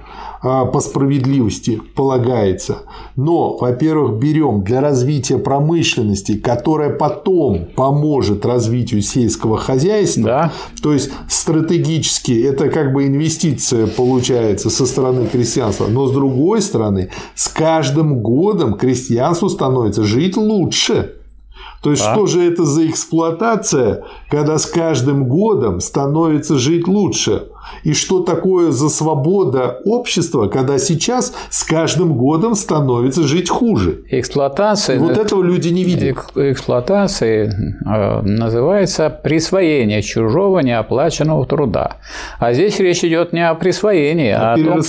[0.44, 2.80] а, по справедливости полагается.
[3.16, 10.24] Но, во-первых, берем для развития промышленности, которая потом поможет развитию сельского хозяйства.
[10.24, 10.54] Да.
[10.84, 15.88] То есть стратегически это как бы инвестиция получается со стороны крестьянства.
[15.88, 21.16] Но с другой стороны, с каждым годом крестьянству становится жить лучше.
[21.82, 22.14] То есть, да.
[22.14, 27.50] что же это за эксплуатация, когда с каждым годом становится жить лучше?
[27.84, 34.04] И что такое за свобода общества, когда сейчас с каждым годом становится жить хуже?
[34.10, 34.98] Эксплуатация.
[34.98, 36.18] И вот этого люди не видят.
[36.36, 41.98] Эксплуатация э, называется присвоение чужого неоплаченного труда.
[42.40, 44.82] А здесь речь идет не о присвоении, а, а о том,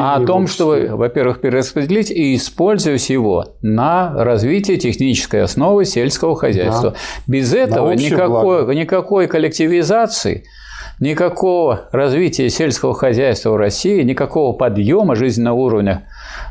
[0.00, 6.36] а о том что вы, во-первых, перераспределить и использовать его на развитие технической основы сельского
[6.36, 6.90] хозяйства.
[6.90, 6.96] Да.
[7.26, 10.44] Без этого никакой, никакой коллективизации
[11.00, 16.06] никакого развития сельского хозяйства в России, никакого подъема жизненного уровня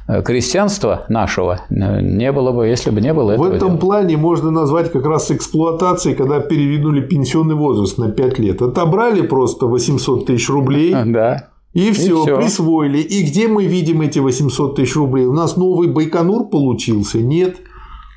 [0.07, 3.47] э, крестьянства нашего э, не было бы, если бы не было этого.
[3.47, 3.77] В этом дела.
[3.77, 8.61] плане можно назвать как раз эксплуатацией, когда перевинули пенсионный возраст на 5 лет.
[8.61, 10.95] Отобрали просто 800 тысяч рублей.
[11.09, 11.49] Да.
[11.73, 12.99] И, и все, все, присвоили.
[12.99, 15.25] И где мы видим эти 800 тысяч рублей?
[15.25, 17.19] У нас новый Байконур получился?
[17.19, 17.57] Нет.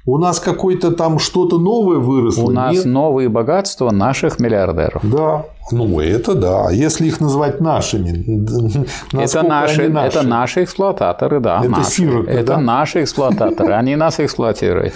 [0.05, 2.45] У нас какое-то там что-то новое выросло.
[2.45, 2.85] У нас Нет?
[2.87, 5.01] новые богатства наших миллиардеров.
[5.05, 5.45] Да.
[5.71, 6.67] Ну, это да.
[6.67, 8.11] А если их назвать нашими,
[9.13, 11.61] это наши, наши, это наши эксплуататоры, да.
[11.61, 11.91] Это наши.
[11.91, 12.59] сироты, Это да?
[12.59, 14.93] наши эксплуататоры, они нас эксплуатируют.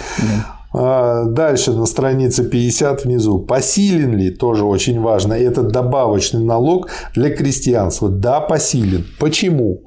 [0.73, 3.39] А, дальше на странице 50 внизу.
[3.39, 8.09] Посилен ли, тоже очень важно, этот добавочный налог для крестьянства?
[8.09, 9.05] Да, посилен.
[9.19, 9.83] Почему?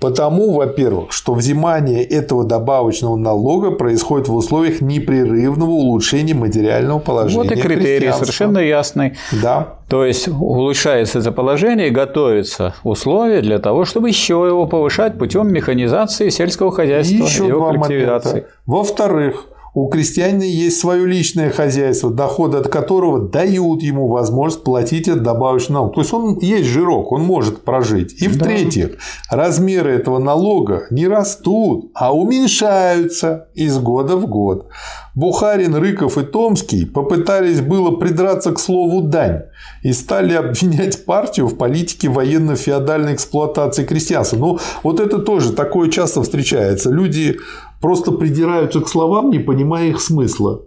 [0.00, 7.42] Потому, во-первых, что взимание этого добавочного налога происходит в условиях непрерывного улучшения материального положения.
[7.42, 9.14] Вот и критерий совершенно ясный.
[9.42, 9.78] Да.
[9.88, 15.52] То есть улучшается это положение и готовятся условия для того, чтобы еще его повышать путем
[15.52, 18.46] механизации сельского хозяйства и еще его коллективизации.
[18.66, 19.46] Во-вторых,
[19.78, 25.74] у крестьянина есть свое личное хозяйство, доходы от которого дают ему возможность платить этот добавочный
[25.74, 25.94] налог.
[25.94, 28.20] То есть он есть жирок, он может прожить.
[28.20, 28.96] И в-третьих,
[29.30, 29.36] да.
[29.36, 34.66] размеры этого налога не растут, а уменьшаются из года в год.
[35.14, 39.42] Бухарин, Рыков и Томский попытались было придраться к слову «дань»
[39.82, 44.36] и стали обвинять партию в политике военно-феодальной эксплуатации крестьянства.
[44.36, 46.90] Но вот это тоже такое часто встречается.
[46.90, 47.38] Люди
[47.80, 50.62] просто придираются к словам, не понимая их смысла.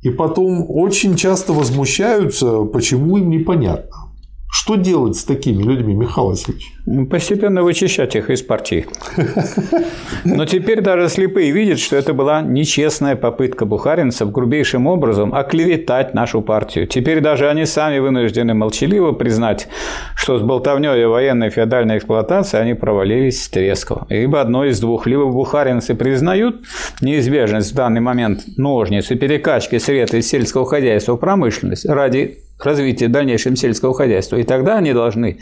[0.00, 4.01] И потом очень часто возмущаются, почему им непонятно.
[4.64, 6.72] Что делать с такими людьми, Михаил Васильевич?
[6.86, 8.86] Ну, постепенно вычищать их из партии.
[10.24, 16.42] Но теперь даже слепые видят, что это была нечестная попытка бухаринцев грубейшим образом оклеветать нашу
[16.42, 16.86] партию.
[16.86, 19.66] Теперь даже они сами вынуждены молчаливо признать,
[20.14, 24.06] что с болтовней о военной феодальной эксплуатации они провалились с треском.
[24.10, 25.08] Ибо одно из двух.
[25.08, 26.62] Либо бухаринцы признают
[27.00, 33.08] неизбежность в данный момент ножниц и перекачки средств из сельского хозяйства в промышленность ради развития
[33.08, 34.36] дальнейшего сельского хозяйства.
[34.36, 35.38] И тогда они должны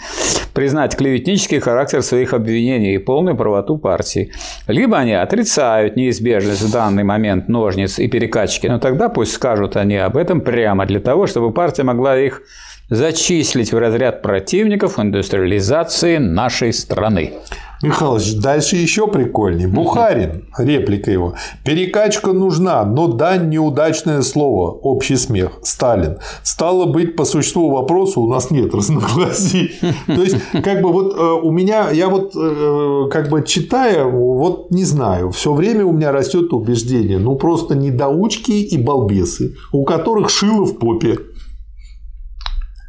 [0.54, 4.32] признать клеветнический характер своих обвинений и полную правоту партии.
[4.66, 9.96] Либо они отрицают неизбежность в данный момент ножниц и перекачки, но тогда пусть скажут они
[9.96, 12.42] об этом прямо для того, чтобы партия могла их
[12.90, 17.34] зачислить в разряд противников индустриализации нашей страны.
[17.82, 19.66] Михалыч, дальше еще прикольнее.
[19.66, 21.34] Бухарин, реплика его.
[21.64, 24.70] Перекачка нужна, но дань неудачное слово.
[24.70, 25.52] Общий смех.
[25.62, 26.18] Сталин.
[26.42, 29.72] Стало быть, по существу вопроса у нас нет разногласий.
[30.06, 34.70] То есть, как бы вот э, у меня, я вот э, как бы читая, вот
[34.70, 40.28] не знаю, все время у меня растет убеждение, ну просто недоучки и балбесы, у которых
[40.28, 41.18] шило в попе.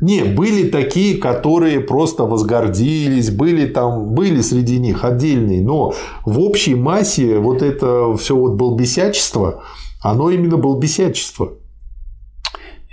[0.02, 5.94] Не, были такие, которые просто возгордились, были там, были среди них отдельные, но
[6.26, 9.64] в общей массе вот это все вот балбесячество,
[10.02, 11.54] оно именно балбесячество.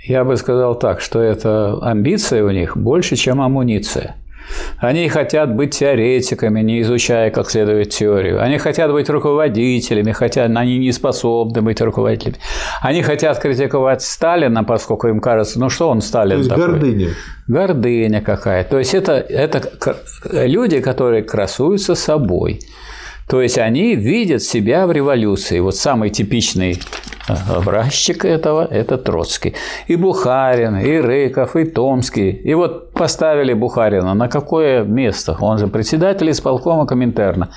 [0.05, 4.15] Я бы сказал так, что это амбиция у них больше, чем амуниция.
[4.77, 8.41] Они хотят быть теоретиками, не изучая как следует теорию.
[8.41, 12.37] Они хотят быть руководителями, хотя они не способны быть руководителями.
[12.81, 16.67] Они хотят критиковать Сталина, поскольку им кажется, ну что он Сталин То есть такой?
[16.67, 17.09] гордыня.
[17.47, 18.63] Гордыня какая.
[18.63, 19.97] То есть это, это
[20.31, 22.59] люди, которые красуются собой.
[23.29, 25.59] То есть они видят себя в революции.
[25.59, 26.79] Вот самый типичный
[27.55, 29.55] образчик этого– это Троцкий.
[29.87, 32.31] И Бухарин, и Рыков, и Томский.
[32.31, 35.37] И вот поставили Бухарина на какое место?
[35.39, 37.49] Он же председатель исполкома Коминтерна.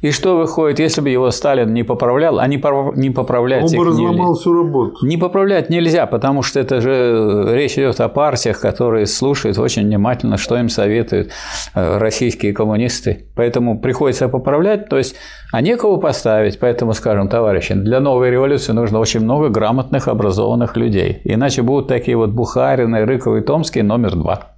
[0.00, 2.62] И что выходит, если бы его Сталин не поправлял, а не,
[2.96, 5.04] не поправлять Он бы разломал всю работу.
[5.04, 10.36] Не поправлять нельзя, потому что это же речь идет о партиях, которые слушают очень внимательно,
[10.36, 11.30] что им советуют
[11.74, 13.26] э, российские коммунисты.
[13.34, 15.16] Поэтому приходится поправлять, то есть
[15.50, 16.58] а некого поставить.
[16.58, 21.20] Поэтому, скажем, товарищи, для новой революции нужно очень много грамотных, образованных людей.
[21.24, 24.52] Иначе будут такие вот Бухарины, Рыковы и Томские номер два.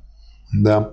[0.53, 0.91] Да.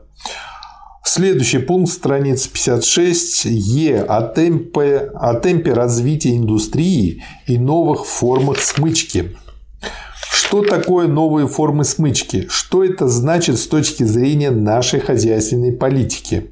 [1.04, 3.46] Следующий пункт, страница 56.
[3.46, 4.02] Е.
[4.02, 9.36] О темпе, о темпе развития индустрии и новых формах смычки.
[10.32, 12.48] Что такое новые формы смычки?
[12.50, 16.52] Что это значит с точки зрения нашей хозяйственной политики?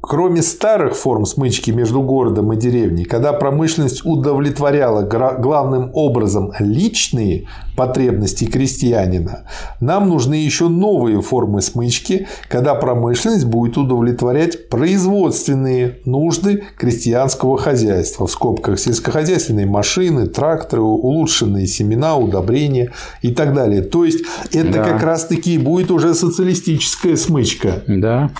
[0.00, 7.46] Кроме старых форм смычки между городом и деревней, когда промышленность удовлетворяла главным образом личные
[7.76, 9.44] потребности крестьянина,
[9.78, 18.32] нам нужны еще новые формы смычки, когда промышленность будет удовлетворять производственные нужды крестьянского хозяйства, в
[18.32, 23.82] скобках сельскохозяйственные машины, тракторы, улучшенные семена, удобрения и так далее.
[23.82, 24.84] То есть это да.
[24.84, 27.82] как раз-таки будет уже социалистическая смычка.
[27.86, 28.30] Да.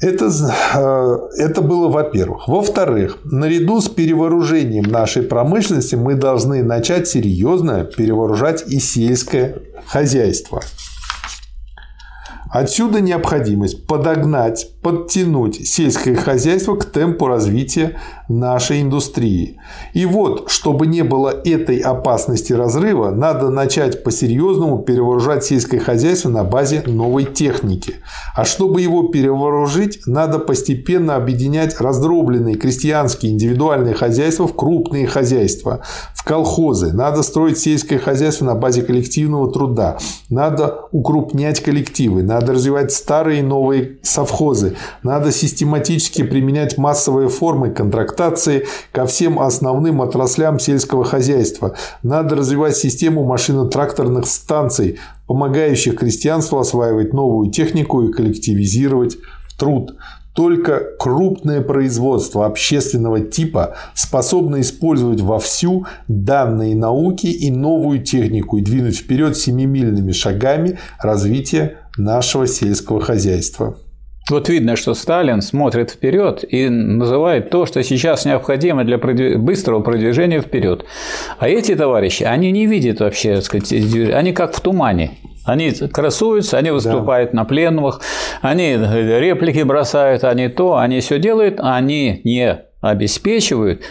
[0.00, 2.48] Это, э, это было во-первых.
[2.48, 10.62] Во-вторых, наряду с перевооружением нашей промышленности мы должны начать серьезно перевооружать и сельское хозяйство.
[12.50, 19.58] Отсюда необходимость подогнать, подтянуть сельское хозяйство к темпу развития нашей индустрии.
[19.94, 26.44] И вот, чтобы не было этой опасности разрыва, надо начать по-серьезному перевооружать сельское хозяйство на
[26.44, 27.96] базе новой техники.
[28.36, 35.82] А чтобы его перевооружить, надо постепенно объединять раздробленные крестьянские индивидуальные хозяйства в крупные хозяйства,
[36.14, 36.92] в колхозы.
[36.92, 39.98] Надо строить сельское хозяйство на базе коллективного труда.
[40.28, 42.22] Надо укрупнять коллективы.
[42.22, 44.75] Надо развивать старые и новые совхозы.
[45.02, 51.76] Надо систематически применять массовые формы контрактации ко всем основным отраслям сельского хозяйства.
[52.02, 59.16] Надо развивать систему машино-тракторных станций, помогающих крестьянству осваивать новую технику и коллективизировать
[59.58, 59.94] труд.
[60.36, 68.98] Только крупное производство общественного типа способно использовать вовсю данные науки и новую технику и двинуть
[68.98, 73.78] вперед семимильными шагами развитие нашего сельского хозяйства.
[74.28, 80.40] Вот видно, что Сталин смотрит вперед и называет то, что сейчас необходимо для быстрого продвижения
[80.40, 80.84] вперед.
[81.38, 85.12] А эти товарищи, они не видят вообще, сказать, они как в тумане.
[85.44, 87.36] Они красуются, они выступают да.
[87.36, 88.00] на пленумах,
[88.40, 93.82] они реплики бросают, они то, они все делают, а они не обеспечивают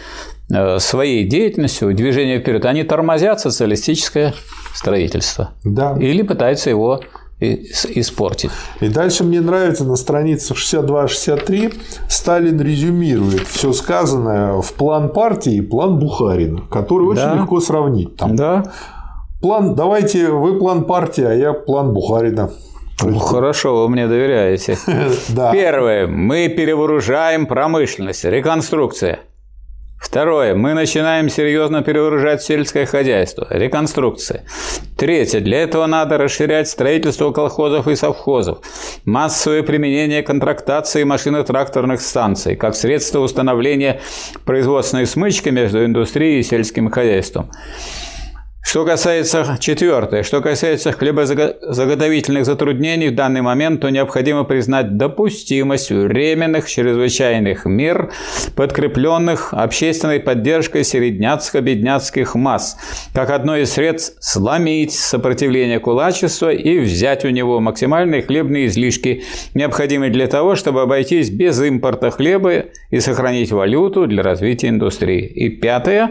[0.52, 2.66] э, своей деятельностью движение вперед.
[2.66, 4.34] Они тормозят социалистическое
[4.74, 5.52] строительство.
[5.64, 5.96] Да.
[5.98, 7.00] Или пытаются его
[7.40, 8.50] испортить.
[8.80, 11.74] И дальше мне нравится на страницах 62-63
[12.08, 17.30] Сталин резюмирует все сказанное в план партии и план Бухарина, который да.
[17.30, 18.16] очень легко сравнить.
[18.16, 18.36] Там.
[18.36, 18.72] Да.
[19.40, 22.50] План, давайте вы план партии, а я план Бухарина.
[23.02, 24.78] Ну, хорошо, вы мне доверяете.
[25.52, 26.06] Первое.
[26.06, 28.24] Мы перевооружаем промышленность.
[28.24, 29.20] Реконструкция.
[29.98, 30.54] Второе.
[30.54, 33.46] Мы начинаем серьезно перевооружать сельское хозяйство.
[33.50, 34.44] Реконструкция.
[34.96, 35.40] Третье.
[35.40, 38.58] Для этого надо расширять строительство колхозов и совхозов.
[39.04, 44.00] Массовое применение контрактации машино-тракторных станций как средство установления
[44.44, 47.50] производственной смычки между индустрией и сельским хозяйством.
[48.68, 56.68] Что касается, четвертое, что касается хлебозаготовительных затруднений в данный момент, то необходимо признать допустимость временных
[56.68, 58.10] чрезвычайных мер,
[58.56, 62.76] подкрепленных общественной поддержкой середняцко-бедняцких масс,
[63.14, 69.22] как одно из средств сломить сопротивление кулачества и взять у него максимальные хлебные излишки,
[69.54, 75.24] необходимые для того, чтобы обойтись без импорта хлеба и сохранить валюту для развития индустрии.
[75.24, 76.10] И пятое,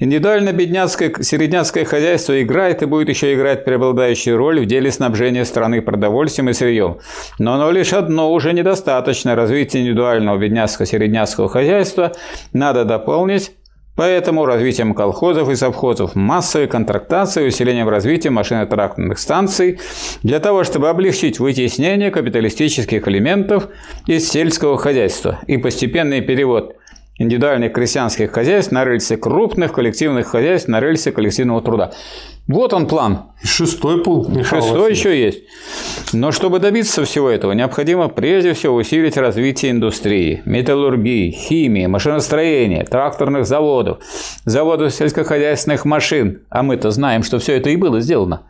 [0.00, 5.82] индивидуально-бедняцкое середняцкое Сельское хозяйство играет и будет еще играть преобладающую роль в деле снабжения страны
[5.82, 6.96] продовольствием и сырьем.
[7.38, 9.34] Но оно лишь одно уже недостаточно.
[9.34, 12.12] Развитие индивидуального бедняцкого-середняцкого хозяйства
[12.54, 13.52] надо дополнить
[13.96, 19.80] Поэтому развитием колхозов и совхозов, массовой контрактацией, усилением развития машино-тракторных станций
[20.22, 23.66] для того, чтобы облегчить вытеснение капиталистических элементов
[24.06, 26.76] из сельского хозяйства и постепенный перевод
[27.18, 31.92] индивидуальных крестьянских хозяйств на рельсы крупных коллективных хозяйств на рельсы коллективного труда.
[32.46, 33.24] Вот он план.
[33.42, 34.30] Шестой пункт.
[34.30, 34.98] Михаил Шестой Васильевич.
[34.98, 35.38] еще есть.
[36.14, 43.44] Но чтобы добиться всего этого, необходимо прежде всего усилить развитие индустрии, металлургии, химии, машиностроения, тракторных
[43.44, 43.98] заводов,
[44.46, 46.40] заводов сельскохозяйственных машин.
[46.48, 48.44] А мы-то знаем, что все это и было сделано.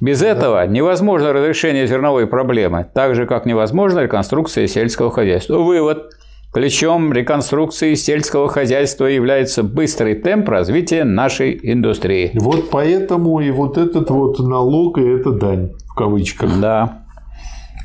[0.00, 0.28] Без да.
[0.28, 5.58] этого невозможно разрешение зерновой проблемы, так же, как невозможна реконструкция сельского хозяйства.
[5.58, 6.10] Вывод–
[6.52, 12.32] Ключом реконструкции сельского хозяйства является быстрый темп развития нашей индустрии.
[12.34, 16.60] Вот поэтому и вот этот вот налог и эта дань в кавычках.
[16.60, 17.04] Да.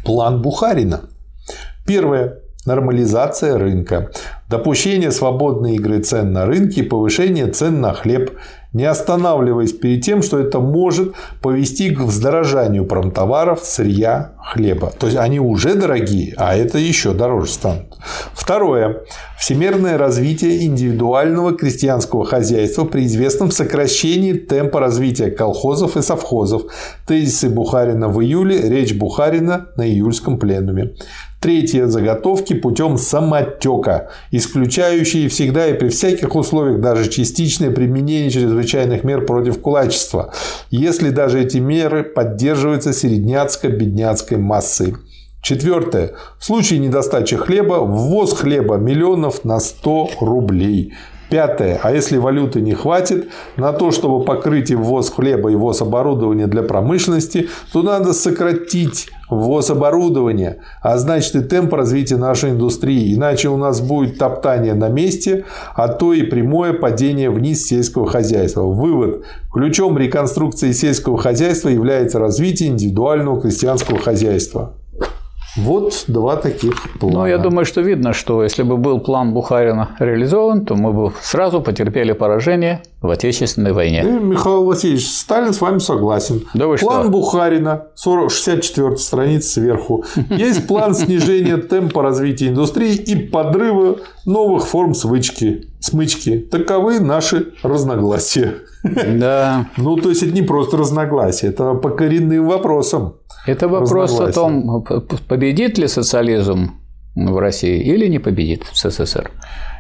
[0.04, 1.02] План Бухарина.
[1.86, 2.40] Первое.
[2.66, 4.10] Нормализация рынка.
[4.50, 8.32] Допущение свободной игры цен на рынке повышение цен на хлеб
[8.76, 14.92] не останавливаясь перед тем, что это может повести к вздорожанию промтоваров, сырья, хлеба.
[15.00, 17.98] То есть они уже дорогие, а это еще дороже станут.
[18.34, 19.04] Второе.
[19.40, 26.64] Всемирное развитие индивидуального крестьянского хозяйства при известном сокращении темпа развития колхозов и совхозов.
[27.06, 30.96] Тезисы Бухарина в июле, речь Бухарина на июльском пленуме.
[31.42, 31.86] Третье.
[31.86, 39.62] Заготовки путем самотека, исключающие всегда и при всяких условиях даже частичное применение чрезвычайных мер против
[39.62, 40.34] кулачества,
[40.72, 44.96] если даже эти меры поддерживаются середняцко-бедняцкой массой.
[45.46, 46.14] Четвертое.
[46.40, 50.94] В случае недостачи хлеба ввоз хлеба миллионов на 100 рублей.
[51.30, 51.80] Пятое.
[51.84, 56.48] А если валюты не хватит на то, чтобы покрыть и ввоз хлеба и ввоз оборудования
[56.48, 63.14] для промышленности, то надо сократить ввоз оборудования, а значит и темп развития нашей индустрии.
[63.14, 68.64] Иначе у нас будет топтание на месте, а то и прямое падение вниз сельского хозяйства.
[68.64, 69.24] Вывод.
[69.54, 74.74] Ключом реконструкции сельского хозяйства является развитие индивидуального крестьянского хозяйства.
[75.56, 77.20] Вот два таких плана.
[77.20, 81.14] Ну, я думаю, что видно, что если бы был план Бухарина реализован, то мы бы
[81.22, 84.04] сразу потерпели поражение в Отечественной войне.
[84.04, 86.44] И, Михаил Васильевич, Сталин с вами согласен.
[86.54, 87.12] Да вы план что?
[87.12, 90.04] Бухарина, 40, 64 страница сверху.
[90.30, 95.70] Есть план снижения темпа развития индустрии и подрыва новых форм смычки.
[95.80, 96.40] смычки.
[96.40, 98.56] Таковы наши разногласия.
[98.84, 99.68] Да.
[99.78, 103.16] Ну, то есть, это не просто разногласия, это по коренным вопросам.
[103.46, 104.84] Это вопрос о том,
[105.28, 106.72] победит ли социализм
[107.16, 109.32] в России или не победит в СССР.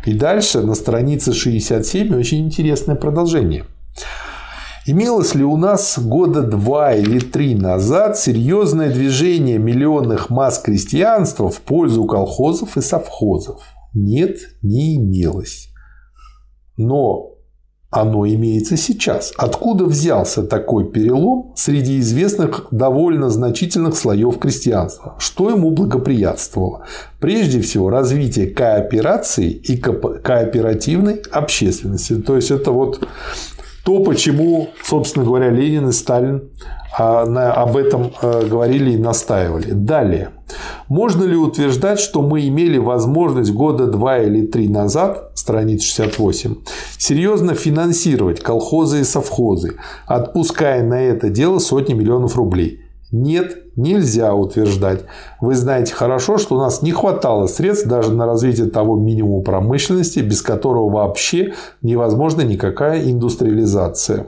[0.05, 3.66] И дальше на странице 67 очень интересное продолжение.
[4.88, 11.59] Имелось ли у нас года два или три назад серьезное движение миллионных масс крестьянства в
[11.61, 13.63] пользу колхозов и совхозов?
[13.95, 15.70] Нет, не имелось.
[16.78, 17.35] Но
[17.96, 19.32] оно имеется сейчас.
[19.38, 25.16] Откуда взялся такой перелом среди известных довольно значительных слоев крестьянства?
[25.18, 26.86] Что ему благоприятствовало?
[27.22, 32.16] Прежде всего, развитие кооперации и кооперативной общественности.
[32.16, 33.08] То есть, это вот
[33.86, 36.50] то, почему, собственно говоря, Ленин и Сталин
[36.98, 39.72] а, об этом э, говорили и настаивали.
[39.72, 40.32] Далее.
[40.88, 46.56] Можно ли утверждать, что мы имели возможность года два или три назад, страница 68,
[46.98, 49.76] серьезно финансировать колхозы и совхозы,
[50.06, 52.82] отпуская на это дело сотни миллионов рублей?
[53.12, 55.06] Нет, нельзя утверждать.
[55.39, 60.20] Вы знаете хорошо, что у нас не хватало средств даже на развитие того минимума промышленности,
[60.20, 64.28] без которого вообще невозможна никакая индустриализация.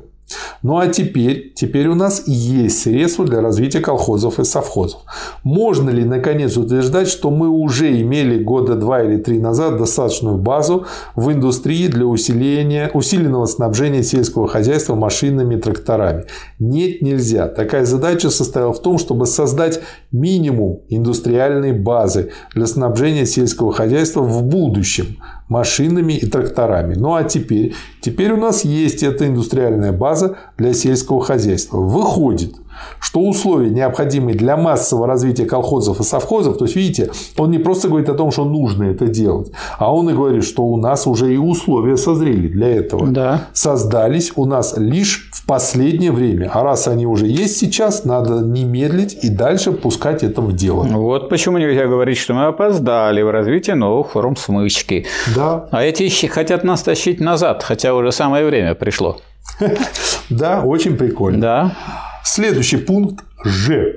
[0.64, 5.02] Ну а теперь, теперь у нас есть средства для развития колхозов и совхозов.
[5.44, 10.86] Можно ли наконец утверждать, что мы уже имели года два или три назад достаточную базу
[11.16, 16.26] в индустрии для усиления, усиленного снабжения сельского хозяйства машинами и тракторами?
[16.60, 17.48] Нет, нельзя.
[17.48, 19.80] Такая задача состояла в том, чтобы создать
[20.12, 25.18] минимум индустриальной базы для снабжения сельского хозяйства в будущем
[25.50, 26.96] машинами и тракторами.
[26.96, 31.78] Ну а теперь, теперь у нас есть эта индустриальная база для сельского хозяйства.
[31.78, 32.56] Выходит,
[33.00, 37.88] что условия, необходимые для массового развития колхозов и совхозов, то есть, видите, он не просто
[37.88, 41.34] говорит о том, что нужно это делать, а он и говорит, что у нас уже
[41.34, 43.08] и условия созрели для этого.
[43.08, 43.48] Да.
[43.54, 46.52] Создались у нас лишь в последнее время.
[46.54, 50.84] А раз они уже есть сейчас, надо не медлить и дальше пускать это в дело.
[50.84, 55.06] Вот почему нельзя говорить, что мы опоздали в развитии новых форм смычки.
[55.36, 55.68] Да.
[55.72, 59.18] А эти хотят нас тащить назад, хотя уже самое время пришло.
[60.30, 61.40] Да, очень прикольно.
[61.40, 61.72] Да.
[62.28, 63.96] Следующий пункт Ж.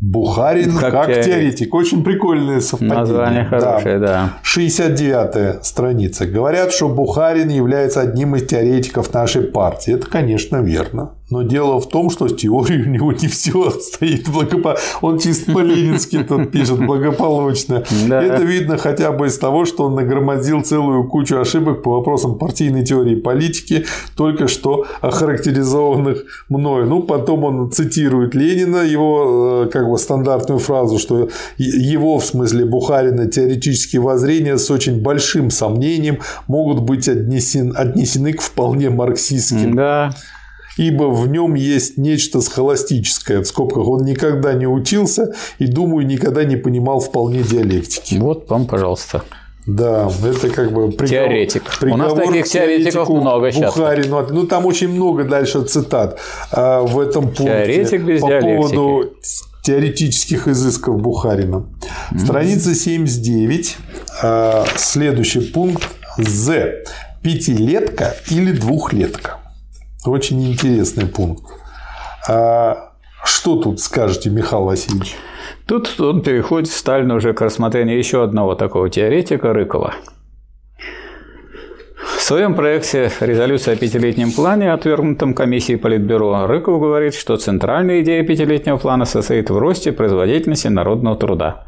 [0.00, 1.32] Бухарин как, как теоретик.
[1.32, 1.74] теоретик.
[1.74, 2.98] Очень прикольное совпадение.
[2.98, 4.06] Название хорошее, да.
[4.06, 4.32] да.
[4.44, 6.26] 69-я страница.
[6.26, 9.94] Говорят, что Бухарин является одним из теоретиков нашей партии.
[9.94, 11.10] Это, конечно, верно.
[11.28, 14.82] Но дело в том, что с теорией у него не все стоит благополучно.
[15.00, 17.82] Он чисто по-ленински тут пишет благополучно.
[18.08, 18.22] Да.
[18.22, 22.84] Это видно хотя бы из того, что он нагромоздил целую кучу ошибок по вопросам партийной
[22.84, 26.86] теории политики, только что охарактеризованных мною.
[26.86, 32.66] Ну, потом он цитирует Ленина, его э, как бы стандартную фразу, что его, в смысле
[32.66, 39.74] Бухарина, теоретические воззрения с очень большим сомнением могут быть отнесены, отнесены к вполне марксистским.
[39.74, 40.14] Да
[40.76, 46.44] ибо в нем есть нечто схоластическое, в скобках он никогда не учился и, думаю, никогда
[46.44, 48.16] не понимал вполне диалектики.
[48.16, 49.22] Вот вам, пожалуйста.
[49.66, 51.62] Да, это как бы приговор, теоретик.
[51.82, 53.74] У нас таких теоретиков много сейчас.
[53.74, 54.24] Бухарину.
[54.30, 56.20] Ну, там очень много дальше цитат
[56.52, 58.56] а, в этом пункте Теоретик без по диалектики.
[58.56, 59.12] поводу
[59.64, 61.56] теоретических изысков Бухарина.
[61.56, 62.18] Mm-hmm.
[62.20, 63.76] Страница 79,
[64.22, 65.82] а, следующий пункт
[66.16, 66.84] З.
[67.22, 69.38] Пятилетка или двухлетка.
[70.06, 71.44] Очень интересный пункт.
[72.28, 72.92] А
[73.24, 75.16] что тут скажете, Михаил Васильевич?
[75.66, 79.94] Тут он переходит в Сталина уже к рассмотрению еще одного такого теоретика Рыкова.
[82.16, 88.24] В своем проекте «Резолюция о пятилетнем плане», отвергнутом комиссией Политбюро, Рыков говорит, что центральная идея
[88.24, 91.66] пятилетнего плана состоит в росте производительности народного труда.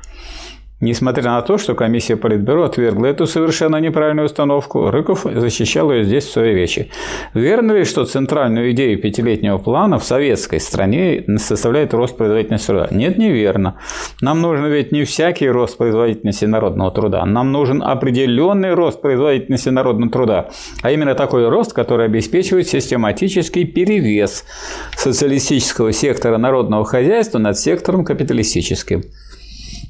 [0.80, 6.24] Несмотря на то, что комиссия Политбюро отвергла эту совершенно неправильную установку, Рыков защищал ее здесь
[6.24, 6.90] в своей речи.
[7.34, 12.88] Верно ли, что центральную идею пятилетнего плана в советской стране составляет рост производительности труда?
[12.92, 13.80] Нет, неверно.
[14.20, 17.26] Нам нужен ведь не всякий рост производительности народного труда.
[17.26, 20.50] Нам нужен определенный рост производительности народного труда.
[20.82, 24.44] А именно такой рост, который обеспечивает систематический перевес
[24.96, 29.02] социалистического сектора народного хозяйства над сектором капиталистическим.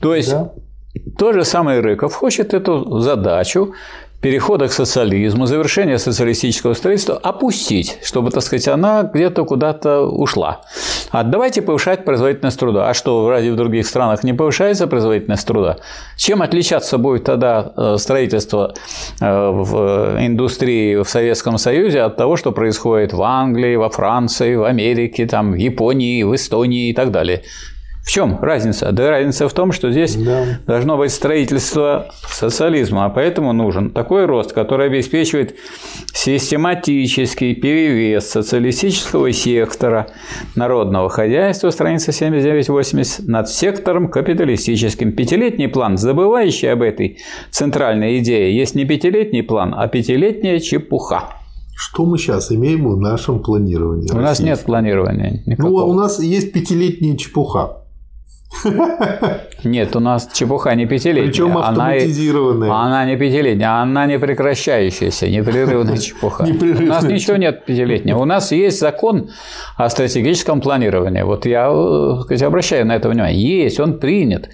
[0.01, 0.53] То есть да.
[1.19, 3.75] То же самое Рыков хочет эту задачу
[4.21, 10.63] перехода к социализму, завершения социалистического строительства опустить, чтобы, так сказать, она где-то куда-то ушла.
[11.11, 12.89] А давайте повышать производительность труда.
[12.89, 15.77] А что, разве в других странах не повышается производительность труда?
[16.17, 18.75] Чем отличаться будет тогда э, строительство
[19.21, 24.65] э, в индустрии в Советском Союзе от того, что происходит в Англии, во Франции, в
[24.65, 27.43] Америке, там, в Японии, в Эстонии и так далее?
[28.09, 28.91] В чем разница?
[28.91, 30.59] Да разница в том, что здесь да.
[30.67, 35.57] должно быть строительство социализма, а поэтому нужен такой рост, который обеспечивает
[36.15, 40.07] систематический перевес социалистического сектора
[40.55, 45.13] народного хозяйства, страница 79-80, над сектором капиталистическим.
[45.13, 47.19] Пятилетний план, забывающий об этой
[47.51, 51.25] центральной идее, есть не пятилетний план, а пятилетняя чепуха.
[51.77, 54.11] Что мы сейчас имеем в нашем планировании?
[54.11, 55.43] У нас нет планирования.
[55.45, 55.81] Никакого.
[55.81, 57.83] Ну, у нас есть пятилетняя чепуха.
[59.65, 61.27] Нет, у нас чепуха не пятилетняя.
[61.27, 62.69] Причем автоматизированная.
[62.69, 66.45] Она, она не пятилетняя, она не прекращающаяся, непрерывная чепуха.
[66.45, 68.19] У нас ничего нет пятилетнего.
[68.19, 69.31] У нас есть закон
[69.77, 71.23] о стратегическом планировании.
[71.23, 73.63] Вот я э, сказать, обращаю на это внимание.
[73.65, 74.49] Есть, он принят.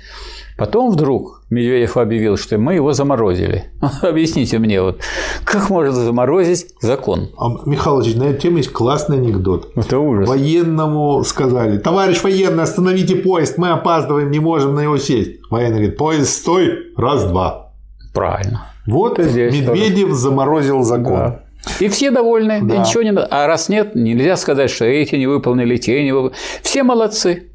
[0.57, 3.72] Потом вдруг Медведев объявил, что мы его заморозили.
[4.02, 5.00] Объясните мне, вот,
[5.44, 7.30] как можно заморозить закон?
[7.36, 9.72] А, Михайлович, на эту тему есть классный анекдот.
[9.74, 10.28] Это ужас.
[10.28, 15.40] Военному сказали, товарищ военный, остановите поезд, мы опаздываем, не можем на него сесть.
[15.50, 17.72] Военный говорит, поезд стой, раз-два.
[18.12, 18.66] Правильно.
[18.86, 20.14] Вот Медведев тоже.
[20.14, 21.14] заморозил закон.
[21.14, 21.40] Да.
[21.81, 22.76] И все довольны, да.
[22.76, 26.36] ничего не А раз нет, нельзя сказать, что эти не выполнили, те не выполнили.
[26.62, 27.51] Все молодцы.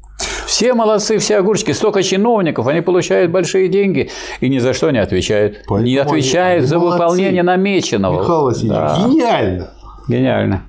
[0.50, 4.10] Все молодцы, все огурчики, столько чиновников, они получают большие деньги
[4.40, 5.58] и ни за что не отвечают.
[5.68, 6.98] Поэтому не отвечают за молодцы.
[6.98, 8.20] выполнение намеченного.
[8.20, 8.96] Михаил Васильевич, Да.
[9.08, 9.70] гениально!
[10.08, 10.62] Гениально.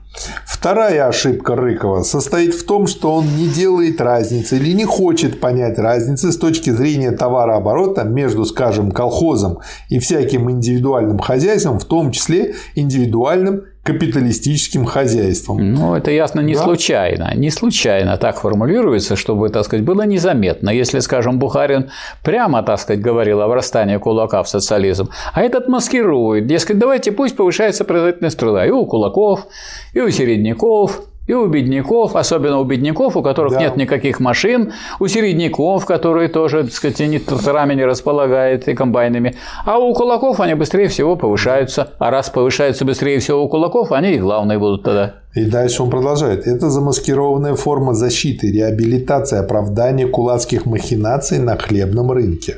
[0.46, 5.80] Вторая ошибка Рыкова состоит в том, что он не делает разницы или не хочет понять
[5.80, 12.54] разницы с точки зрения товарооборота между, скажем, колхозом и всяким индивидуальным хозяйством, в том числе
[12.76, 15.74] индивидуальным капиталистическим хозяйством.
[15.74, 16.64] Ну, это ясно не Да?
[16.64, 17.34] случайно.
[17.36, 20.70] Не случайно так формулируется, чтобы, так сказать, было незаметно.
[20.70, 21.90] Если, скажем, Бухарин
[22.24, 26.46] прямо, так сказать, говорил о врастании кулака в социализм, а этот маскирует.
[26.46, 29.48] Дескать, давайте пусть повышается производительность труда и у кулаков,
[29.94, 33.60] и у середняков, и у бедняков, особенно у бедняков, у которых Да.
[33.60, 39.36] нет никаких машин, у середняков, которые тоже, так сказать, ни тракторами не располагают и комбайнами,
[39.66, 44.14] а у кулаков они быстрее всего повышаются, а раз повышаются быстрее всего у кулаков, они
[44.14, 45.16] и главные будут тогда.
[45.34, 46.46] И дальше он продолжает.
[46.46, 52.58] Это замаскированная форма защиты, реабилитации, оправдания кулацких махинаций на хлебном рынке.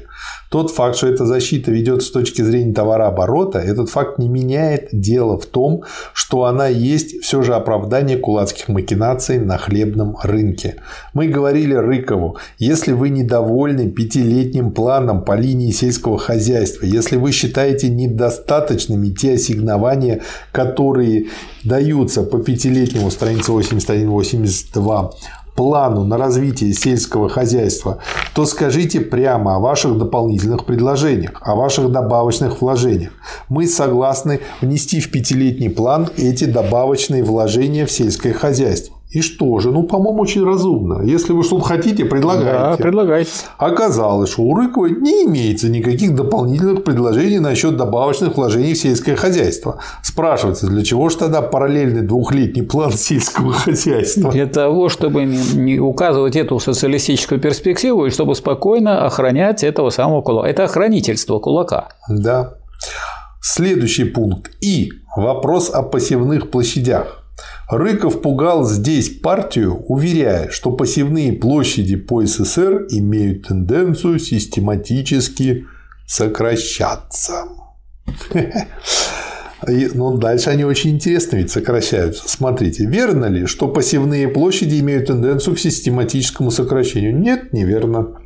[0.50, 5.38] Тот факт, что эта защита ведется с точки зрения товарооборота, этот факт не меняет дело
[5.38, 5.84] в том,
[6.14, 10.76] что она есть все же оправдание кулацких махинаций на хлебном рынке.
[11.14, 17.90] Мы говорили Рыкову, если вы недовольны пятилетним планом по линии сельского хозяйства, если вы считаете
[17.90, 20.22] недостаточными те ассигнования,
[20.52, 21.30] которые
[21.64, 25.12] даются по пятилетнему странице 81-82
[25.56, 28.00] плану на развитие сельского хозяйства,
[28.34, 33.12] то скажите прямо о ваших дополнительных предложениях, о ваших добавочных вложениях.
[33.50, 38.96] Мы согласны внести в пятилетний план эти добавочные вложения в сельское хозяйство.
[39.14, 39.72] И что же?
[39.72, 41.04] Ну, по-моему, очень разумно.
[41.04, 42.82] Если вы что-то хотите, Да, предлагайте.
[42.82, 43.30] предлагайте.
[43.60, 49.78] Оказалось, что у Рыкова не имеется никаких дополнительных предложений насчет добавочных вложений в сельское хозяйство.
[50.02, 54.32] Спрашивается, для чего же тогда параллельный двухлетний план сельского хозяйства?
[54.32, 60.50] Для того, чтобы не указывать эту социалистическую перспективу и чтобы спокойно охранять этого самого кулака.
[60.50, 61.90] Это охранительство кулака.
[62.10, 62.56] Да.
[63.42, 64.52] Следующий пункт.
[64.60, 64.90] И.
[65.16, 67.23] Вопрос о посевных площадях.
[67.78, 75.66] Рыков пугал здесь партию, уверяя, что посевные площади по СССР имеют тенденцию систематически
[76.06, 77.46] сокращаться.
[79.66, 82.28] Ну, дальше они очень интересно ведь сокращаются.
[82.28, 87.18] Смотрите, верно ли, что посевные площади имеют тенденцию к систематическому сокращению?
[87.18, 88.18] Нет, неверно.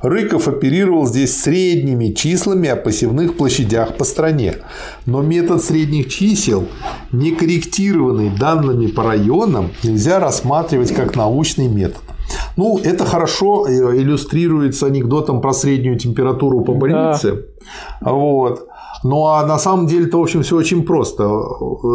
[0.00, 4.56] Рыков оперировал здесь средними числами о посевных площадях по стране.
[5.06, 6.66] Но метод средних чисел,
[7.12, 12.02] не корректированный данными по районам, нельзя рассматривать как научный метод.
[12.56, 17.46] Ну, это хорошо э, иллюстрируется анекдотом про среднюю температуру по больнице.
[18.00, 18.68] Вот.
[19.08, 21.24] Ну а на самом деле это, в общем, все очень просто.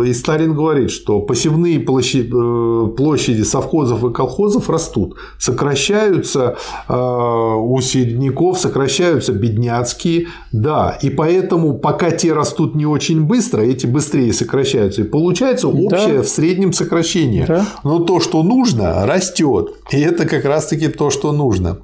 [0.05, 6.55] И Сталин говорит, что посевные площади, э, площади совхозов и колхозов растут, сокращаются
[6.87, 13.85] э, у середняков, сокращаются бедняцкие, да, и поэтому пока те растут не очень быстро, эти
[13.87, 16.23] быстрее сокращаются, и получается общее Да.
[16.23, 17.45] в среднем сокращение.
[17.47, 17.65] Да.
[17.83, 19.73] Но то, что нужно, растет.
[19.91, 21.79] И это как раз-таки то, что нужно.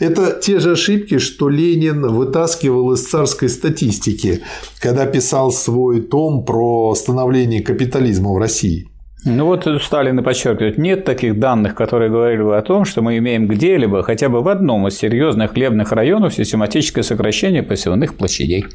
[0.00, 4.42] Это те же ошибки, что Ленин вытаскивал из царской статистики,
[4.80, 8.88] когда писал свой том про становление капитализма в России.
[9.24, 13.18] Ну вот Сталин и подчеркивает, нет таких данных, которые говорили бы о том, что мы
[13.18, 18.66] имеем где-либо, хотя бы в одном из серьезных хлебных районов, систематическое сокращение посевных площадей.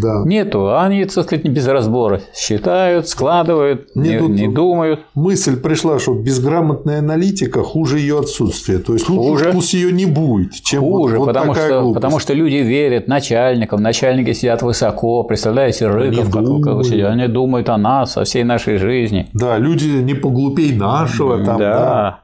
[0.00, 0.22] Да.
[0.24, 5.00] Нету, они, так сказать, без разбора считают, складывают, Не не, не думают.
[5.14, 8.78] Мысль пришла, что безграмотная аналитика хуже ее отсутствия.
[8.78, 9.52] То есть лучше Хуже.
[9.54, 11.94] пусть ее не будет, чем вот- Хуже, вот, потому, такая что, глупость.
[12.02, 16.86] потому что люди верят начальникам, начальники сидят высоко, представляете, Рыков, как, как думают.
[16.86, 19.28] сидят, они думают о нас, о всей нашей жизни.
[19.32, 21.36] Да, люди не поглупей нашего.
[21.44, 21.78] Там, да.
[21.78, 22.21] да.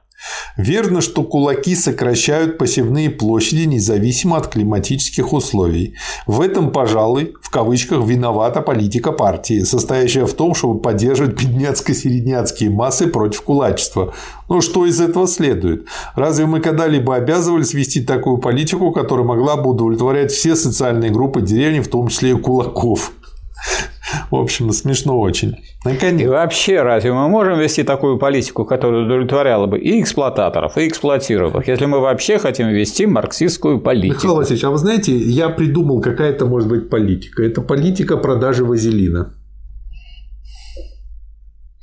[0.56, 5.94] Верно, что кулаки сокращают посевные площади независимо от климатических условий.
[6.26, 13.06] В этом, пожалуй, в кавычках виновата политика партии, состоящая в том, чтобы поддерживать бедняцко-середняцкие массы
[13.06, 14.14] против кулачества.
[14.48, 15.86] Ну, что из этого следует?
[16.16, 21.80] Разве мы когда-либо обязывались вести такую политику, которая могла бы удовлетворять все социальные группы деревни,
[21.80, 23.12] в том числе и кулаков?
[24.30, 25.50] В общем, смешно очень.
[25.50, 26.28] И Наконец.
[26.28, 31.86] вообще, разве мы можем вести такую политику, которая удовлетворяла бы и эксплуататоров, и эксплуатируемых, если
[31.86, 34.14] мы вообще хотим вести марксистскую политику?
[34.14, 37.42] Михаил Васильевич, а вы знаете, я придумал, какая-то может быть политика.
[37.42, 39.34] Это политика продажи вазелина.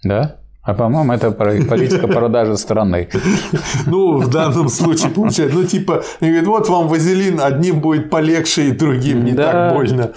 [0.03, 0.37] Да?
[0.65, 3.07] А по-моему, это политика продажи страны.
[3.85, 5.55] Ну, в данном случае получается.
[5.55, 9.51] Ну, типа, говорит, вот вам вазелин, одним будет полегче, и другим не да.
[9.51, 10.11] так больно.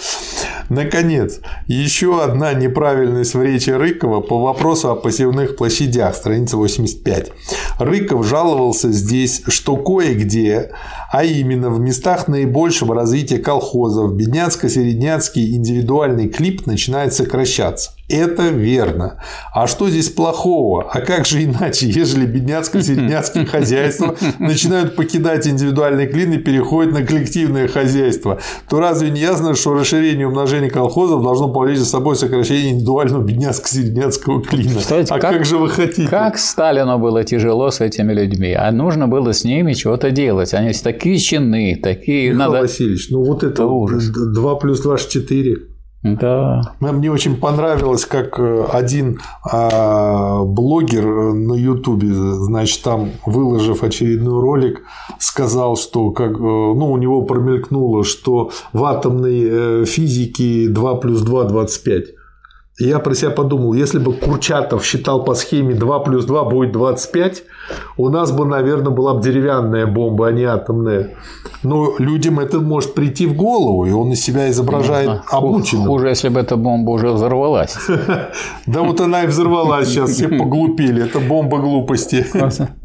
[0.70, 7.32] Наконец, еще одна неправильность в речи Рыкова по вопросу о посевных площадях, страница 85.
[7.78, 10.72] Рыков жаловался здесь, что кое-где,
[11.12, 17.97] а именно в местах наибольшего развития колхозов, бедняцко-середняцкий индивидуальный клип начинает сокращаться.
[18.08, 19.22] Это верно.
[19.52, 20.90] А что здесь плохого?
[20.90, 27.68] А как же иначе, ежели бедняцко-середняцкие хозяйства начинают покидать индивидуальный клин и переходят на коллективное
[27.68, 32.72] хозяйство, то разве не ясно, что расширение и умножение колхозов должно повлечь за собой сокращение
[32.72, 34.80] индивидуального бедняцко-середняцкого клина?
[34.80, 36.08] Кстати, а как, как же вы хотите?
[36.08, 40.54] Как Сталину было тяжело с этими людьми, а нужно было с ними чего-то делать.
[40.54, 42.30] Они такие чины, такие...
[42.30, 42.60] Михаил надо...
[42.62, 44.08] Васильевич, ну вот это, это ужас.
[44.08, 45.77] 2 плюс 2– 4.
[46.02, 46.62] Да.
[46.78, 54.40] Мне очень понравилось, как э, один а, блогер э, на Ютубе, значит, там выложив очередной
[54.40, 54.82] ролик,
[55.18, 61.44] сказал, что как, э, ну, у него промелькнуло, что в атомной физике 2 плюс 2–
[61.44, 62.17] 25.
[62.78, 67.42] Я про себя подумал, если бы Курчатов считал по схеме 2 плюс 2 будет 25,
[67.96, 71.16] у нас бы, наверное, была бы деревянная бомба, а не атомная.
[71.64, 75.88] Но людям это может прийти в голову, и он из себя изображает обученным.
[75.88, 77.76] Хуже, если бы эта бомба уже взорвалась.
[78.66, 81.04] Да вот она и взорвалась сейчас, все поглупили.
[81.04, 82.26] Это бомба глупости.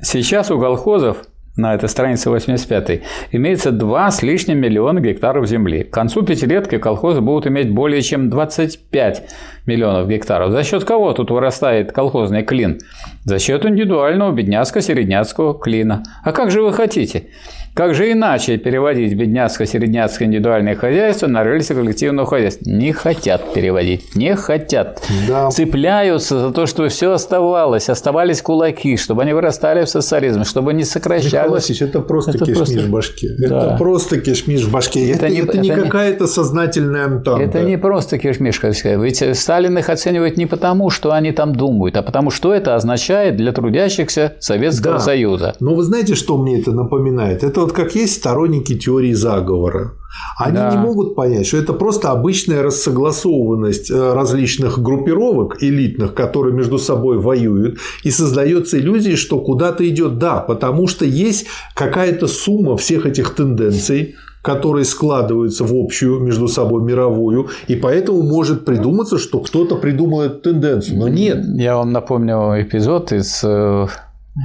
[0.02, 1.18] Сейчас у колхозов
[1.56, 3.02] на этой странице 85
[3.32, 5.84] имеется 2 с лишним миллиона гектаров земли.
[5.84, 9.24] К концу пятилетки колхозы будут иметь более чем 25
[9.68, 10.52] миллионов гектаров.
[10.52, 12.80] За счет кого тут вырастает колхозный клин?
[13.24, 16.04] За счет индивидуального бедняцко-середняцкого клина.
[16.24, 17.28] А как же вы хотите?
[17.74, 22.70] Как же иначе переводить бедняцко-середняцкое индивидуальное хозяйство на рельсы коллективного хозяйства?
[22.70, 25.02] Не хотят переводить, не хотят.
[25.28, 25.50] Да.
[25.50, 30.84] Цепляются за то, чтобы все оставалось, оставались кулаки, чтобы они вырастали в социализм, чтобы не
[30.84, 31.68] сокращалось.
[31.68, 32.80] Михаил это просто это кишмиш просто...
[32.82, 33.28] в башке.
[33.40, 33.46] Да.
[33.46, 35.10] Это просто кишмиш в башке.
[35.10, 37.42] Это, это не, это не это какая-то сознательная антанта.
[37.42, 39.00] Это не просто кишмиш, как сказать.
[39.00, 43.36] Ведь Сталин их оценивает не потому, что они там думают, а потому, что это означает
[43.36, 45.00] для трудящихся Советского да.
[45.00, 45.56] Союза.
[45.60, 47.44] Но вы знаете, что мне это напоминает?
[47.44, 49.94] Это вот как есть сторонники теории заговора.
[50.38, 50.72] Они да.
[50.72, 57.18] не могут понять, что это просто обычная рассогласованность э, различных группировок элитных, которые между собой
[57.18, 60.20] воюют, и создается иллюзия, что куда-то идет.
[60.20, 66.84] Да, потому что есть какая-то сумма всех этих тенденций, которые складываются в общую между собой
[66.84, 71.44] мировую, и поэтому может придуматься, что кто-то придумает тенденцию, но нет.
[71.56, 73.88] Я вам напомню эпизод из э,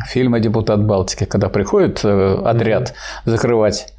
[0.06, 2.94] фильма «Депутат Балтики», когда приходит э, отряд
[3.24, 3.92] закрывать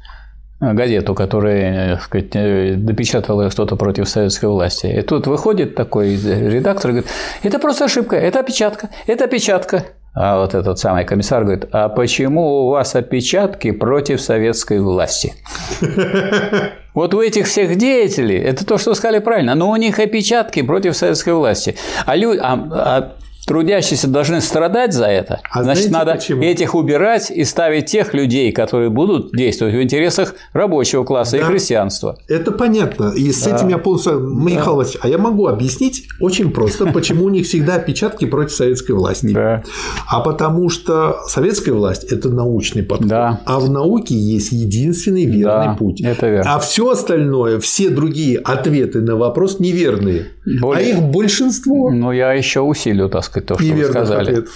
[0.60, 4.86] э, газету, которая так сказать, допечатала что-то против советской власти.
[4.86, 7.10] И тут выходит такой редактор и говорит,
[7.42, 9.84] это просто ошибка, это опечатка, это опечатка.
[10.12, 15.34] А вот этот самый комиссар говорит, а почему у вас опечатки против советской власти?
[16.92, 20.96] Вот у этих всех деятелей, это то, что сказали правильно, но у них опечатки против
[20.96, 21.76] советской власти.
[22.04, 22.32] А, лю...
[22.42, 23.12] а, а
[23.50, 25.40] трудящиеся должны страдать за это.
[25.50, 26.42] А Значит, знаете, надо почему?
[26.44, 31.38] этих убирать и ставить тех людей, которые будут действовать в интересах рабочего класса да.
[31.38, 32.16] и христианства.
[32.28, 33.12] Это понятно.
[33.16, 33.56] И с да.
[33.56, 34.20] этим я полностью...
[34.20, 34.88] Михаил да.
[35.00, 39.32] А я могу объяснить очень просто, почему у них всегда опечатки против советской власти.
[39.32, 39.64] Да.
[40.08, 43.08] А потому что советская власть– это научный подход.
[43.08, 43.40] Да.
[43.46, 46.00] А в науке есть единственный верный да, путь.
[46.00, 46.54] Это верно.
[46.54, 50.26] А все остальное, все другие ответы на вопрос неверные.
[50.60, 50.86] Более...
[50.86, 51.90] А их большинство.
[51.90, 54.30] Ну, я еще усилю, так сказать, то, что Неверных вы сказали.
[54.30, 54.48] Ответ.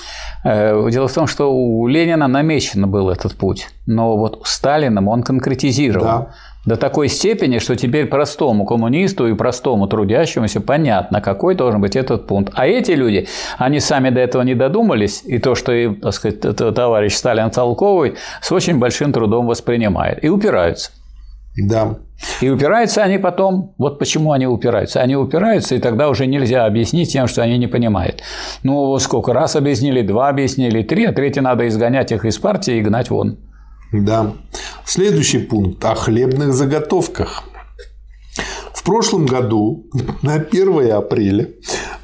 [0.44, 5.22] Э, дело в том, что у Ленина намечен был этот путь, но вот Сталином он
[5.22, 6.04] конкретизировал.
[6.04, 6.30] Да.
[6.66, 12.26] До такой степени, что теперь простому коммунисту и простому трудящемуся понятно, какой должен быть этот
[12.26, 12.54] пункт.
[12.56, 13.28] А эти люди,
[13.58, 18.14] они сами до этого не додумались, и то, что им, так сказать, товарищ Сталин толковый,
[18.40, 20.90] с очень большим трудом воспринимает и упираются.
[21.56, 21.98] Да.
[22.40, 25.00] И упираются они потом, вот почему они упираются.
[25.00, 28.22] Они упираются, и тогда уже нельзя объяснить тем, что они не понимают.
[28.62, 32.82] Ну, сколько раз объяснили, два объяснили, три, а третий надо изгонять их из партии и
[32.82, 33.38] гнать вон.
[33.92, 34.32] Да.
[34.84, 37.44] Следующий пункт о хлебных заготовках.
[38.72, 39.86] В прошлом году,
[40.22, 41.50] на 1 апреля,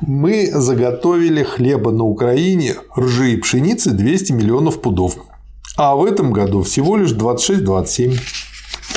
[0.01, 5.17] мы заготовили хлеба на Украине, ржи и пшеницы 200 миллионов пудов.
[5.77, 8.19] А в этом году всего лишь 26-27.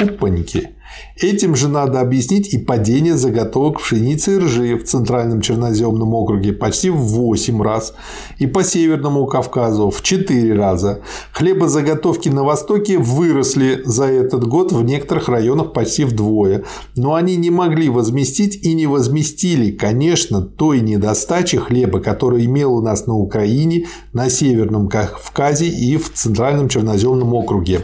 [0.03, 0.69] Упаньки.
[1.17, 6.89] Этим же надо объяснить и падение заготовок пшеницы и ржи в Центральном Черноземном округе почти
[6.89, 7.93] в 8 раз
[8.39, 11.01] и по Северному Кавказу в 4 раза.
[11.31, 16.63] Хлебозаготовки на Востоке выросли за этот год в некоторых районах почти вдвое,
[16.95, 22.81] но они не могли возместить и не возместили, конечно, той недостачи хлеба, которую имел у
[22.81, 27.81] нас на Украине, на Северном Кавказе и в Центральном Черноземном округе.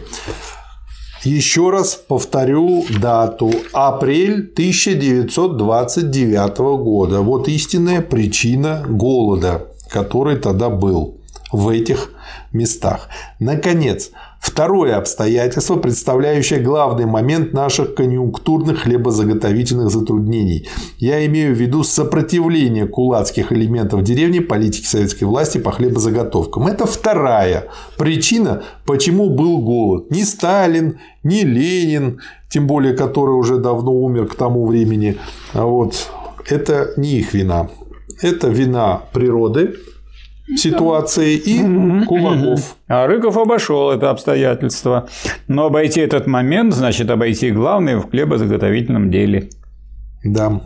[1.23, 3.51] Еще раз повторю дату.
[3.73, 7.19] Апрель 1929 года.
[7.19, 11.17] Вот истинная причина голода, который тогда был
[11.51, 12.13] в этих
[12.53, 13.09] местах.
[13.39, 20.70] Наконец, Второе обстоятельство, представляющее главный момент наших конъюнктурных хлебозаготовительных затруднений.
[20.98, 26.68] Я имею в виду сопротивление кулацких элементов деревни политики советской власти по хлебозаготовкам.
[26.68, 27.68] Это вторая
[27.98, 30.10] причина, почему был голод.
[30.10, 35.18] Ни Сталин, ни Ленин, тем более который уже давно умер к тому времени,
[35.53, 36.10] вот
[36.48, 37.70] это не их вина.
[38.22, 39.76] Это вина природы,
[40.55, 42.76] ситуации и Кулаков.
[42.88, 45.07] А Рыков обошел это обстоятельство.
[45.47, 49.49] Но обойти этот момент значит обойти главное в хлебозаготовительном деле.
[50.23, 50.63] Да.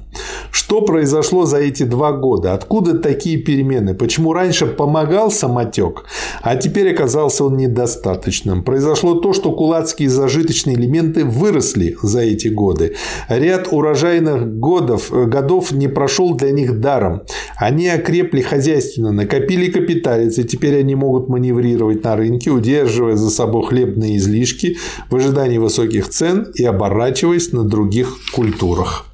[0.50, 2.54] Что произошло за эти два года?
[2.54, 3.94] Откуда такие перемены?
[3.94, 6.06] Почему раньше помогал самотек,
[6.42, 8.64] а теперь оказался он недостаточным?
[8.64, 12.96] Произошло то, что кулацкие зажиточные элементы выросли за эти годы.
[13.30, 17.22] Ряд урожайных годов, годов не прошел для них даром.
[17.58, 23.68] Они окрепли хозяйственно, накопили капиталец, и теперь они могут маневрировать на рынке, удерживая за собой
[23.68, 24.78] хлебные излишки
[25.12, 29.13] в ожидании высоких цен и оборачиваясь на других культурах.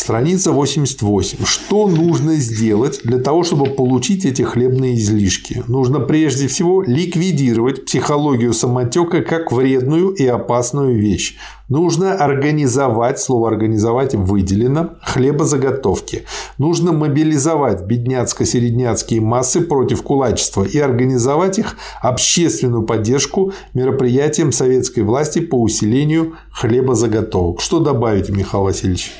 [0.00, 1.44] Страница 88.
[1.44, 5.62] Что нужно сделать для того, чтобы получить эти хлебные излишки?
[5.68, 11.36] Нужно прежде всего ликвидировать психологию самотека как вредную и опасную вещь.
[11.68, 16.24] Нужно организовать, слово организовать выделено, хлебозаготовки.
[16.56, 25.60] Нужно мобилизовать бедняцко-середняцкие массы против кулачества и организовать их общественную поддержку мероприятиям советской власти по
[25.60, 27.60] усилению хлебозаготовок.
[27.60, 29.12] Что добавить, Михаил Васильевич?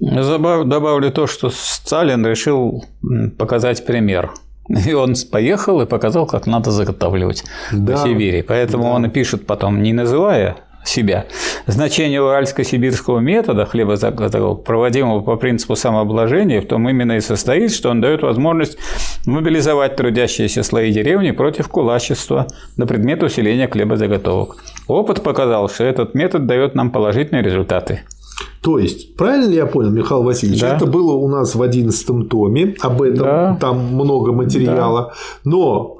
[0.00, 2.84] Добавлю то, что Сталин решил
[3.38, 4.32] показать пример.
[4.86, 8.42] И он поехал и показал, как надо заготавливать да, в Сибири.
[8.42, 8.90] Поэтому да.
[8.90, 11.26] он и пишет потом, не называя себя.
[11.66, 18.00] Значение уральско-сибирского метода хлебозаготовок, проводимого по принципу самообложения, в том именно и состоит, что он
[18.00, 18.76] дает возможность
[19.26, 22.46] мобилизовать трудящиеся слои деревни против кулачества
[22.76, 24.62] на предмет усиления хлебозаготовок.
[24.86, 28.02] Опыт показал, что этот метод дает нам положительные результаты.
[28.62, 30.76] То есть, правильно ли я понял, Михаил Васильевич, да.
[30.76, 33.58] это было у нас в 11 томе, об этом да.
[33.60, 35.12] там много материала,
[35.44, 35.50] да.
[35.50, 35.98] но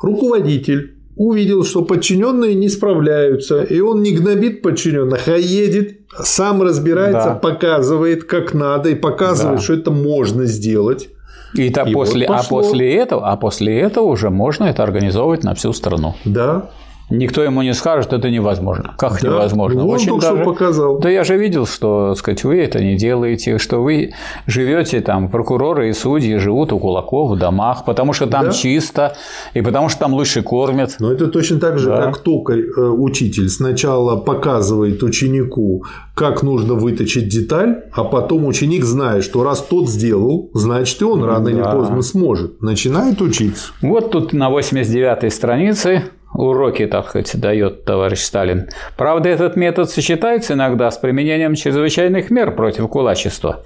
[0.00, 7.30] руководитель увидел, что подчиненные не справляются, и он не гнобит подчиненных, а едет, сам разбирается,
[7.30, 7.34] да.
[7.34, 9.62] показывает, как надо, и показывает, да.
[9.62, 11.08] что это можно сделать.
[11.54, 15.44] И, то и после, вот а после этого, а после этого уже можно это организовывать
[15.44, 16.14] на всю страну.
[16.24, 16.70] Да.
[17.10, 18.94] Никто ему не скажет, это невозможно.
[18.96, 19.28] Как да?
[19.28, 19.82] невозможно?
[19.84, 20.42] Он Очень только даже...
[20.42, 20.98] что показал.
[20.98, 24.12] Да я же видел, что сказать, вы это не делаете, что вы
[24.46, 28.50] живете там, прокуроры и судьи живут у кулаков в домах, потому что там да?
[28.52, 29.16] чисто,
[29.54, 30.96] и потому что там лучше кормят.
[31.00, 32.06] Но это точно так же, да.
[32.06, 35.84] как токарь, э, учитель, сначала показывает ученику,
[36.14, 41.22] как нужно выточить деталь, а потом ученик знает, что раз тот сделал, значит и он
[41.24, 41.50] рано да.
[41.50, 42.62] или поздно сможет.
[42.62, 43.72] Начинает учиться.
[43.82, 46.04] Вот тут на 89-й странице
[46.34, 48.68] уроки, так сказать, дает товарищ Сталин.
[48.96, 53.62] Правда, этот метод сочетается иногда с применением чрезвычайных мер против кулачества.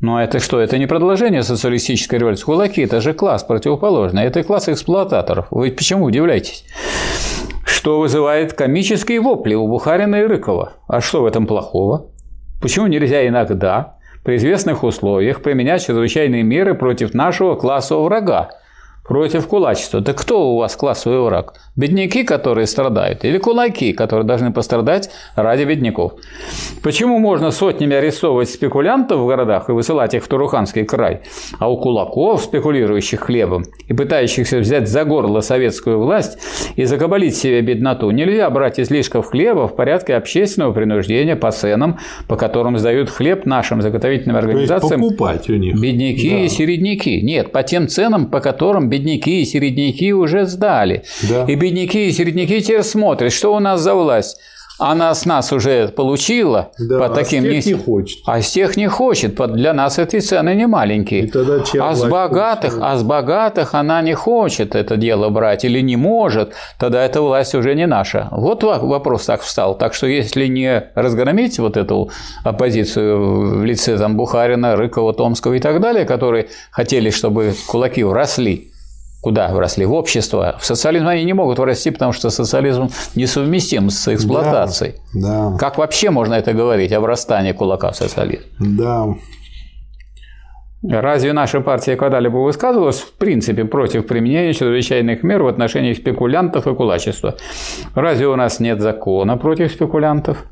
[0.00, 0.60] Но это что?
[0.60, 2.44] Это не продолжение социалистической революции.
[2.44, 4.24] Кулаки– это же класс противоположный.
[4.24, 5.46] Это класс эксплуататоров.
[5.50, 6.64] Вы почему удивляетесь?
[7.64, 10.74] Что вызывает комические вопли у Бухарина и Рыкова.
[10.86, 12.10] А что в этом плохого?
[12.60, 18.50] Почему нельзя иногда при известных условиях применять чрезвычайные меры против нашего классового врага?
[19.08, 20.02] Против кулачества.
[20.02, 21.54] Так кто у вас классовый враг?
[21.76, 26.14] Бедняки, которые страдают, или кулаки, которые должны пострадать ради бедняков?
[26.82, 31.20] Почему можно сотнями арестовывать спекулянтов в городах и высылать их в Туруханский край,
[31.58, 36.38] а у кулаков, спекулирующих хлебом и пытающихся взять за горло советскую власть
[36.76, 42.36] и закабалить себе бедноту, нельзя брать излишков хлеба в порядке общественного принуждения по ценам, по
[42.36, 45.80] которым сдают хлеб нашим заготовительным организациям покупать у них.
[45.80, 46.38] бедняки да.
[46.38, 47.20] и середняки.
[47.20, 51.02] Нет, по тем ценам, по которым бедняки и середняки уже сдали.
[51.28, 51.44] Да.
[51.44, 54.38] И бедняки и середняки теперь смотрят, что у нас за власть.
[54.78, 58.18] она с нас уже получила Да, по а с таким тех низким- не хочет.
[58.26, 59.34] А с тех не хочет.
[59.54, 61.22] Для нас эти цены не маленькие.
[61.24, 62.94] И тогда чья а с богатых, получает?
[62.94, 67.54] а с богатых она не хочет это дело брать или не может, тогда эта власть
[67.54, 68.28] уже не наша.
[68.32, 69.78] Вот во- вопрос так встал.
[69.78, 72.10] Так что если не разгромить вот эту
[72.44, 78.72] оппозицию в лице там Бухарина, Рыкова, Томского и так далее, которые хотели, чтобы кулаки вросли,
[79.26, 79.84] Куда вросли?
[79.86, 80.54] В общество.
[80.60, 85.00] В социализм они не могут врасти, потому что социализм несовместим с эксплуатацией.
[85.14, 88.44] Да, Как вообще можно это говорить о врастании кулака в социализм?
[88.60, 89.08] да.
[90.88, 96.74] Разве наша партия когда-либо высказывалась в принципе против применения чрезвычайных мер в отношении спекулянтов и
[96.76, 97.34] кулачества?
[97.96, 100.44] Разве у нас нет закона против спекулянтов?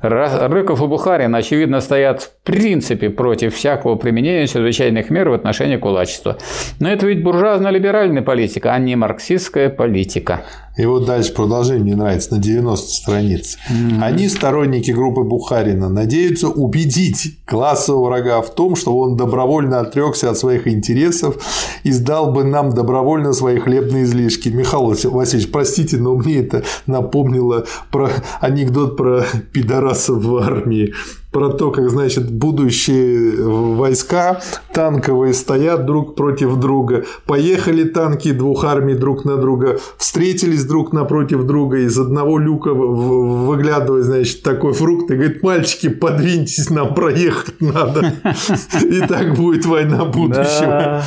[0.00, 6.38] Рыков и Бухарин, очевидно, стоят в принципе против всякого применения чрезвычайных мер в отношении кулачества.
[6.80, 10.42] Но это ведь буржуазно-либеральная политика, а не марксистская политика.
[10.78, 13.58] И вот дальше продолжение мне нравится на 90 странице.
[14.00, 20.38] Они, сторонники группы Бухарина, надеются убедить классового врага в том, что он добровольно отрекся от
[20.38, 21.36] своих интересов
[21.84, 24.48] и сдал бы нам добровольно свои хлебные излишки.
[24.48, 28.08] Михаил Васильевич, простите, но мне это напомнило про
[28.40, 29.11] анекдот про
[29.52, 30.94] пидорасов в армии.
[31.30, 34.42] Про то, как, значит, будущие войска
[34.74, 37.04] танковые стоят друг против друга.
[37.24, 44.04] Поехали танки двух армий друг на друга, встретились друг напротив друга, из одного люка выглядывает,
[44.04, 48.12] значит, такой фрукт и говорит, мальчики, подвиньтесь, нам проехать надо.
[48.82, 51.02] И так будет война будущего.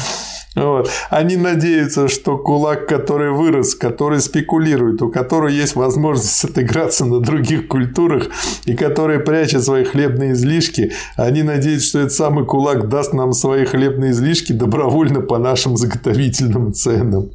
[0.55, 0.89] Вот.
[1.09, 7.67] Они надеются, что кулак, который вырос, который спекулирует, у которого есть возможность отыграться на других
[7.67, 8.27] культурах
[8.65, 13.65] и который прячет свои хлебные излишки, они надеются, что этот самый кулак даст нам свои
[13.65, 17.31] хлебные излишки добровольно по нашим заготовительным ценам.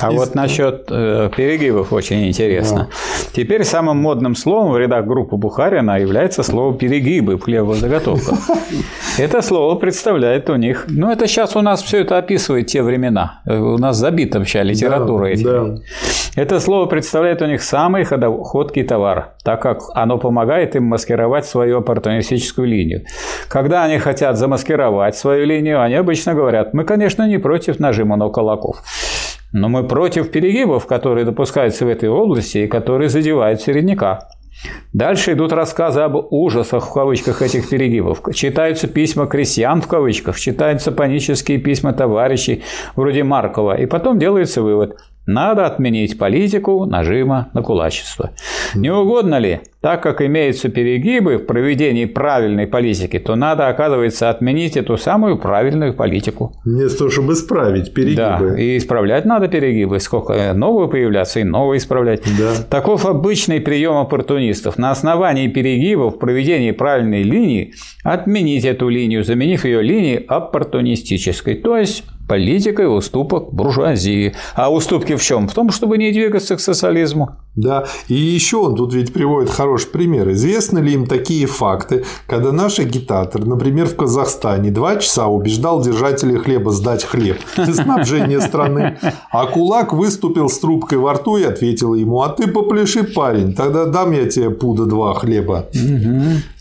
[0.00, 2.88] А вот насчет э, перегибов очень интересно.
[3.32, 8.38] Теперь самым модным словом в рядах группы Бухарина является слово перегибы в хлебозаготовках.
[9.18, 10.84] Это слово представляет у них.
[10.88, 13.40] Ну, это сейчас у нас все это описывает те времена.
[13.46, 15.44] Э, У нас забита вся литература Да, этим.
[15.76, 15.82] да.
[16.36, 21.78] Это слово представляет у них самый ходкий товар, так как оно помогает им маскировать свою
[21.78, 23.02] оппортунистическую линию.
[23.48, 28.28] Когда они хотят замаскировать свою линию, они обычно говорят, мы, конечно, не против нажима на
[28.28, 28.82] кулаков,
[29.52, 34.28] но мы против перегибов, которые допускаются в этой области и которые задевают середняка.
[34.92, 38.22] Дальше идут рассказы об ужасах в кавычках этих перегибов.
[38.34, 42.64] Читаются письма крестьян в кавычках, читаются панические письма товарищей
[42.96, 43.76] вроде Маркова.
[43.80, 44.98] И потом делается вывод.
[45.28, 48.30] Надо отменить политику нажима на кулачество.
[48.74, 49.60] Не угодно ли?
[49.82, 55.92] Так как имеются перегибы в проведении правильной политики, то надо, оказывается, отменить эту самую правильную
[55.92, 56.54] политику.
[56.64, 58.58] Вместо того, чтобы исправить Да, перегибы.
[58.58, 60.00] и исправлять надо перегибы.
[60.00, 62.22] Сколько э, новые появляться, и новые исправлять.
[62.38, 62.54] Да.
[62.70, 64.78] Таков обычный прием оппортунистов.
[64.78, 71.76] На основании перегибов в проведении правильной линии отменить эту линию, заменив ее линией оппортунистической, то
[71.76, 74.34] есть политикой уступок буржуазии.
[74.54, 75.48] А уступки в чем?
[75.48, 77.30] В том, чтобы не двигаться к социализму.
[77.56, 80.30] Да, и еще он тут ведь приводит хороший пример.
[80.30, 86.36] Известны ли им такие факты, когда наш агитатор, например, в Казахстане, два часа убеждал держателей
[86.36, 88.98] хлеба сдать хлеб для снабжения страны,
[89.32, 93.86] а кулак выступил с трубкой во рту и ответил ему, а ты попляши, парень, тогда
[93.86, 95.66] дам я тебе пуда два хлеба.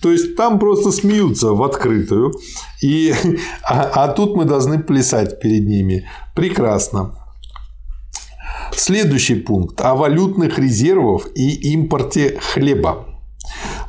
[0.01, 2.33] То есть там просто смеются в открытую,
[2.81, 3.13] и...
[3.63, 6.07] а, а тут мы должны плясать перед ними.
[6.35, 7.13] Прекрасно.
[8.71, 13.05] Следующий пункт о валютных резервах и импорте хлеба.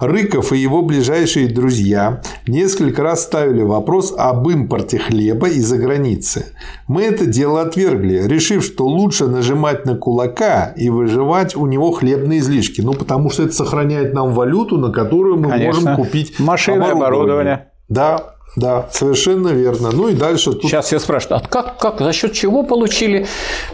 [0.00, 6.46] Рыков и его ближайшие друзья несколько раз ставили вопрос об импорте хлеба из-за границы.
[6.86, 12.38] Мы это дело отвергли, решив, что лучше нажимать на кулака и выживать у него хлебные
[12.38, 12.80] излишки.
[12.80, 15.90] Ну, потому что это сохраняет нам валюту, на которую мы Конечно.
[15.90, 17.72] можем купить Машины, оборудование.
[17.88, 19.90] Да, да, совершенно верно.
[19.92, 23.26] Ну и дальше тут Сейчас все спрашивают, а как, как, за счет чего получили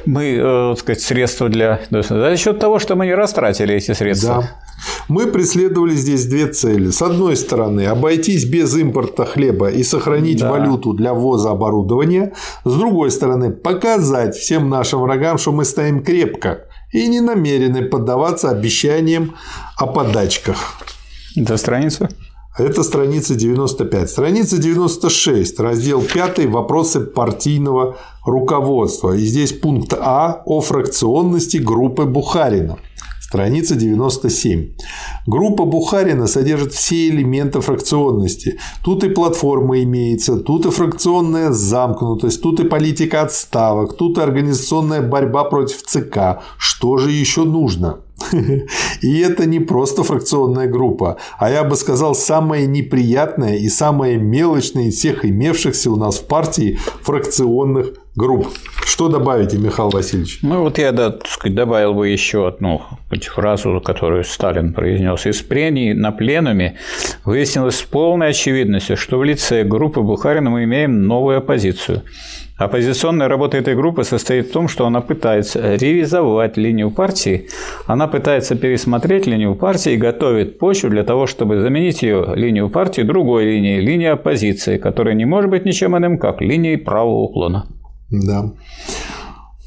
[0.07, 1.81] мы, э, так сказать, средства для...
[1.91, 4.43] За счет того, что мы не растратили эти средства.
[4.43, 4.51] Да.
[5.09, 6.91] Мы преследовали здесь две цели.
[6.91, 10.51] С одной стороны, обойтись без импорта хлеба и сохранить Да.
[10.51, 12.33] валюту для ввоза оборудования.
[12.65, 18.51] С другой стороны, показать всем нашим врагам, что мы стоим крепко и не намерены поддаваться
[18.51, 19.35] обещаниям
[19.77, 20.75] о подачках.
[21.37, 22.09] Это страница?
[22.57, 24.09] Это страница 95.
[24.09, 29.17] Страница 96, раздел 5, вопросы партийного руководства.
[29.17, 32.79] И здесь пункт А о фракционности группы Бухарина.
[33.21, 34.77] Страница 97.
[35.27, 38.61] Группа Бухарина содержит все элементы фракционности.
[38.85, 45.03] Тут и платформа имеется, тут и фракционная замкнутость, тут и политика отставок, тут и организационная
[45.03, 46.43] борьба против ЦК.
[46.57, 48.04] Что же еще нужно?
[49.03, 54.85] И это не просто фракционная группа, а я бы сказал, самая неприятная и самая мелочная
[54.85, 58.49] из всех имевшихся у нас в партии фракционных групп.
[58.85, 60.39] Что добавите, Михаил Васильевич?
[60.43, 62.83] Ну, вот я да, так сказать, добавил бы еще одну
[63.35, 65.27] фразу, которую Сталин произнес.
[65.27, 66.77] Из прений на пленуме
[67.25, 72.03] выяснилось с полной очевидностью, что в лице группы Бухарина мы имеем новую оппозицию.
[72.57, 77.49] Оппозиционная работа этой группы состоит в том, что она пытается ревизовать линию партии,
[77.87, 83.03] она пытается пересмотреть линию партии и готовит почву для того, чтобы заменить ее линию партии
[83.03, 87.67] другой линией, линией оппозиции, которая не может быть ничем иным, как линией правого уклона.
[88.11, 88.53] Да.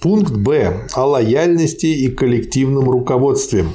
[0.01, 0.87] Пункт Б.
[0.93, 3.65] О лояльности и коллективном руководстве.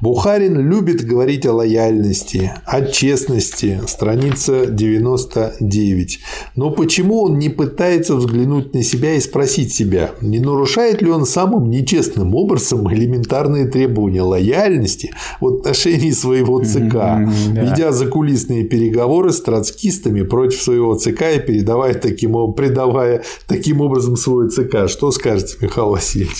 [0.00, 6.20] Бухарин любит говорить о лояльности, о честности, страница 99.
[6.56, 11.26] Но почему он не пытается взглянуть на себя и спросить себя, не нарушает ли он
[11.26, 20.22] самым нечестным образом элементарные требования лояльности в отношении своего ЦК, ведя закулисные переговоры с троцкистами
[20.22, 24.88] против своего ЦК и передавая таким, предавая таким образом свой ЦК.
[24.88, 26.38] Что скажете, Михаил Васильевич?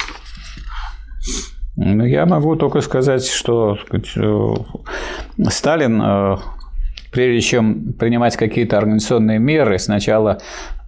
[1.77, 4.55] Ну, я могу только сказать, что э,
[5.49, 6.37] Сталин, э,
[7.11, 10.41] прежде чем принимать какие-то организационные меры, сначала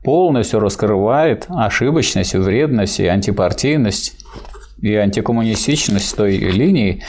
[0.02, 4.24] полностью раскрывает ошибочность, вредность и антипартийность
[4.80, 7.02] и антикоммунистичность той линии,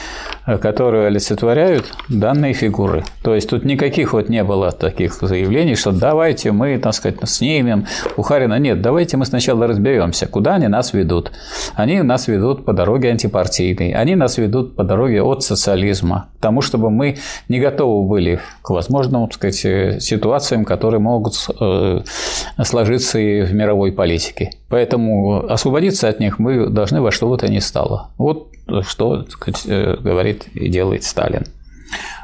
[0.46, 3.04] э, которую олицетворяют данные фигуры.
[3.22, 7.86] То есть тут никаких вот не было таких заявлений, что давайте мы, так сказать, снимем
[8.16, 8.58] Бухарина.
[8.58, 11.32] Нет, давайте мы сначала разберемся, куда они нас ведут.
[11.74, 16.62] Они нас ведут по дороге антипартийной, они нас ведут по дороге от социализма, к тому,
[16.62, 17.18] чтобы мы
[17.48, 22.00] не готовы были к возможным, так сказать, ситуациям, которые могут э,
[22.62, 24.52] сложиться и в мировой политике.
[24.68, 28.10] Поэтому освободиться от них мы должны во что бы то ни стало.
[28.18, 28.52] Вот
[28.82, 31.44] что сказать, э, говорит и делает Сталин.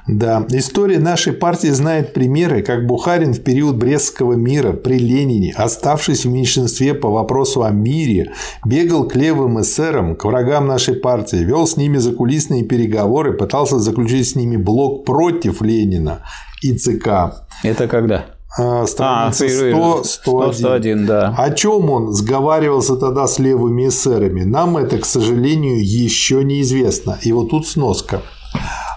[0.09, 6.25] Да, история нашей партии знает примеры, как Бухарин в период Брестского мира при Ленине, оставшись
[6.25, 8.33] в меньшинстве по вопросу о мире,
[8.65, 14.29] бегал к левым эсерам, к врагам нашей партии, вел с ними закулисные переговоры, пытался заключить
[14.29, 16.23] с ними блок против Ленина
[16.63, 17.45] и ЦК.
[17.63, 18.27] Это когда?
[18.59, 20.53] А, страница а, 100, 101.
[20.55, 21.35] 101, да.
[21.39, 24.43] О чем он сговаривался тогда с левыми эсерами?
[24.43, 27.19] Нам это, к сожалению, еще неизвестно.
[27.23, 28.21] И вот тут сноска.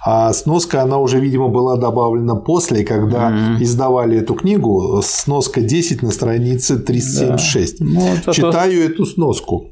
[0.06, 3.64] А сноска, она уже, видимо, была добавлена после, когда mm-hmm.
[3.64, 5.02] издавали эту книгу.
[5.04, 7.80] Сноска 10 на странице 376.
[7.80, 7.86] Да.
[7.86, 8.94] Ну, это Читаю то...
[8.94, 9.72] эту сноску.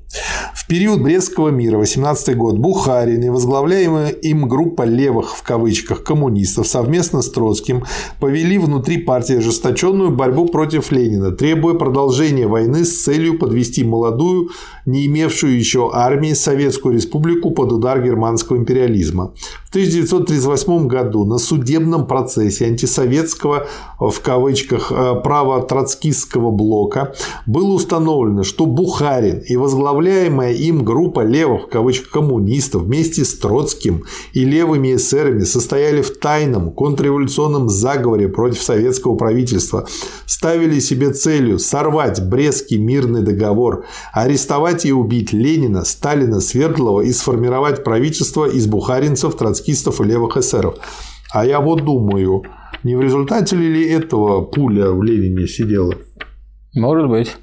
[0.54, 6.68] В период Брестского мира, 18 год, Бухарин и возглавляемая им группа «левых» в кавычках коммунистов
[6.68, 7.84] совместно с Троцким
[8.20, 14.50] повели внутри партии ожесточенную борьбу против Ленина, требуя продолжения войны с целью подвести молодую,
[14.86, 19.34] не имевшую еще армии Советскую Республику под удар германского империализма.
[19.66, 19.72] В
[20.24, 23.68] 1938 году на судебном процессе антисоветского
[24.00, 27.14] в кавычках э, права троцкистского блока
[27.46, 34.04] было установлено, что Бухарин и возглавляемая им группа левых в кавычках коммунистов вместе с Троцким
[34.34, 39.88] и левыми эсерами состояли в тайном контрреволюционном заговоре против советского правительства,
[40.26, 47.84] ставили себе целью сорвать Брестский мирный договор, арестовать и убить Ленина, Сталина, Свердлова и сформировать
[47.84, 50.76] правительство из бухаринцев, троцкистов и левых эсеров.
[51.34, 52.44] А я вот думаю,
[52.84, 55.96] не в результате ли этого пуля в Ленине сидела?
[56.74, 57.36] Может быть.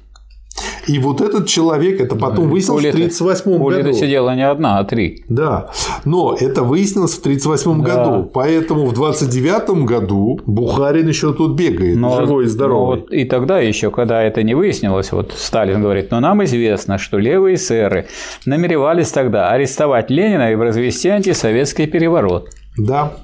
[0.87, 3.83] И вот этот человек, это потом выяснилось в 1938 году.
[3.83, 5.23] Пуля сидела не одна, а три.
[5.29, 5.71] Да,
[6.05, 7.95] но это выяснилось в 1938 да.
[7.95, 8.29] году.
[8.33, 12.97] Поэтому в 1929 году Бухарин еще тут бегает, но, живой и здоровый.
[12.97, 16.97] Но вот и тогда еще, когда это не выяснилось, вот Сталин говорит, но нам известно,
[16.97, 18.07] что левые сэры
[18.45, 22.49] намеревались тогда арестовать Ленина и развести антисоветский переворот.
[22.77, 23.17] Да,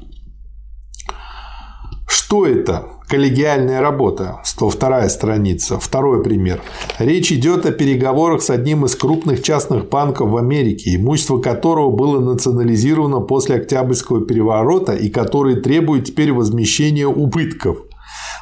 [2.27, 2.83] что это?
[3.07, 5.79] Коллегиальная работа, 102 страница.
[5.79, 6.61] Второй пример.
[6.99, 12.19] Речь идет о переговорах с одним из крупных частных банков в Америке, имущество которого было
[12.19, 17.86] национализировано после Октябрьского переворота и который требует теперь возмещения убытков.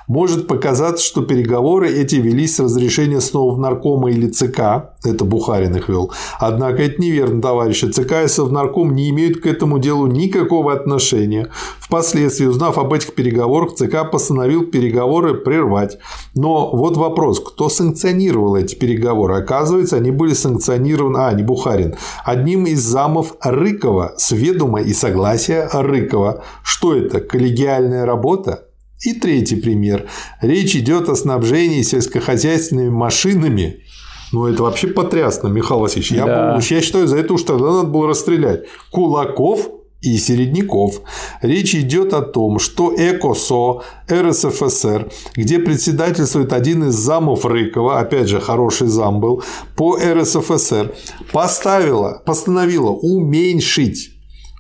[0.08, 5.76] Может показаться, что переговоры эти велись с разрешения снова в наркома или ЦК, это Бухарин
[5.76, 6.12] их вел.
[6.40, 7.86] Однако это неверно, товарищи.
[7.86, 11.50] ЦК и Совнарком не имеют к этому делу никакого отношения.
[11.80, 15.98] Впоследствии, узнав об этих переговорах, ЦК постановил переговоры прервать.
[16.36, 19.36] Но вот вопрос, кто санкционировал эти переговоры?
[19.36, 25.68] Оказывается, они были санкционированы, а, не Бухарин, одним из замов Рыкова с ведома и согласия
[25.72, 26.44] Рыкова.
[26.64, 27.22] Что это?
[27.22, 28.65] Коллегиальная работа?
[29.06, 30.08] И третий пример.
[30.42, 33.84] Речь идет о снабжении сельскохозяйственными машинами.
[34.32, 36.12] Ну, это вообще потрясно, Михаил Васильевич.
[36.12, 36.60] Я, да.
[36.60, 38.64] я считаю, за это уж тогда надо было расстрелять.
[38.92, 39.70] Кулаков
[40.02, 41.02] и середняков.
[41.44, 48.42] Речь идет о том, что ЭКОСО РСФСР, где председательствует один из замов Рыкова, опять же,
[48.42, 49.44] хороший зам был,
[49.76, 50.96] по РСФСР,
[51.32, 54.15] поставила, постановила уменьшить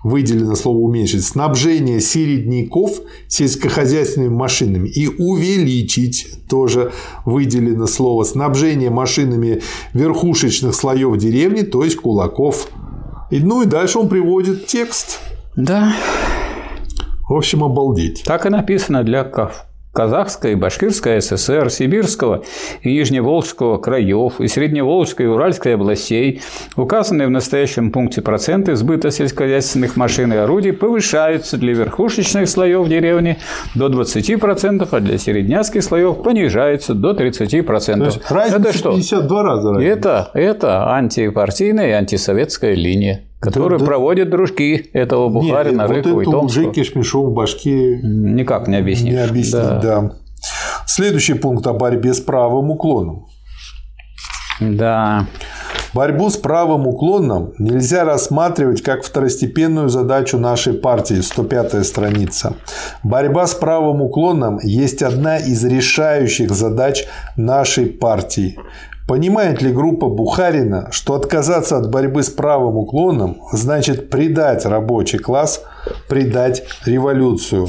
[0.05, 6.91] выделено слово уменьшить, снабжение середняков сельскохозяйственными машинами и увеличить, тоже
[7.25, 9.63] выделено слово, снабжение машинами
[9.93, 12.69] верхушечных слоев деревни, то есть кулаков.
[13.31, 15.21] И, ну и дальше он приводит текст.
[15.55, 15.95] Да.
[17.27, 18.21] В общем, обалдеть.
[18.25, 19.65] Так и написано для КАФ.
[19.95, 22.43] Казахская и Башкирская ССР, Сибирского
[22.81, 26.41] и Нижневолжского краев и Средневолжской и Уральской областей,
[26.75, 33.37] указанные в настоящем пункте проценты сбыта сельскохозяйственных машин и орудий повышаются для верхушечных слоев деревни
[33.73, 37.97] до 20%, а для середняцких слоев понижаются до 30%.
[37.97, 38.91] То есть это что?
[38.91, 39.69] 52 раза.
[39.69, 39.91] Разница.
[39.91, 46.21] Это, это антипартийная и антисоветская линия которые да, проводят дружки этого Бухарина, Нет, Рыкова вот
[46.21, 46.45] и Томского.
[46.45, 49.13] уже кишмешом в башке никак не объяснишь.
[49.13, 49.79] Не объяснить, да.
[49.79, 50.11] да.
[50.85, 53.25] Следующий пункт о борьбе с правым уклоном.
[54.59, 55.27] Да.
[55.93, 62.55] Борьбу с правым уклоном нельзя рассматривать как второстепенную задачу нашей партии, 105 страница.
[63.01, 67.05] Борьба с правым уклоном есть одна из решающих задач
[67.37, 68.57] нашей партии.
[69.07, 75.63] Понимает ли группа Бухарина, что отказаться от борьбы с правым уклоном значит предать рабочий класс,
[76.09, 77.67] предать революцию?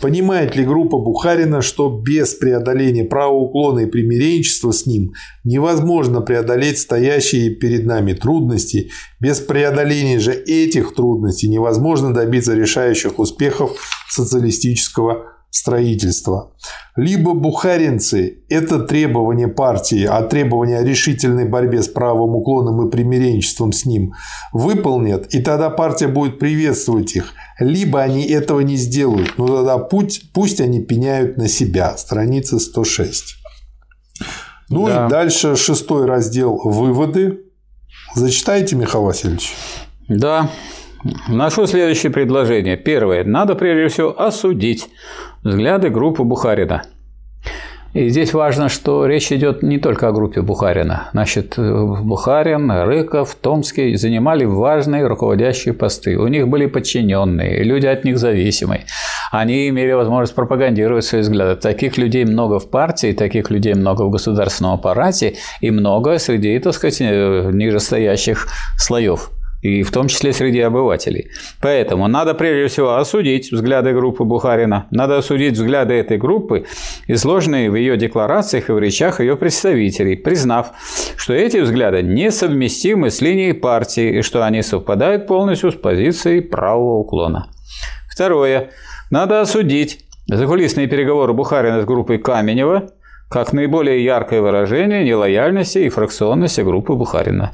[0.00, 5.12] Понимает ли группа Бухарина, что без преодоления правого уклона и примиренчества с ним
[5.44, 8.90] невозможно преодолеть стоящие перед нами трудности,
[9.20, 13.72] без преодоления же этих трудностей невозможно добиться решающих успехов
[14.08, 16.52] социалистического строительства.
[16.96, 23.72] Либо бухаринцы– это требование партии, а требование о решительной борьбе с правым уклоном и примиренчеством
[23.72, 24.14] с ним
[24.52, 27.32] выполнят, и тогда партия будет приветствовать их.
[27.58, 31.96] Либо они этого не сделают, но тогда путь, пусть они пеняют на себя.
[31.96, 33.36] Страница 106.
[34.68, 35.06] Ну да.
[35.06, 37.40] и дальше шестой раздел «Выводы».
[38.14, 39.52] Зачитайте, Михаил Васильевич.
[40.08, 40.48] Да.
[41.28, 42.76] Нашу следующее предложение.
[42.76, 43.24] Первое.
[43.24, 44.88] Надо прежде всего осудить
[45.42, 46.82] взгляды группы Бухарина.
[47.92, 51.08] И здесь важно, что речь идет не только о группе Бухарина.
[51.12, 56.16] Значит, Бухарин, Рыков, Томский занимали важные руководящие посты.
[56.16, 58.84] У них были подчиненные, люди от них зависимые.
[59.32, 61.60] Они имели возможность пропагандировать свои взгляды.
[61.60, 66.74] Таких людей много в партии, таких людей много в государственном аппарате и много среди, так
[66.74, 68.46] сказать, нижестоящих
[68.76, 69.30] слоев
[69.62, 71.30] и в том числе среди обывателей.
[71.60, 76.66] Поэтому надо прежде всего осудить взгляды группы Бухарина, надо осудить взгляды этой группы,
[77.06, 80.72] изложенные в ее декларациях и в речах ее представителей, признав,
[81.16, 86.98] что эти взгляды несовместимы с линией партии и что они совпадают полностью с позицией правого
[86.98, 87.48] уклона.
[88.10, 88.70] Второе.
[89.10, 92.90] Надо осудить закулисные переговоры Бухарина с группой Каменева
[93.30, 97.52] как наиболее яркое выражение нелояльности и фракционности группы Бухарина.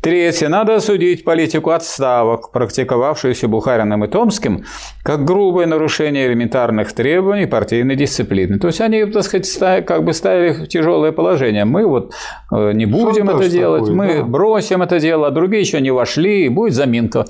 [0.00, 0.48] Третье.
[0.48, 4.64] Надо осудить политику отставок, практиковавшуюся Бухариным и Томским,
[5.02, 8.58] как грубое нарушение элементарных требований партийной дисциплины.
[8.58, 11.66] То есть они, так сказать, как бы ставили в тяжелое положение.
[11.66, 12.14] Мы вот
[12.50, 14.24] э, не будем Шантаж это делать, такой, мы да.
[14.24, 17.26] бросим это дело, а другие еще не вошли, и будет заминка.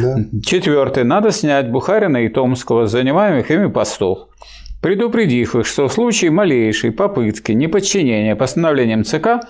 [0.00, 0.16] Да.
[0.44, 1.02] Четвертое.
[1.02, 4.28] Надо снять Бухарина и Томского с занимаемых ими постов
[4.84, 9.40] предупредив их, что в случае малейшей попытки неподчинения постановлениям ЦК,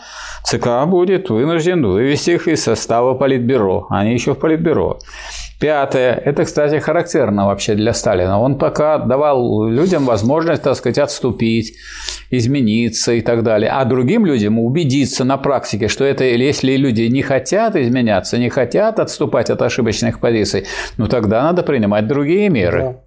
[0.45, 3.89] ЦК будет вынужден вывести их из состава Политбюро.
[3.91, 5.01] Они еще в Политбюро.
[5.59, 6.13] Пятое.
[6.15, 8.39] Это, кстати, характерно вообще для Сталина.
[8.39, 11.75] Он пока давал людям возможность, так сказать, отступить,
[12.31, 13.73] измениться и так далее.
[13.73, 19.01] А другим людям убедиться на практике, что это если люди не хотят изменяться, не хотят
[19.01, 20.67] отступать от ошибочных позиций,
[20.97, 22.99] ну тогда надо принимать другие меры.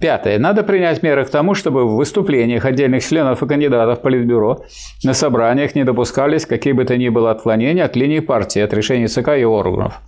[0.00, 0.38] Пятое.
[0.38, 4.64] Надо принять меры к тому, чтобы в выступлениях отдельных членов и кандидатов Политбюро
[5.02, 9.08] на собраниях не допускались какие бы то ни было отклонения от линии партии, от решений
[9.08, 10.00] ЦК и органов.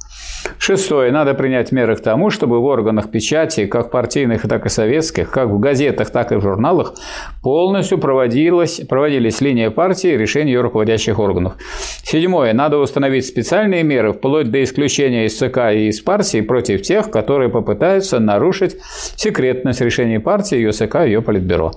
[0.58, 1.12] Шестое.
[1.12, 5.48] Надо принять меры к тому, чтобы в органах печати, как партийных, так и советских, как
[5.48, 6.94] в газетах, так и в журналах,
[7.42, 11.54] полностью проводилась, проводились линия партии и решения ее руководящих органов.
[12.02, 12.52] Седьмое.
[12.52, 17.48] Надо установить специальные меры, вплоть до исключения из ЦК и из партии против тех, которые
[17.48, 18.76] попытаются нарушить
[19.16, 21.72] секретность решений партии, ее ЦК и ее политбюро.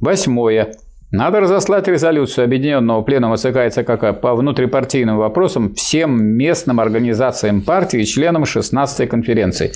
[0.00, 0.72] Восьмое.
[1.12, 8.02] Надо разослать резолюцию Объединенного Пленума ЦК и ЦКК по внутрипартийным вопросам всем местным организациям партии
[8.02, 9.72] и членам 16-й конференции,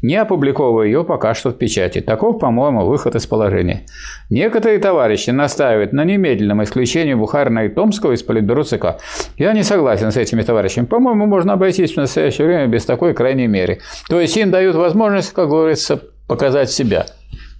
[0.00, 2.00] не опубликовывая ее пока что в печати.
[2.00, 3.82] Таков, по-моему, выход из положения.
[4.30, 8.96] Некоторые товарищи настаивают на немедленном исключении Бухарина и Томского из Политбюро ЦК.
[9.36, 10.86] Я не согласен с этими товарищами.
[10.86, 13.80] По-моему, можно обойтись в настоящее время без такой крайней меры.
[14.08, 17.04] То есть им дают возможность, как говорится, показать себя–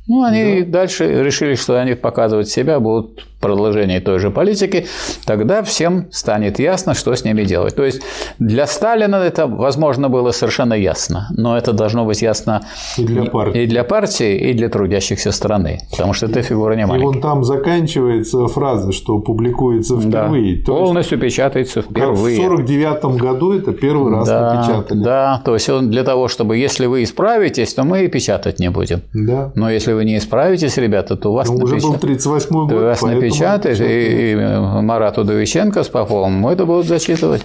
[0.08, 0.80] ну, они да.
[0.80, 4.86] дальше решили, что они показывать себя будут в продолжении той же политики,
[5.24, 7.76] тогда всем станет ясно, что с ними делать.
[7.76, 8.00] То есть
[8.38, 12.62] для Сталина это, возможно, было совершенно ясно, но это должно быть ясно
[12.96, 16.86] и для партии, и для, партии, и для трудящихся страны, потому что эта фигура не
[16.86, 17.10] маленькая.
[17.10, 20.64] И вон там заканчивается фраза, что публикуется впервые.
[20.64, 22.40] Да, полностью есть, печатается впервые.
[22.40, 25.02] В 49 году это первый раз да, напечатали.
[25.04, 28.70] Да, то есть он для того, чтобы, если вы исправитесь, то мы и печатать не
[28.70, 29.02] будем.
[29.12, 29.52] Да.
[29.54, 31.78] Но если вы не исправитесь, ребята, то у вас ну, напечат...
[31.78, 36.86] уже был 38 год, то вас напечатают, и, и Марату Удовиченко с Поповым это будут
[36.86, 37.44] зачитывать.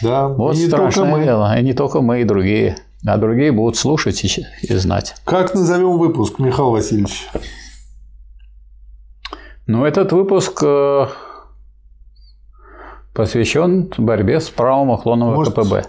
[0.00, 1.24] Да, вот и не страшное только мы.
[1.24, 1.58] дело.
[1.58, 2.76] И не только мы, и другие.
[3.04, 5.16] А другие будут слушать и, и знать.
[5.24, 7.28] Как назовем выпуск, Михаил Васильевич?
[9.66, 11.06] Ну, этот выпуск э,
[13.12, 15.86] посвящен борьбе с правым уклоном Может, КПБ.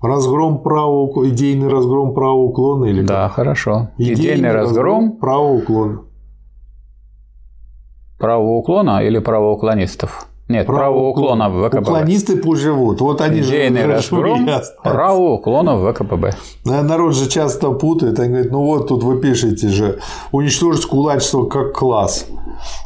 [0.00, 3.32] Разгром правого идейный разгром правого уклона или Да, как?
[3.32, 3.88] хорошо.
[3.98, 6.00] Идейный, Идейный разгром правого уклона.
[8.18, 10.26] правого уклона или правоуклонистов?
[10.48, 11.80] Нет, правого уклона в ВКПБ.
[11.80, 13.00] Уклонисты пусть живут.
[13.02, 14.48] Вот они Идейный же разгром
[14.82, 16.30] правого уклона в ВКПБ.
[16.64, 18.18] Народ же часто путает.
[18.18, 19.98] Они говорят, ну вот тут вы пишете же
[20.32, 22.26] уничтожить кулачество как класс.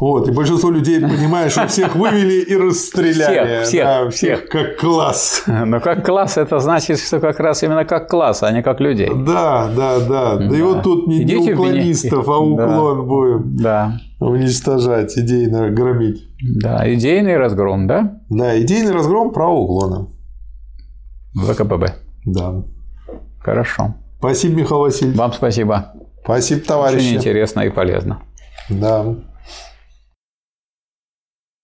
[0.00, 3.62] Вот, и большинство людей понимает, что всех вывели и расстреляли.
[3.64, 4.48] Всех, всех, да, всех.
[4.48, 5.44] как класс.
[5.46, 9.10] Но как класс это значит, что как раз именно как класс, а не как людей.
[9.14, 10.36] Да, да, да.
[10.36, 13.98] Да, и вот тут не, не Идите уклонистов, а уклон будем Да.
[14.20, 16.28] уничтожать, идейно громить.
[16.60, 18.18] Да, идейный разгром, да?
[18.28, 20.08] Да, идейный разгром правого уклона.
[21.34, 21.94] ВКПБ.
[22.26, 22.62] Да.
[23.40, 23.94] Хорошо.
[24.18, 25.18] Спасибо, Михаил Васильевич.
[25.18, 25.92] Вам спасибо.
[26.22, 27.14] Спасибо, Очень товарищи.
[27.14, 28.22] интересно и полезно.
[28.68, 29.04] Да.